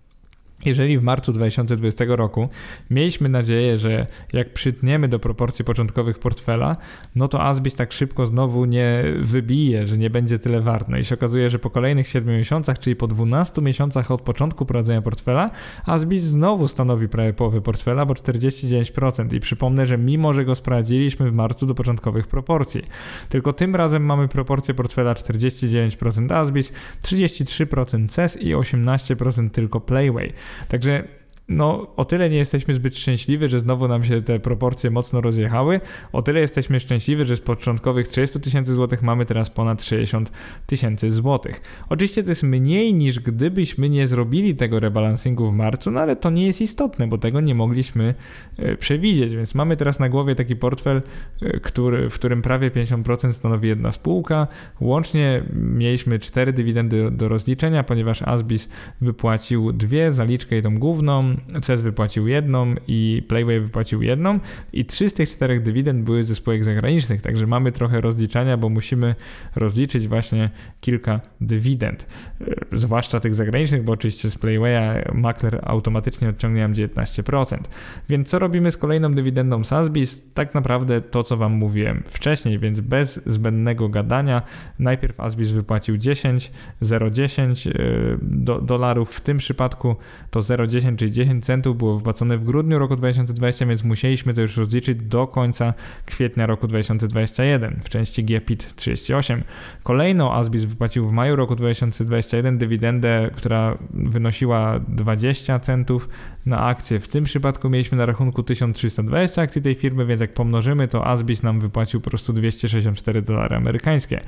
Jeżeli 0.65 0.97
w 0.97 1.03
marcu 1.03 1.33
2020 1.33 2.05
roku 2.07 2.49
mieliśmy 2.89 3.29
nadzieję, 3.29 3.77
że 3.77 4.07
jak 4.33 4.53
przytniemy 4.53 5.07
do 5.07 5.19
proporcji 5.19 5.65
początkowych 5.65 6.19
portfela, 6.19 6.77
no 7.15 7.27
to 7.27 7.43
Asbis 7.43 7.75
tak 7.75 7.91
szybko 7.93 8.25
znowu 8.25 8.65
nie 8.65 9.03
wybije, 9.19 9.87
że 9.87 9.97
nie 9.97 10.09
będzie 10.09 10.39
tyle 10.39 10.61
wart. 10.61 10.87
No 10.87 10.97
i 10.97 11.05
się 11.05 11.15
okazuje, 11.15 11.49
że 11.49 11.59
po 11.59 11.69
kolejnych 11.69 12.07
7 12.07 12.37
miesiącach, 12.37 12.79
czyli 12.79 12.95
po 12.95 13.07
12 13.07 13.61
miesiącach 13.61 14.11
od 14.11 14.21
początku 14.21 14.65
prowadzenia 14.65 15.01
portfela, 15.01 15.49
Asbis 15.85 16.23
znowu 16.23 16.67
stanowi 16.67 17.09
prawie 17.09 17.33
połowę 17.33 17.61
portfela, 17.61 18.05
bo 18.05 18.13
49%. 18.13 19.33
I 19.33 19.39
przypomnę, 19.39 19.85
że 19.85 19.97
mimo, 19.97 20.33
że 20.33 20.45
go 20.45 20.55
sprawdziliśmy 20.55 21.31
w 21.31 21.33
marcu 21.33 21.65
do 21.65 21.75
początkowych 21.75 22.27
proporcji, 22.27 22.81
tylko 23.29 23.53
tym 23.53 23.75
razem 23.75 24.05
mamy 24.05 24.27
proporcję 24.27 24.73
portfela 24.73 25.13
49% 25.13 26.33
Asbis, 26.33 26.73
33% 27.03 28.09
CES 28.09 28.37
i 28.37 28.55
18% 28.55 29.49
tylko 29.49 29.79
Playway. 29.79 30.33
Takže 30.67 31.03
no 31.51 31.87
o 31.95 32.05
tyle 32.05 32.29
nie 32.29 32.37
jesteśmy 32.37 32.73
zbyt 32.73 32.97
szczęśliwi, 32.97 33.47
że 33.47 33.59
znowu 33.59 33.87
nam 33.87 34.03
się 34.03 34.21
te 34.21 34.39
proporcje 34.39 34.91
mocno 34.91 35.21
rozjechały, 35.21 35.81
o 36.11 36.21
tyle 36.21 36.39
jesteśmy 36.39 36.79
szczęśliwi, 36.79 37.25
że 37.25 37.35
z 37.35 37.41
początkowych 37.41 38.07
30 38.07 38.39
tysięcy 38.39 38.73
złotych 38.73 39.01
mamy 39.01 39.25
teraz 39.25 39.49
ponad 39.49 39.83
60 39.83 40.31
tysięcy 40.65 41.11
złotych. 41.11 41.61
Oczywiście 41.89 42.23
to 42.23 42.29
jest 42.29 42.43
mniej 42.43 42.93
niż 42.93 43.19
gdybyśmy 43.19 43.89
nie 43.89 44.07
zrobili 44.07 44.55
tego 44.55 44.79
rebalansingu 44.79 45.51
w 45.51 45.53
marcu, 45.53 45.91
no 45.91 45.99
ale 45.99 46.15
to 46.15 46.29
nie 46.29 46.45
jest 46.47 46.61
istotne, 46.61 47.07
bo 47.07 47.17
tego 47.17 47.41
nie 47.41 47.55
mogliśmy 47.55 48.15
e, 48.57 48.75
przewidzieć, 48.75 49.35
więc 49.35 49.55
mamy 49.55 49.77
teraz 49.77 49.99
na 49.99 50.09
głowie 50.09 50.35
taki 50.35 50.55
portfel, 50.55 51.01
e, 51.41 51.59
który, 51.59 52.09
w 52.09 52.13
którym 52.13 52.41
prawie 52.41 52.69
50% 52.69 53.31
stanowi 53.31 53.67
jedna 53.67 53.91
spółka. 53.91 54.47
Łącznie 54.79 55.43
mieliśmy 55.53 56.19
cztery 56.19 56.53
dywidendy 56.53 57.03
do, 57.03 57.11
do 57.11 57.27
rozliczenia, 57.27 57.83
ponieważ 57.83 58.21
Asbis 58.21 58.69
wypłacił 59.01 59.71
dwie, 59.71 60.11
zaliczkę 60.11 60.57
i 60.57 60.61
tą 60.61 60.79
główną, 60.79 61.35
CES 61.61 61.81
wypłacił 61.81 62.27
jedną 62.27 62.75
i 62.87 63.23
Playway 63.27 63.59
wypłacił 63.59 64.01
jedną 64.01 64.39
i 64.73 64.85
trzy 64.85 65.09
z 65.09 65.13
tych 65.13 65.29
czterech 65.29 65.61
dywidend 65.61 66.03
były 66.03 66.23
ze 66.23 66.35
spółek 66.35 66.63
zagranicznych, 66.63 67.21
także 67.21 67.47
mamy 67.47 67.71
trochę 67.71 68.01
rozliczania, 68.01 68.57
bo 68.57 68.69
musimy 68.69 69.15
rozliczyć 69.55 70.07
właśnie 70.07 70.49
kilka 70.81 71.19
dywidend, 71.41 72.07
e, 72.41 72.45
zwłaszcza 72.71 73.19
tych 73.19 73.35
zagranicznych, 73.35 73.83
bo 73.83 73.93
oczywiście 73.93 74.29
z 74.29 74.37
Playwaya 74.37 75.11
makler 75.13 75.59
automatycznie 75.63 76.29
odciągnie 76.29 76.61
nam 76.61 76.73
19%. 76.73 77.69
Więc 78.09 78.29
co 78.29 78.39
robimy 78.39 78.71
z 78.71 78.77
kolejną 78.77 79.13
dywidendą 79.13 79.63
Sasbis? 79.63 80.33
Tak 80.33 80.53
naprawdę 80.53 81.01
to, 81.01 81.23
co 81.23 81.37
Wam 81.37 81.51
mówiłem 81.51 82.03
wcześniej, 82.05 82.59
więc 82.59 82.79
bez 82.79 83.25
zbędnego 83.25 83.89
gadania. 83.89 84.41
Najpierw 84.79 85.19
Asbis 85.19 85.51
wypłacił 85.51 85.97
10, 85.97 86.51
0,10 86.81 87.69
e, 87.69 87.73
do, 88.21 88.61
dolarów, 88.61 89.11
w 89.11 89.21
tym 89.21 89.37
przypadku 89.37 89.95
to 90.31 90.39
0,10, 90.39 90.95
czyli 90.95 91.11
10 91.11 91.30
10 91.31 91.45
centów 91.45 91.77
było 91.77 91.97
wypłacone 91.97 92.37
w 92.37 92.43
grudniu 92.43 92.79
roku 92.79 92.95
2020, 92.95 93.65
więc 93.65 93.83
musieliśmy 93.83 94.33
to 94.33 94.41
już 94.41 94.57
rozliczyć 94.57 94.97
do 94.97 95.27
końca 95.27 95.73
kwietnia 96.05 96.45
roku 96.45 96.67
2021 96.67 97.79
w 97.83 97.89
części 97.89 98.23
GPIT 98.23 98.75
38. 98.75 99.43
Kolejną 99.83 100.33
Asbis 100.33 100.63
wypłacił 100.63 101.07
w 101.09 101.11
maju 101.11 101.35
roku 101.35 101.55
2021 101.55 102.57
dywidendę, 102.57 103.29
która 103.35 103.77
wynosiła 103.93 104.79
20 104.87 105.59
centów 105.59 106.09
na 106.45 106.59
akcję. 106.59 106.99
W 106.99 107.07
tym 107.07 107.23
przypadku 107.23 107.69
mieliśmy 107.69 107.97
na 107.97 108.05
rachunku 108.05 108.43
1320 108.43 109.41
akcji 109.41 109.61
tej 109.61 109.75
firmy, 109.75 110.05
więc 110.05 110.21
jak 110.21 110.33
pomnożymy, 110.33 110.87
to 110.87 111.07
Asbis 111.07 111.43
nam 111.43 111.59
wypłacił 111.59 112.01
po 112.01 112.09
prostu 112.09 112.33
264 112.33 113.21
dolary 113.21 113.55
amerykańskie. 113.55 114.21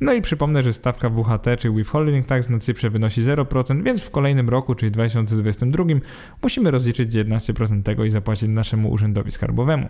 No 0.00 0.12
i 0.12 0.22
przypomnę, 0.22 0.62
że 0.62 0.72
stawka 0.72 1.10
WHT, 1.10 1.46
czyli 1.58 1.76
Withholding 1.76 2.26
Tax 2.26 2.48
na 2.48 2.58
Cyprze 2.58 2.90
wynosi 2.90 3.22
0%, 3.22 3.82
więc 3.82 4.02
w 4.02 4.10
kolejnym 4.10 4.48
roku, 4.48 4.74
czyli 4.74 4.92
2022, 4.92 5.84
musimy 6.44 6.70
rozliczyć 6.70 7.14
19% 7.14 7.82
tego 7.82 8.04
i 8.04 8.10
zapłacić 8.10 8.48
naszemu 8.48 8.90
urzędowi 8.90 9.30
skarbowemu. 9.30 9.88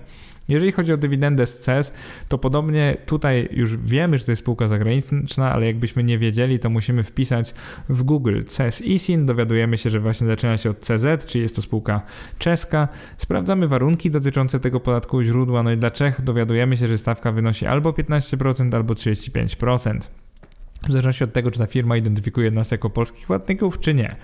Jeżeli 0.48 0.72
chodzi 0.72 0.92
o 0.92 0.96
dywidendę 0.96 1.46
z 1.46 1.60
CES, 1.60 1.94
to 2.28 2.38
podobnie 2.38 2.96
tutaj 3.06 3.48
już 3.52 3.76
wiemy, 3.76 4.18
że 4.18 4.24
to 4.24 4.32
jest 4.32 4.42
spółka 4.42 4.68
zagraniczna, 4.68 5.52
ale 5.52 5.66
jakbyśmy 5.66 6.04
nie 6.04 6.18
wiedzieli, 6.18 6.58
to 6.58 6.70
musimy 6.70 7.02
wpisać 7.02 7.54
w 7.88 8.02
Google 8.02 8.44
CES 8.46 8.80
ISIN. 8.80 9.26
Dowiadujemy 9.26 9.78
się, 9.78 9.90
że 9.90 10.00
właśnie 10.00 10.26
zaczyna 10.26 10.56
się 10.56 10.70
od 10.70 10.78
CZ, 10.78 11.26
czyli 11.26 11.42
jest 11.42 11.56
to 11.56 11.62
spółka 11.62 12.02
czeska. 12.38 12.88
Sprawdzamy 13.18 13.68
warunki 13.68 14.10
dotyczące 14.10 14.60
tego 14.60 14.80
podatku 14.80 15.22
źródła, 15.22 15.62
no 15.62 15.72
i 15.72 15.76
dla 15.76 15.90
Czech 15.90 16.22
dowiadujemy 16.22 16.76
się, 16.76 16.88
że 16.88 16.98
stawka 16.98 17.32
wynosi 17.32 17.66
albo 17.66 17.90
15%, 17.90 18.74
albo 18.74 18.94
35% 18.94 20.23
w 20.88 20.92
zależności 20.92 21.24
od 21.24 21.32
tego, 21.32 21.50
czy 21.50 21.58
ta 21.58 21.66
firma 21.66 21.96
identyfikuje 21.96 22.50
nas 22.50 22.70
jako 22.70 22.90
polskich 22.90 23.26
płatników, 23.26 23.80
czy 23.80 23.94
nie. 23.94 24.16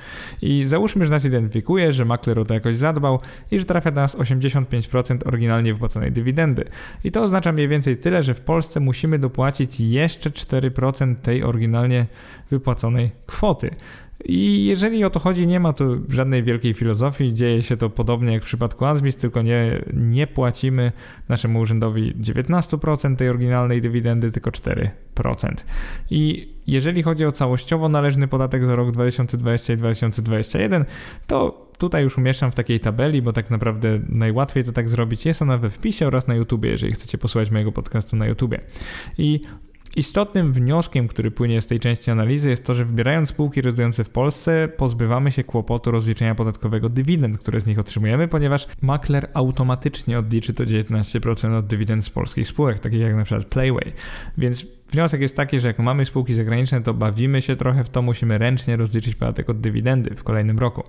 I 0.43 0.65
załóżmy, 0.65 1.05
że 1.05 1.11
nas 1.11 1.25
identyfikuje, 1.25 1.93
że 1.93 2.05
makler 2.05 2.39
o 2.39 2.45
to 2.45 2.55
jakoś 2.55 2.77
zadbał 2.77 3.21
i 3.51 3.59
że 3.59 3.65
trafia 3.65 3.91
do 3.91 4.01
nas 4.01 4.17
85% 4.17 5.19
oryginalnie 5.27 5.73
wypłaconej 5.73 6.13
dywidendy. 6.13 6.65
I 7.05 7.11
to 7.11 7.23
oznacza 7.23 7.53
mniej 7.53 7.69
więcej 7.69 7.97
tyle, 7.97 8.23
że 8.23 8.35
w 8.35 8.41
Polsce 8.41 8.81
musimy 8.81 9.19
dopłacić 9.19 9.81
jeszcze 9.81 10.31
4% 10.31 11.17
tej 11.17 11.45
oryginalnie 11.45 12.07
wypłaconej 12.51 13.11
kwoty. 13.27 13.71
I 14.25 14.65
jeżeli 14.65 15.05
o 15.05 15.11
to 15.11 15.21
chodzi, 15.21 15.47
nie 15.47 15.61
ma 15.61 15.73
tu 15.73 16.01
żadnej 16.09 16.43
wielkiej 16.43 16.75
filozofii. 16.75 17.33
Dzieje 17.33 17.63
się 17.63 17.77
to 17.77 17.91
podobnie 17.91 18.33
jak 18.33 18.43
w 18.43 18.47
przypadku 18.47 18.85
Asbis, 18.85 19.17
tylko 19.17 19.43
nie, 19.43 19.85
nie 19.93 20.27
naszemu 21.29 21.61
urzędowi 21.61 22.15
19% 22.15 23.17
tej 23.17 23.29
oryginalnej 23.29 23.81
dywidendy, 23.81 24.31
tylko 24.31 24.51
4%. 24.51 24.89
I 26.11 26.49
jeżeli 26.67 27.03
chodzi 27.03 27.25
o 27.25 27.33
całościowo 27.33 27.89
należny 27.89 28.29
podatek 28.29 28.65
za 28.65 28.77
rok 28.77 28.91
2020 28.91 29.73
i 29.73 29.77
2021, 29.77 30.85
to 31.27 31.71
tutaj 31.79 32.03
już 32.03 32.19
umieszczam 32.19 32.53
w 32.53 32.55
takiej 32.55 32.81
tabeli, 32.81 33.23
bo 33.23 33.33
tak 33.33 33.51
naprawdę 33.51 34.01
najłatwiej 34.09 34.65
to 34.65 34.73
tak 34.73 34.89
zrobić. 34.89 35.27
Jest 35.27 35.43
ona 35.43 35.59
we 35.59 35.71
wpisie 35.71 36.07
oraz 36.07 36.27
na 36.27 36.35
YouTubie, 36.35 36.71
jeżeli 36.71 36.93
chcecie 36.93 37.19
posłuchać 37.19 37.51
mojego 37.51 37.73
podcastu 37.73 38.17
na 38.17 38.27
YouTubie. 38.27 38.61
I 39.19 39.41
Istotnym 39.97 40.53
wnioskiem, 40.53 41.09
który 41.09 41.31
płynie 41.31 41.63
z 41.63 41.67
tej 41.67 41.81
części 41.81 42.11
analizy 42.11 42.51
jest 42.51 42.65
to, 42.65 42.75
że 42.75 42.85
wybierając 42.85 43.29
spółki 43.29 43.63
rezydujące 43.63 44.05
w 44.05 44.11
Polsce, 44.11 44.69
pozbywamy 44.77 45.33
się 45.33 45.45
kłopotu 45.45 45.91
rozliczenia 45.91 46.35
podatkowego 46.35 46.89
dywidend, 46.89 47.39
które 47.39 47.61
z 47.61 47.67
nich 47.67 47.79
otrzymujemy, 47.79 48.29
ponieważ 48.29 48.67
makler 48.83 49.31
automatycznie 49.35 50.19
odliczy 50.19 50.55
to 50.55 50.65
19% 50.65 51.59
od 51.59 51.67
dywidend 51.67 52.05
z 52.05 52.11
polskich 52.11 52.47
spółek, 52.47 52.81
takich 52.81 53.01
jak 53.01 53.17
na 53.17 53.25
przykład 53.25 53.47
Playway. 53.47 53.93
Więc 54.39 54.67
Wniosek 54.93 55.21
jest 55.21 55.37
taki, 55.37 55.61
że 55.61 55.69
jak 55.69 55.79
mamy 55.79 56.05
spółki 56.05 56.35
zagraniczne, 56.35 56.83
to 56.83 56.95
bawimy 56.95 57.43
się 57.43 57.57
trochę 57.57 57.85
w 57.85 57.89
to, 57.89 58.03
musimy 58.03 58.39
ręcznie 58.39 58.77
rozliczyć 58.77 59.15
podatek 59.15 59.51
od 59.51 59.61
dywidendy 59.61 60.15
w 60.15 60.25
kolejnym 60.25 60.59
roku. 60.59 60.83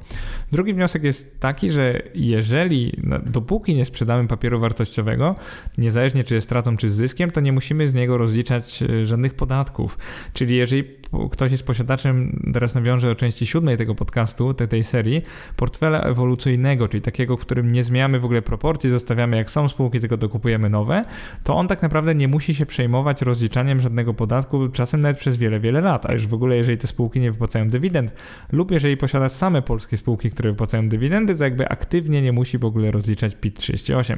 Drugi 0.52 0.74
wniosek 0.74 1.04
jest 1.04 1.40
taki, 1.40 1.72
że 1.72 2.02
jeżeli, 2.16 2.94
dopóki 3.26 3.76
nie 3.76 3.86
sprzedamy 3.86 4.28
papieru 4.28 4.60
wartościowego, 4.60 5.36
niezależnie 5.78 6.24
czy 6.24 6.36
jest 6.36 6.48
stratą, 6.48 6.78
czy 6.78 6.90
z 6.90 6.94
zyskiem, 6.94 7.32
to 7.32 7.42
nie 7.42 7.52
musimy 7.52 7.88
z 7.88 7.94
niego 7.94 8.18
rozliczać 8.18 8.84
e, 8.84 9.06
żadnych 9.06 9.34
podatków. 9.34 9.98
Czyli 10.34 10.56
jeżeli 10.56 10.84
ktoś 11.32 11.52
jest 11.52 11.66
posiadaczem, 11.66 12.42
teraz 12.54 12.76
nawiążę 12.76 13.08
do 13.08 13.16
części 13.16 13.46
siódmej 13.46 13.78
tego 13.78 13.96
podcastu, 13.96 14.54
tej, 14.54 14.68
tej 14.68 14.84
serii, 14.84 15.22
portfela 15.56 16.02
ewolucyjnego, 16.02 16.88
czyli 16.88 17.02
takiego, 17.02 17.38
w 17.38 17.42
którym 17.42 17.72
nie 17.72 17.84
zmieniamy 17.84 18.20
w 18.20 18.26
ogóle 18.26 18.42
proporcji, 18.42 18.90
zostawiamy 18.90 19.38
jak 19.38 19.52
są 19.52 19.70
spółki, 19.70 20.00
tylko 20.00 20.18
dokupujemy 20.18 20.70
nowe, 20.70 21.06
to 21.44 21.56
on 21.56 21.68
tak 21.68 21.82
naprawdę 21.82 22.16
nie 22.16 22.28
musi 22.28 22.56
się 22.56 22.66
przejmować 22.66 23.22
rozliczaniem 23.22 23.80
żadnego 23.92 24.14
podatku, 24.14 24.70
czasem 24.70 25.02
nawet 25.02 25.18
przez 25.18 25.38
wiele, 25.38 25.60
wiele 25.60 25.82
lat, 25.82 26.06
a 26.06 26.14
już 26.14 26.28
w 26.28 26.34
ogóle 26.34 26.58
jeżeli 26.58 26.78
te 26.78 26.88
spółki 26.88 27.20
nie 27.20 27.32
wypłacają 27.32 27.70
dywidend 27.70 28.14
lub 28.52 28.72
jeżeli 28.72 28.98
posiada 28.98 29.30
same 29.30 29.62
polskie 29.62 29.98
spółki, 29.98 30.30
które 30.30 30.52
wypłacają 30.52 30.90
dywidendy, 30.90 31.36
to 31.36 31.44
jakby 31.44 31.70
aktywnie 31.70 32.22
nie 32.22 32.32
musi 32.32 32.58
w 32.58 32.66
ogóle 32.66 32.92
rozliczać 32.92 33.36
PIT 33.36 33.58
38. 33.58 34.18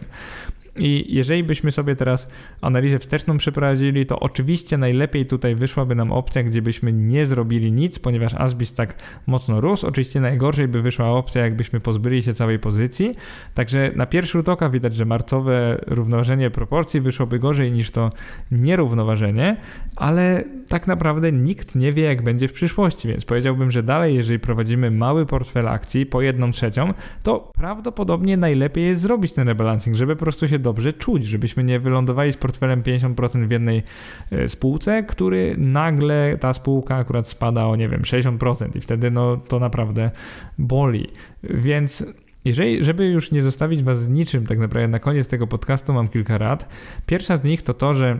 I 0.77 1.05
jeżeli 1.09 1.43
byśmy 1.43 1.71
sobie 1.71 1.95
teraz 1.95 2.29
analizę 2.61 2.99
wsteczną 2.99 3.37
przeprowadzili, 3.37 4.05
to 4.05 4.19
oczywiście 4.19 4.77
najlepiej 4.77 5.25
tutaj 5.25 5.55
wyszłaby 5.55 5.95
nam 5.95 6.11
opcja, 6.11 6.43
gdzie 6.43 6.61
byśmy 6.61 6.93
nie 6.93 7.25
zrobili 7.25 7.71
nic, 7.71 7.99
ponieważ 7.99 8.33
Asbis 8.33 8.73
tak 8.73 8.95
mocno 9.27 9.61
rósł. 9.61 9.87
Oczywiście 9.87 10.21
najgorzej 10.21 10.67
by 10.67 10.81
wyszła 10.81 11.09
opcja, 11.09 11.41
jakbyśmy 11.41 11.79
pozbyli 11.79 12.23
się 12.23 12.33
całej 12.33 12.59
pozycji. 12.59 13.15
Także 13.53 13.91
na 13.95 14.05
pierwszy 14.05 14.31
rzut 14.31 14.49
oka 14.49 14.69
widać, 14.69 14.95
że 14.95 15.05
marcowe 15.05 15.77
równoważenie 15.87 16.49
proporcji 16.49 17.01
wyszłoby 17.01 17.39
gorzej 17.39 17.71
niż 17.71 17.91
to 17.91 18.11
nierównoważenie, 18.51 19.57
ale 19.95 20.43
tak 20.67 20.87
naprawdę 20.87 21.31
nikt 21.31 21.75
nie 21.75 21.91
wie, 21.91 22.03
jak 22.03 22.23
będzie 22.23 22.47
w 22.47 22.53
przyszłości, 22.53 23.07
więc 23.07 23.25
powiedziałbym, 23.25 23.71
że 23.71 23.83
dalej, 23.83 24.15
jeżeli 24.15 24.39
prowadzimy 24.39 24.91
mały 24.91 25.25
portfel 25.25 25.67
akcji 25.67 26.05
po 26.05 26.21
jedną 26.21 26.51
trzecią, 26.51 26.93
to 27.23 27.51
prawdopodobnie 27.55 28.37
najlepiej 28.37 28.85
jest 28.85 29.01
zrobić 29.01 29.33
ten 29.33 29.47
rebalancing, 29.47 29.95
żeby 29.95 30.15
po 30.15 30.19
prostu 30.23 30.47
się 30.47 30.59
dobrze 30.63 30.93
czuć, 30.93 31.25
żebyśmy 31.25 31.63
nie 31.63 31.79
wylądowali 31.79 32.33
z 32.33 32.37
portfelem 32.37 32.83
50% 32.83 33.47
w 33.47 33.51
jednej 33.51 33.83
e, 34.31 34.49
spółce, 34.49 35.03
który 35.03 35.55
nagle 35.57 36.37
ta 36.39 36.53
spółka 36.53 36.95
akurat 36.95 37.27
spada 37.27 37.65
o, 37.65 37.75
nie 37.75 37.89
wiem, 37.89 38.01
60% 38.01 38.77
i 38.77 38.81
wtedy 38.81 39.11
no 39.11 39.37
to 39.37 39.59
naprawdę 39.59 40.11
boli. 40.57 41.07
Więc 41.43 42.05
jeżeli, 42.45 42.83
żeby 42.83 43.05
już 43.05 43.31
nie 43.31 43.43
zostawić 43.43 43.83
Was 43.83 44.03
z 44.03 44.09
niczym, 44.09 44.45
tak 44.45 44.59
naprawdę 44.59 44.87
na 44.87 44.99
koniec 44.99 45.27
tego 45.27 45.47
podcastu 45.47 45.93
mam 45.93 46.07
kilka 46.07 46.37
rad. 46.37 46.69
Pierwsza 47.05 47.37
z 47.37 47.43
nich 47.43 47.61
to 47.61 47.73
to, 47.73 47.93
że 47.93 48.19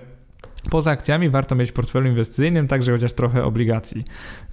Poza 0.69 0.91
akcjami 0.91 1.29
warto 1.29 1.55
mieć 1.55 1.69
w 1.69 1.73
portfelu 1.73 2.07
inwestycyjnym 2.07 2.67
także 2.67 2.91
chociaż 2.91 3.13
trochę 3.13 3.43
obligacji. 3.43 4.03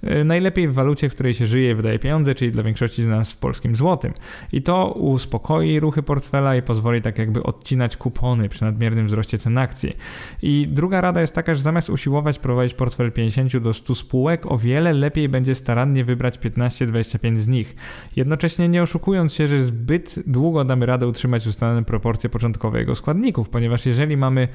E, 0.03 0.23
najlepiej 0.23 0.67
w 0.67 0.73
walucie, 0.73 1.09
w 1.09 1.13
której 1.13 1.33
się 1.33 1.45
żyje 1.45 1.71
i 1.71 1.75
wydaje 1.75 1.99
pieniądze, 1.99 2.35
czyli 2.35 2.51
dla 2.51 2.63
większości 2.63 3.03
z 3.03 3.07
nas 3.07 3.33
w 3.33 3.37
polskim 3.37 3.75
złotym. 3.75 4.13
I 4.51 4.61
to 4.61 4.91
uspokoi 4.91 5.79
ruchy 5.79 6.03
portfela 6.03 6.55
i 6.55 6.61
pozwoli 6.61 7.01
tak 7.01 7.17
jakby 7.17 7.43
odcinać 7.43 7.97
kupony 7.97 8.49
przy 8.49 8.63
nadmiernym 8.63 9.07
wzroście 9.07 9.37
cen 9.37 9.57
akcji. 9.57 9.97
I 10.41 10.67
druga 10.71 11.01
rada 11.01 11.21
jest 11.21 11.35
taka, 11.35 11.55
że 11.55 11.61
zamiast 11.61 11.89
usiłować 11.89 12.39
prowadzić 12.39 12.73
portfel 12.73 13.11
50 13.11 13.57
do 13.57 13.73
100 13.73 13.95
spółek, 13.95 14.51
o 14.51 14.57
wiele 14.57 14.93
lepiej 14.93 15.29
będzie 15.29 15.55
starannie 15.55 16.05
wybrać 16.05 16.39
15-25 16.39 17.37
z 17.37 17.47
nich. 17.47 17.75
Jednocześnie 18.15 18.69
nie 18.69 18.83
oszukując 18.83 19.33
się, 19.33 19.47
że 19.47 19.63
zbyt 19.63 20.15
długo 20.27 20.65
damy 20.65 20.85
radę 20.85 21.07
utrzymać 21.07 21.47
ustalone 21.47 21.83
proporcje 21.83 22.29
początkowe 22.29 22.79
jego 22.79 22.95
składników, 22.95 23.49
ponieważ 23.49 23.85
jeżeli 23.85 24.17
mamy, 24.17 24.47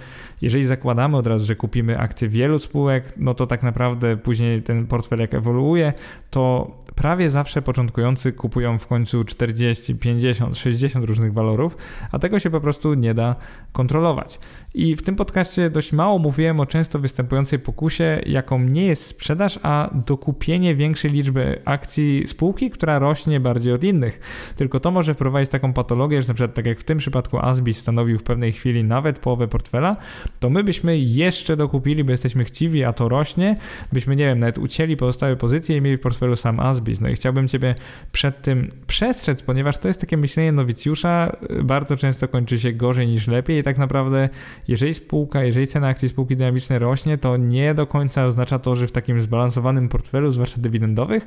jeżeli 0.42 0.64
zakładamy 0.64 1.16
od 1.16 1.26
razu, 1.26 1.45
że 1.46 1.56
kupimy 1.56 1.98
akcje 1.98 2.28
wielu 2.28 2.58
spółek, 2.58 3.12
no 3.16 3.34
to 3.34 3.46
tak 3.46 3.62
naprawdę 3.62 4.16
później 4.16 4.62
ten 4.62 4.86
portfel 4.86 5.18
jak 5.18 5.34
ewoluuje, 5.34 5.92
to 6.30 6.76
prawie 6.94 7.30
zawsze 7.30 7.62
początkujący 7.62 8.32
kupują 8.32 8.78
w 8.78 8.86
końcu 8.86 9.24
40, 9.24 9.94
50, 9.94 10.58
60 10.58 11.04
różnych 11.04 11.32
walorów, 11.32 11.76
a 12.12 12.18
tego 12.18 12.38
się 12.38 12.50
po 12.50 12.60
prostu 12.60 12.94
nie 12.94 13.14
da 13.14 13.36
kontrolować. 13.72 14.38
I 14.74 14.96
w 14.96 15.02
tym 15.02 15.16
podcaście 15.16 15.70
dość 15.70 15.92
mało 15.92 16.18
mówiłem 16.18 16.60
o 16.60 16.66
często 16.66 16.98
występującej 16.98 17.58
pokusie, 17.58 18.20
jaką 18.26 18.58
nie 18.58 18.86
jest 18.86 19.06
sprzedaż, 19.06 19.58
a 19.62 19.90
dokupienie 20.06 20.74
większej 20.74 21.10
liczby 21.10 21.60
akcji 21.64 22.22
spółki, 22.26 22.70
która 22.70 22.98
rośnie 22.98 23.40
bardziej 23.40 23.72
od 23.72 23.84
innych. 23.84 24.20
Tylko 24.56 24.80
to 24.80 24.90
może 24.90 25.14
wprowadzić 25.14 25.50
taką 25.50 25.72
patologię, 25.72 26.22
że 26.22 26.28
na 26.28 26.34
przykład 26.34 26.54
tak 26.54 26.66
jak 26.66 26.80
w 26.80 26.84
tym 26.84 26.98
przypadku 26.98 27.38
Asbis 27.38 27.78
stanowił 27.78 28.18
w 28.18 28.22
pewnej 28.22 28.52
chwili 28.52 28.84
nawet 28.84 29.18
połowę 29.18 29.48
portfela, 29.48 29.96
to 30.40 30.50
my 30.50 30.64
byśmy 30.64 30.98
jeszcze 30.98 31.35
dokupili, 31.56 32.04
bo 32.04 32.10
jesteśmy 32.10 32.44
chciwi, 32.44 32.84
a 32.84 32.92
to 32.92 33.08
rośnie, 33.08 33.56
byśmy, 33.92 34.16
nie 34.16 34.24
wiem, 34.24 34.38
nawet 34.38 34.58
ucięli 34.58 34.96
pozostałe 34.96 35.36
pozycje 35.36 35.76
i 35.76 35.80
mieli 35.80 35.96
w 35.96 36.00
portfelu 36.00 36.36
sam 36.36 36.60
Asbis. 36.60 37.00
No 37.00 37.08
i 37.08 37.14
chciałbym 37.14 37.48
Ciebie 37.48 37.74
przed 38.12 38.42
tym 38.42 38.68
przestrzec, 38.86 39.42
ponieważ 39.42 39.78
to 39.78 39.88
jest 39.88 40.00
takie 40.00 40.16
myślenie 40.16 40.52
nowicjusza, 40.52 41.36
bardzo 41.62 41.96
często 41.96 42.28
kończy 42.28 42.58
się 42.58 42.72
gorzej 42.72 43.06
niż 43.06 43.28
lepiej 43.28 43.58
i 43.58 43.62
tak 43.62 43.78
naprawdę 43.78 44.28
jeżeli 44.68 44.94
spółka, 44.94 45.44
jeżeli 45.44 45.66
cena 45.66 45.88
akcji 45.88 46.08
spółki 46.08 46.36
dynamicznej 46.36 46.78
rośnie, 46.78 47.18
to 47.18 47.36
nie 47.36 47.74
do 47.74 47.86
końca 47.86 48.26
oznacza 48.26 48.58
to, 48.58 48.74
że 48.74 48.86
w 48.86 48.92
takim 48.92 49.20
zbalansowanym 49.20 49.88
portfelu, 49.88 50.32
zwłaszcza 50.32 50.60
dywidendowych, 50.60 51.26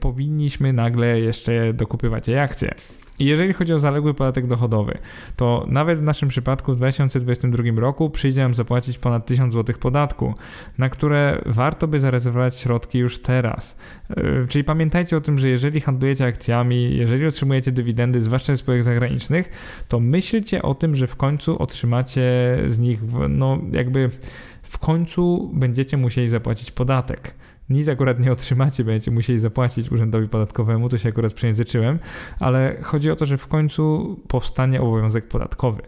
powinniśmy 0.00 0.72
nagle 0.72 1.20
jeszcze 1.20 1.72
dokupywać 1.72 2.28
jej 2.28 2.38
akcje. 2.38 2.74
Jeżeli 3.18 3.52
chodzi 3.52 3.72
o 3.72 3.78
zaległy 3.78 4.14
podatek 4.14 4.46
dochodowy, 4.46 4.98
to 5.36 5.66
nawet 5.68 5.98
w 5.98 6.02
naszym 6.02 6.28
przypadku 6.28 6.72
w 6.72 6.76
2022 6.76 7.80
roku 7.80 8.10
przyjdzie 8.10 8.40
nam 8.40 8.54
zapłacić 8.54 8.98
ponad 8.98 9.26
1000 9.26 9.54
zł 9.54 9.76
podatku, 9.80 10.34
na 10.78 10.88
które 10.88 11.42
warto 11.46 11.88
by 11.88 12.00
zarezerwować 12.00 12.58
środki 12.58 12.98
już 12.98 13.22
teraz. 13.22 13.78
Yy, 14.16 14.46
czyli 14.48 14.64
pamiętajcie 14.64 15.16
o 15.16 15.20
tym, 15.20 15.38
że 15.38 15.48
jeżeli 15.48 15.80
handlujecie 15.80 16.26
akcjami, 16.26 16.96
jeżeli 16.96 17.26
otrzymujecie 17.26 17.72
dywidendy, 17.72 18.20
zwłaszcza 18.20 18.56
z 18.56 18.58
spółek 18.58 18.84
zagranicznych, 18.84 19.48
to 19.88 20.00
myślcie 20.00 20.62
o 20.62 20.74
tym, 20.74 20.96
że 20.96 21.06
w 21.06 21.16
końcu 21.16 21.62
otrzymacie 21.62 22.22
z 22.66 22.78
nich, 22.78 23.00
no 23.28 23.58
jakby 23.72 24.10
w 24.62 24.78
końcu 24.78 25.50
będziecie 25.54 25.96
musieli 25.96 26.28
zapłacić 26.28 26.70
podatek 26.70 27.34
nic 27.68 27.88
akurat 27.88 28.20
nie 28.20 28.32
otrzymacie, 28.32 28.84
będziecie 28.84 29.10
musieli 29.10 29.38
zapłacić 29.38 29.92
urzędowi 29.92 30.28
podatkowemu, 30.28 30.88
to 30.88 30.98
się 30.98 31.08
akurat 31.08 31.32
przejęzyczyłem, 31.32 31.98
ale 32.40 32.76
chodzi 32.82 33.10
o 33.10 33.16
to, 33.16 33.26
że 33.26 33.38
w 33.38 33.48
końcu 33.48 34.16
powstanie 34.28 34.80
obowiązek 34.80 35.28
podatkowy. 35.28 35.82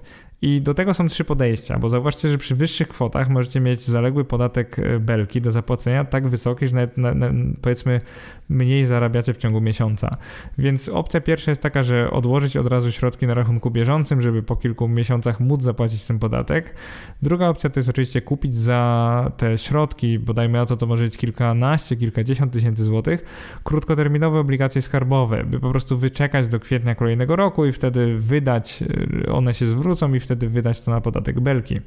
I 0.45 0.61
do 0.61 0.75
tego 0.75 0.95
są 0.95 1.09
trzy 1.09 1.25
podejścia, 1.25 1.79
bo 1.79 1.89
zauważcie, 1.89 2.29
że 2.29 2.39
przy 2.39 2.55
wyższych 2.55 2.89
kwotach 2.89 3.29
możecie 3.29 3.61
mieć 3.61 3.81
zaległy 3.81 4.25
podatek 4.25 4.79
e, 4.79 4.99
belki 4.99 5.41
do 5.41 5.51
zapłacenia 5.51 6.05
tak 6.05 6.29
wysoki, 6.29 6.67
że 6.67 6.75
nawet 6.75 6.99
na, 6.99 7.15
na, 7.15 7.31
powiedzmy 7.63 8.01
mniej 8.49 8.87
zarabiacie 8.87 9.35
w 9.35 9.37
ciągu 9.37 9.61
miesiąca. 9.61 10.17
Więc 10.59 10.89
opcja 10.89 11.21
pierwsza 11.21 11.51
jest 11.51 11.63
taka, 11.63 11.83
że 11.83 12.11
odłożyć 12.11 12.57
od 12.57 12.67
razu 12.67 12.93
środki 12.93 13.27
na 13.27 13.35
rachunku 13.35 13.71
bieżącym, 13.71 14.21
żeby 14.21 14.43
po 14.43 14.57
kilku 14.57 14.89
miesiącach 14.89 15.41
móc 15.41 15.63
zapłacić 15.63 16.05
ten 16.05 16.19
podatek. 16.19 16.75
Druga 17.23 17.49
opcja 17.49 17.71
to 17.71 17.81
jest 17.81 17.89
oczywiście 17.89 18.23
kupić 18.23 18.55
za 18.55 19.33
te 19.37 19.59
środki, 19.59 20.19
bodajmy 20.19 20.59
na 20.59 20.67
to, 20.67 20.77
to 20.77 20.87
może 20.87 21.05
być 21.05 21.17
kilkanaście, 21.17 21.97
kilkadziesiąt 21.97 22.53
tysięcy 22.53 22.85
złotych, 22.85 23.25
krótkoterminowe 23.65 24.39
obligacje 24.39 24.83
skarbowe, 24.83 25.45
by 25.45 25.61
po 25.61 25.71
prostu 25.71 25.99
wyczekać 25.99 26.49
do 26.49 26.61
kwietnia 26.61 26.95
kolejnego 26.95 27.37
roku 27.37 27.67
i 27.67 27.73
wtedy 27.73 28.19
wydać, 28.19 28.85
e, 29.27 29.33
one 29.33 29.55
się 29.55 29.67
zwrócą 29.67 30.15
i 30.15 30.21
wtedy 30.21 30.34
wydać 30.37 30.81
to 30.81 30.91
na 30.91 31.01
podatek 31.01 31.41
belki. 31.41 31.81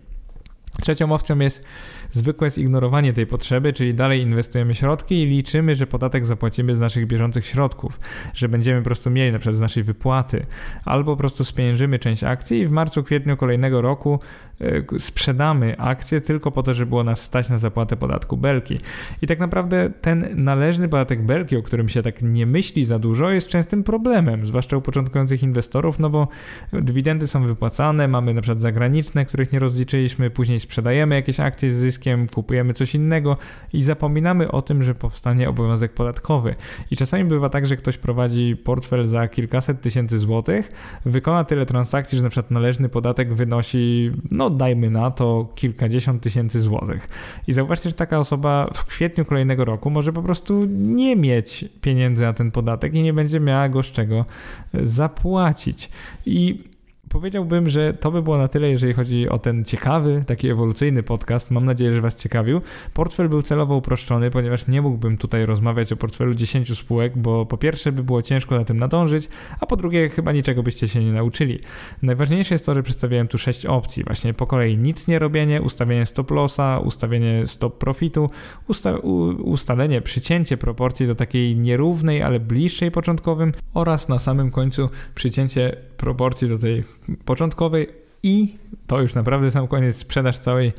Trzecią 0.81 1.11
opcją 1.11 1.39
jest 1.39 1.65
zwykłe 2.11 2.51
zignorowanie 2.51 3.13
tej 3.13 3.27
potrzeby, 3.27 3.73
czyli 3.73 3.93
dalej 3.93 4.21
inwestujemy 4.21 4.75
środki 4.75 5.23
i 5.23 5.25
liczymy, 5.25 5.75
że 5.75 5.87
podatek 5.87 6.25
zapłacimy 6.25 6.75
z 6.75 6.79
naszych 6.79 7.07
bieżących 7.07 7.45
środków, 7.45 7.99
że 8.33 8.49
będziemy 8.49 8.81
po 8.81 8.85
prostu 8.85 9.09
mieli 9.09 9.31
na 9.31 9.39
przykład 9.39 9.55
z 9.55 9.61
naszej 9.61 9.83
wypłaty, 9.83 10.45
albo 10.85 11.11
po 11.11 11.17
prostu 11.17 11.45
spieniężymy 11.45 11.99
część 11.99 12.23
akcji 12.23 12.59
i 12.59 12.65
w 12.65 12.71
marcu, 12.71 13.03
kwietniu 13.03 13.37
kolejnego 13.37 13.81
roku 13.81 14.19
e, 14.61 14.99
sprzedamy 14.99 15.77
akcje 15.77 16.21
tylko 16.21 16.51
po 16.51 16.63
to, 16.63 16.73
żeby 16.73 16.89
było 16.89 17.03
nas 17.03 17.21
stać 17.21 17.49
na 17.49 17.57
zapłatę 17.57 17.95
podatku 17.95 18.37
belki. 18.37 18.79
I 19.21 19.27
tak 19.27 19.39
naprawdę 19.39 19.89
ten 20.01 20.43
należny 20.43 20.89
podatek 20.89 21.25
belki, 21.25 21.57
o 21.57 21.63
którym 21.63 21.89
się 21.89 22.01
tak 22.01 22.21
nie 22.21 22.45
myśli 22.45 22.85
za 22.85 22.99
dużo, 22.99 23.29
jest 23.29 23.47
częstym 23.47 23.83
problemem, 23.83 24.45
zwłaszcza 24.45 24.77
u 24.77 24.81
początkujących 24.81 25.43
inwestorów, 25.43 25.99
no 25.99 26.09
bo 26.09 26.27
dywidendy 26.73 27.27
są 27.27 27.47
wypłacane, 27.47 28.07
mamy 28.07 28.33
na 28.33 28.41
przykład 28.41 28.61
zagraniczne, 28.61 29.25
których 29.25 29.51
nie 29.51 29.59
rozliczyliśmy, 29.59 30.29
później 30.29 30.59
sprzedajemy 30.59 31.15
jakieś 31.15 31.39
akcje 31.39 31.71
z 31.71 31.75
zyskiem, 31.75 31.96
kupujemy 32.33 32.73
coś 32.73 32.95
innego 32.95 33.37
i 33.73 33.83
zapominamy 33.83 34.51
o 34.51 34.61
tym, 34.61 34.83
że 34.83 34.95
powstanie 34.95 35.49
obowiązek 35.49 35.93
podatkowy. 35.93 36.55
I 36.91 36.95
czasami 36.95 37.23
bywa 37.23 37.49
tak, 37.49 37.67
że 37.67 37.75
ktoś 37.75 37.97
prowadzi 37.97 38.55
portfel 38.55 39.05
za 39.05 39.27
kilkaset 39.27 39.81
tysięcy 39.81 40.17
złotych, 40.17 40.71
wykona 41.05 41.43
tyle 41.43 41.65
transakcji, 41.65 42.17
że 42.17 42.23
na 42.23 42.29
przykład 42.29 42.51
należny 42.51 42.89
podatek 42.89 43.33
wynosi, 43.33 44.11
no 44.31 44.49
dajmy 44.49 44.89
na 44.89 45.11
to, 45.11 45.53
kilkadziesiąt 45.55 46.23
tysięcy 46.23 46.61
złotych. 46.61 47.07
I 47.47 47.53
zauważcie, 47.53 47.89
że 47.89 47.95
taka 47.95 48.19
osoba 48.19 48.67
w 48.73 48.85
kwietniu 48.85 49.25
kolejnego 49.25 49.65
roku 49.65 49.89
może 49.89 50.13
po 50.13 50.23
prostu 50.23 50.65
nie 50.69 51.15
mieć 51.15 51.65
pieniędzy 51.81 52.23
na 52.23 52.33
ten 52.33 52.51
podatek 52.51 52.93
i 52.95 53.03
nie 53.03 53.13
będzie 53.13 53.39
miała 53.39 53.69
go 53.69 53.83
z 53.83 53.91
czego 53.91 54.25
zapłacić. 54.73 55.89
I 56.25 56.63
Powiedziałbym, 57.09 57.69
że 57.69 57.93
to 57.93 58.11
by 58.11 58.21
było 58.21 58.37
na 58.37 58.47
tyle, 58.47 58.69
jeżeli 58.69 58.93
chodzi 58.93 59.29
o 59.29 59.39
ten 59.39 59.65
ciekawy, 59.65 60.23
taki 60.27 60.49
ewolucyjny 60.49 61.03
podcast. 61.03 61.51
Mam 61.51 61.65
nadzieję, 61.65 61.93
że 61.93 62.01
Was 62.01 62.15
ciekawił. 62.15 62.61
Portfel 62.93 63.29
był 63.29 63.41
celowo 63.41 63.75
uproszczony, 63.75 64.31
ponieważ 64.31 64.67
nie 64.67 64.81
mógłbym 64.81 65.17
tutaj 65.17 65.45
rozmawiać 65.45 65.93
o 65.93 65.95
portfelu 65.95 66.33
10 66.33 66.77
spółek, 66.77 67.17
bo 67.17 67.45
po 67.45 67.57
pierwsze 67.57 67.91
by 67.91 68.03
było 68.03 68.21
ciężko 68.21 68.57
na 68.57 68.65
tym 68.65 68.79
nadążyć, 68.79 69.29
a 69.59 69.65
po 69.65 69.75
drugie 69.75 70.09
chyba 70.09 70.31
niczego 70.31 70.63
byście 70.63 70.87
się 70.87 71.03
nie 71.03 71.11
nauczyli. 71.11 71.59
Najważniejsze 72.01 72.55
jest 72.55 72.65
to, 72.65 72.73
że 72.73 72.83
przedstawiałem 72.83 73.27
tu 73.27 73.37
6 73.37 73.65
opcji. 73.65 74.03
Właśnie 74.03 74.33
po 74.33 74.47
kolei 74.47 74.77
nic 74.77 75.07
nie 75.07 75.19
robienie, 75.19 75.61
ustawienie 75.61 76.05
stop 76.05 76.31
lossa, 76.31 76.79
ustawienie 76.79 77.47
stop 77.47 77.77
profitu, 77.77 78.29
usta 78.67 78.97
ustalenie, 79.43 80.01
przycięcie 80.01 80.57
proporcji 80.57 81.07
do 81.07 81.15
takiej 81.15 81.57
nierównej, 81.57 82.23
ale 82.23 82.39
bliższej 82.39 82.91
początkowym 82.91 83.51
oraz 83.73 84.09
na 84.09 84.19
samym 84.19 84.51
końcu 84.51 84.89
przycięcie 85.15 85.77
proporcji 85.97 86.49
do 86.49 86.57
tej 86.57 86.96
początkowej 87.25 87.87
i 88.23 88.55
to 88.87 89.01
już 89.01 89.15
naprawdę 89.15 89.51
sam 89.51 89.67
koniec 89.67 89.97
sprzedaż 89.97 90.39
całej 90.39 90.73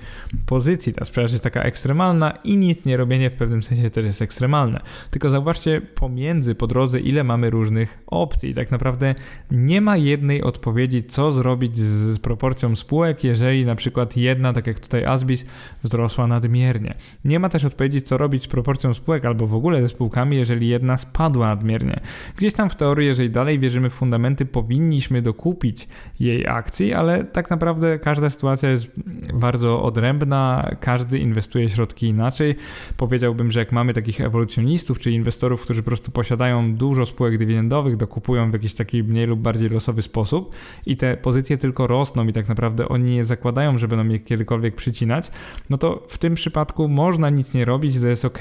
pozycji. 0.47 0.93
Ta 0.93 1.05
sprzedaż 1.05 1.33
jest 1.33 1.45
taka 1.45 1.63
ekstremalna 1.63 2.31
i 2.45 2.57
nic 2.57 2.85
nie 2.85 2.97
robienie 2.97 3.31
w 3.31 3.35
pewnym 3.35 3.63
sensie 3.63 3.91
też 3.91 4.05
jest 4.05 4.23
ekstremalne. 4.23 4.81
Tylko 5.11 5.31
zauważcie 5.31 5.81
pomiędzy 5.81 6.55
po 6.55 6.67
drodze, 6.67 7.01
ile 7.01 7.25
mamy 7.25 7.51
różnych 7.51 7.99
opcji. 8.07 8.55
Tak 8.55 8.71
naprawdę 8.71 9.15
nie 9.51 9.81
ma 9.81 9.97
jednej 9.97 10.43
odpowiedzi, 10.43 11.03
co 11.03 11.33
zrobić 11.33 11.79
z, 11.79 12.15
z 12.15 12.19
proporcją 12.19 12.77
spółek, 12.77 13.25
jeżeli 13.25 13.65
na 13.65 13.75
przykład 13.75 14.17
jedna, 14.17 14.53
tak 14.53 14.67
jak 14.67 14.81
tutaj 14.81 15.05
Asbis, 15.05 15.47
wzrosła 15.85 16.27
nadmiernie. 16.27 16.95
Nie 17.25 17.39
ma 17.39 17.49
też 17.49 17.65
odpowiedzi, 17.65 18.03
co 18.03 18.19
robić 18.19 18.43
z 18.43 18.49
proporcją 18.49 18.95
spółek 18.95 19.25
albo 19.25 19.47
w 19.47 19.55
ogóle 19.55 19.83
ze 19.83 19.89
spółkami, 19.89 20.37
jeżeli 20.37 20.69
jedna 20.69 20.97
spadła 20.97 21.47
nadmiernie. 21.47 22.01
Gdzieś 22.37 22.55
tam 22.55 22.71
w 22.71 22.77
teorii, 22.77 23.09
jeżeli 23.09 23.31
dalej 23.31 23.59
wierzymy 23.59 23.91
w 23.91 23.95
fundamenty, 23.95 24.47
powinniśmy 24.47 25.23
dokupić 25.23 25.89
jej 26.21 26.47
akcji, 26.47 26.95
ale 26.95 27.25
tak 27.25 27.51
naprawdę 27.51 27.78
każda 28.03 28.31
sytuacja 28.31 28.71
jest 28.71 28.91
bardzo 29.35 29.83
odrębna, 29.83 30.71
każdy 30.81 31.19
inwestuje 31.19 31.71
środki 31.71 32.07
inaczej. 32.07 32.55
Powiedziałbym, 32.97 33.51
że 33.51 33.61
jak 33.61 33.73
mamy 33.73 33.95
takich 33.95 34.21
ewolucjonistów, 34.21 34.99
czyli 34.99 35.17
inwestorów, 35.17 35.63
którzy 35.63 35.83
po 35.83 35.87
prostu 35.87 36.11
posiadają 36.11 36.75
dużo 36.75 37.07
spółek 37.07 37.39
dywidendowych, 37.39 37.97
dokupują 37.97 38.51
w 38.51 38.53
jakiś 38.53 38.75
taki 38.75 39.03
mniej 39.03 39.27
lub 39.27 39.41
bardziej 39.41 39.69
losowy 39.69 40.03
sposób 40.03 40.55
i 40.87 40.97
te 40.97 41.17
pozycje 41.17 41.57
tylko 41.57 41.87
rosną 41.87 42.27
i 42.27 42.33
tak 42.33 42.49
naprawdę 42.49 42.89
oni 42.89 43.11
nie 43.11 43.25
zakładają, 43.25 43.79
że 43.79 43.89
będą 43.89 44.13
je 44.13 44.19
kiedykolwiek 44.19 44.77
przycinać, 44.77 45.31
no 45.71 45.79
to 45.79 46.07
w 46.09 46.19
tym 46.19 46.35
przypadku 46.35 46.89
można 46.89 47.31
nic 47.31 47.55
nie 47.55 47.65
robić, 47.65 48.01
to 48.01 48.09
jest 48.09 48.25
ok. 48.25 48.39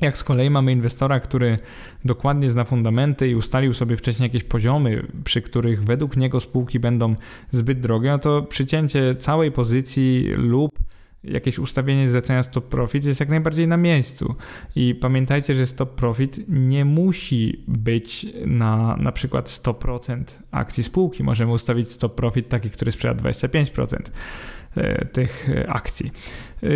Jak 0.00 0.18
z 0.18 0.24
kolei 0.24 0.50
mamy 0.50 0.72
inwestora, 0.72 1.20
który 1.20 1.58
dokładnie 2.04 2.50
zna 2.50 2.64
fundamenty 2.64 3.28
i 3.28 3.34
ustalił 3.34 3.74
sobie 3.74 3.96
wcześniej 3.96 4.26
jakieś 4.26 4.44
poziomy, 4.44 5.06
przy 5.24 5.42
których 5.42 5.84
według 5.84 6.16
niego 6.16 6.40
spółki 6.40 6.80
będą 6.80 7.16
zbyt 7.52 7.80
drogie, 7.80 8.10
no 8.10 8.18
to 8.18 8.42
przycięcie 8.42 9.14
całej 9.14 9.52
pozycji 9.52 10.26
lub 10.36 10.78
jakieś 11.24 11.58
ustawienie 11.58 12.08
zlecenia 12.08 12.42
stop 12.42 12.68
profit 12.68 13.04
jest 13.04 13.20
jak 13.20 13.28
najbardziej 13.28 13.68
na 13.68 13.76
miejscu. 13.76 14.34
I 14.76 14.94
pamiętajcie, 14.94 15.54
że 15.54 15.66
stop 15.66 15.94
profit 15.94 16.40
nie 16.48 16.84
musi 16.84 17.64
być 17.68 18.26
na 18.46 18.96
na 18.96 19.12
przykład 19.12 19.48
100% 19.48 20.24
akcji 20.50 20.82
spółki. 20.82 21.24
Możemy 21.24 21.52
ustawić 21.52 21.90
stop 21.90 22.14
profit 22.14 22.48
taki, 22.48 22.70
który 22.70 22.92
sprzeda 22.92 23.22
25% 23.22 23.96
e, 24.76 25.04
tych 25.04 25.48
akcji. 25.68 26.10
E, 26.62 26.66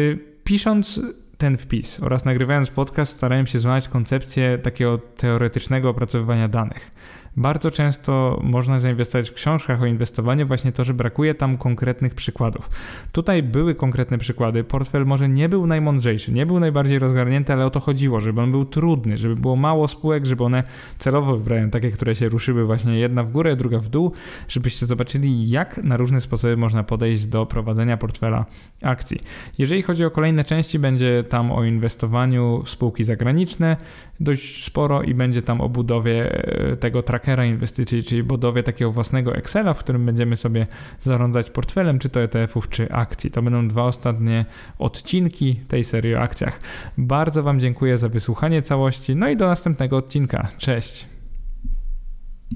pisząc 0.45 1.01
ten 1.39 1.57
wpis 1.57 2.01
oraz 2.01 2.25
nagrywając 2.25 2.71
podcast 2.71 3.13
starałem 3.13 3.47
się 3.47 3.59
złamać 3.59 3.89
koncepcję 3.89 4.59
takiego 4.59 4.99
teoretycznego 4.99 5.89
opracowywania 5.89 6.49
danych. 6.49 6.91
Bardzo 7.37 7.71
często 7.71 8.41
można 8.43 8.79
zainwestować 8.79 9.31
w 9.31 9.35
książkach 9.35 9.83
o 9.83 9.87
inwestowaniu 9.87 10.47
właśnie 10.47 10.73
to, 10.73 10.85
że 10.85 10.95
brakuje 10.95 11.35
tam 11.35 11.57
konkretnych 11.57 12.15
przykładów. 12.15 12.69
Tutaj 13.13 13.43
były 13.43 13.75
konkretne 13.75 14.19
przykłady. 14.19 14.65
Portfel 14.65 15.07
może 15.07 15.29
nie 15.29 15.49
był 15.49 15.67
najmądrzejszy, 15.67 16.33
nie 16.33 16.47
był 16.47 16.61
najbardziej 16.61 16.99
rozgarnięty, 16.99 17.53
ale 17.53 17.67
o 17.67 17.71
to 17.71 17.81
chodziło, 17.81 18.21
żeby 18.21 18.41
on 18.41 18.51
był 18.51 18.65
trudny, 18.65 19.19
żeby 19.19 19.37
było 19.37 19.57
mało 19.57 19.89
spółek, 19.89 20.27
żeby 20.27 20.45
one 20.45 20.63
celowo 20.99 21.37
wybrałem 21.37 21.71
takie, 21.71 21.91
które 21.91 22.15
się 22.15 22.29
ruszyły 22.29 22.65
właśnie 22.65 22.99
jedna 22.99 23.23
w 23.23 23.31
górę, 23.31 23.57
druga 23.57 23.79
w 23.79 23.89
dół, 23.89 24.13
żebyście 24.49 24.87
zobaczyli, 24.87 25.51
jak 25.51 25.85
na 25.85 25.97
różne 25.97 26.21
sposoby 26.21 26.57
można 26.57 26.83
podejść 26.83 27.27
do 27.27 27.47
prowadzenia 27.47 27.97
portfela 27.97 28.47
akcji. 28.83 29.21
Jeżeli 29.59 29.83
chodzi 29.83 30.05
o 30.05 30.11
kolejne 30.11 30.45
części, 30.45 30.79
będzie 30.79 31.25
tam 31.29 31.53
o 31.53 31.65
inwestowaniu 31.65 32.63
w 32.65 32.71
spółki 32.71 33.05
zagraniczne 33.05 33.77
dość 34.21 34.65
sporo 34.65 35.03
i 35.03 35.15
będzie 35.15 35.43
tam 35.43 35.61
o 35.61 35.69
budowie 35.69 36.33
e, 36.73 36.77
tego 36.77 37.03
trackera 37.25 37.45
inwestycji, 37.45 38.03
czyli 38.03 38.23
budowie 38.23 38.63
takiego 38.63 38.93
własnego 38.93 39.35
Excela, 39.35 39.75
w 39.75 39.79
którym 39.79 40.07
będziemy 40.07 40.37
sobie 40.37 40.67
zarządzać 41.01 41.51
portfelem, 41.51 41.99
czy 41.99 42.09
to 42.09 42.21
ETF-ów, 42.21 42.69
czy 42.69 42.93
akcji. 42.93 43.31
To 43.31 43.43
będą 43.43 43.69
dwa 43.69 43.83
ostatnie 43.83 44.45
odcinki 44.79 45.55
tej 45.69 45.85
serii 45.85 46.15
o 46.15 46.21
akcjach. 46.21 46.61
Bardzo 46.99 47.43
Wam 47.43 47.61
dziękuję 47.61 47.99
za 47.99 48.09
wysłuchanie 48.09 48.63
całości, 48.63 49.17
no 49.17 49.29
i 49.29 49.37
do 49.37 49.47
następnego 49.47 49.97
odcinka. 49.97 50.49
Cześć! 50.59 51.14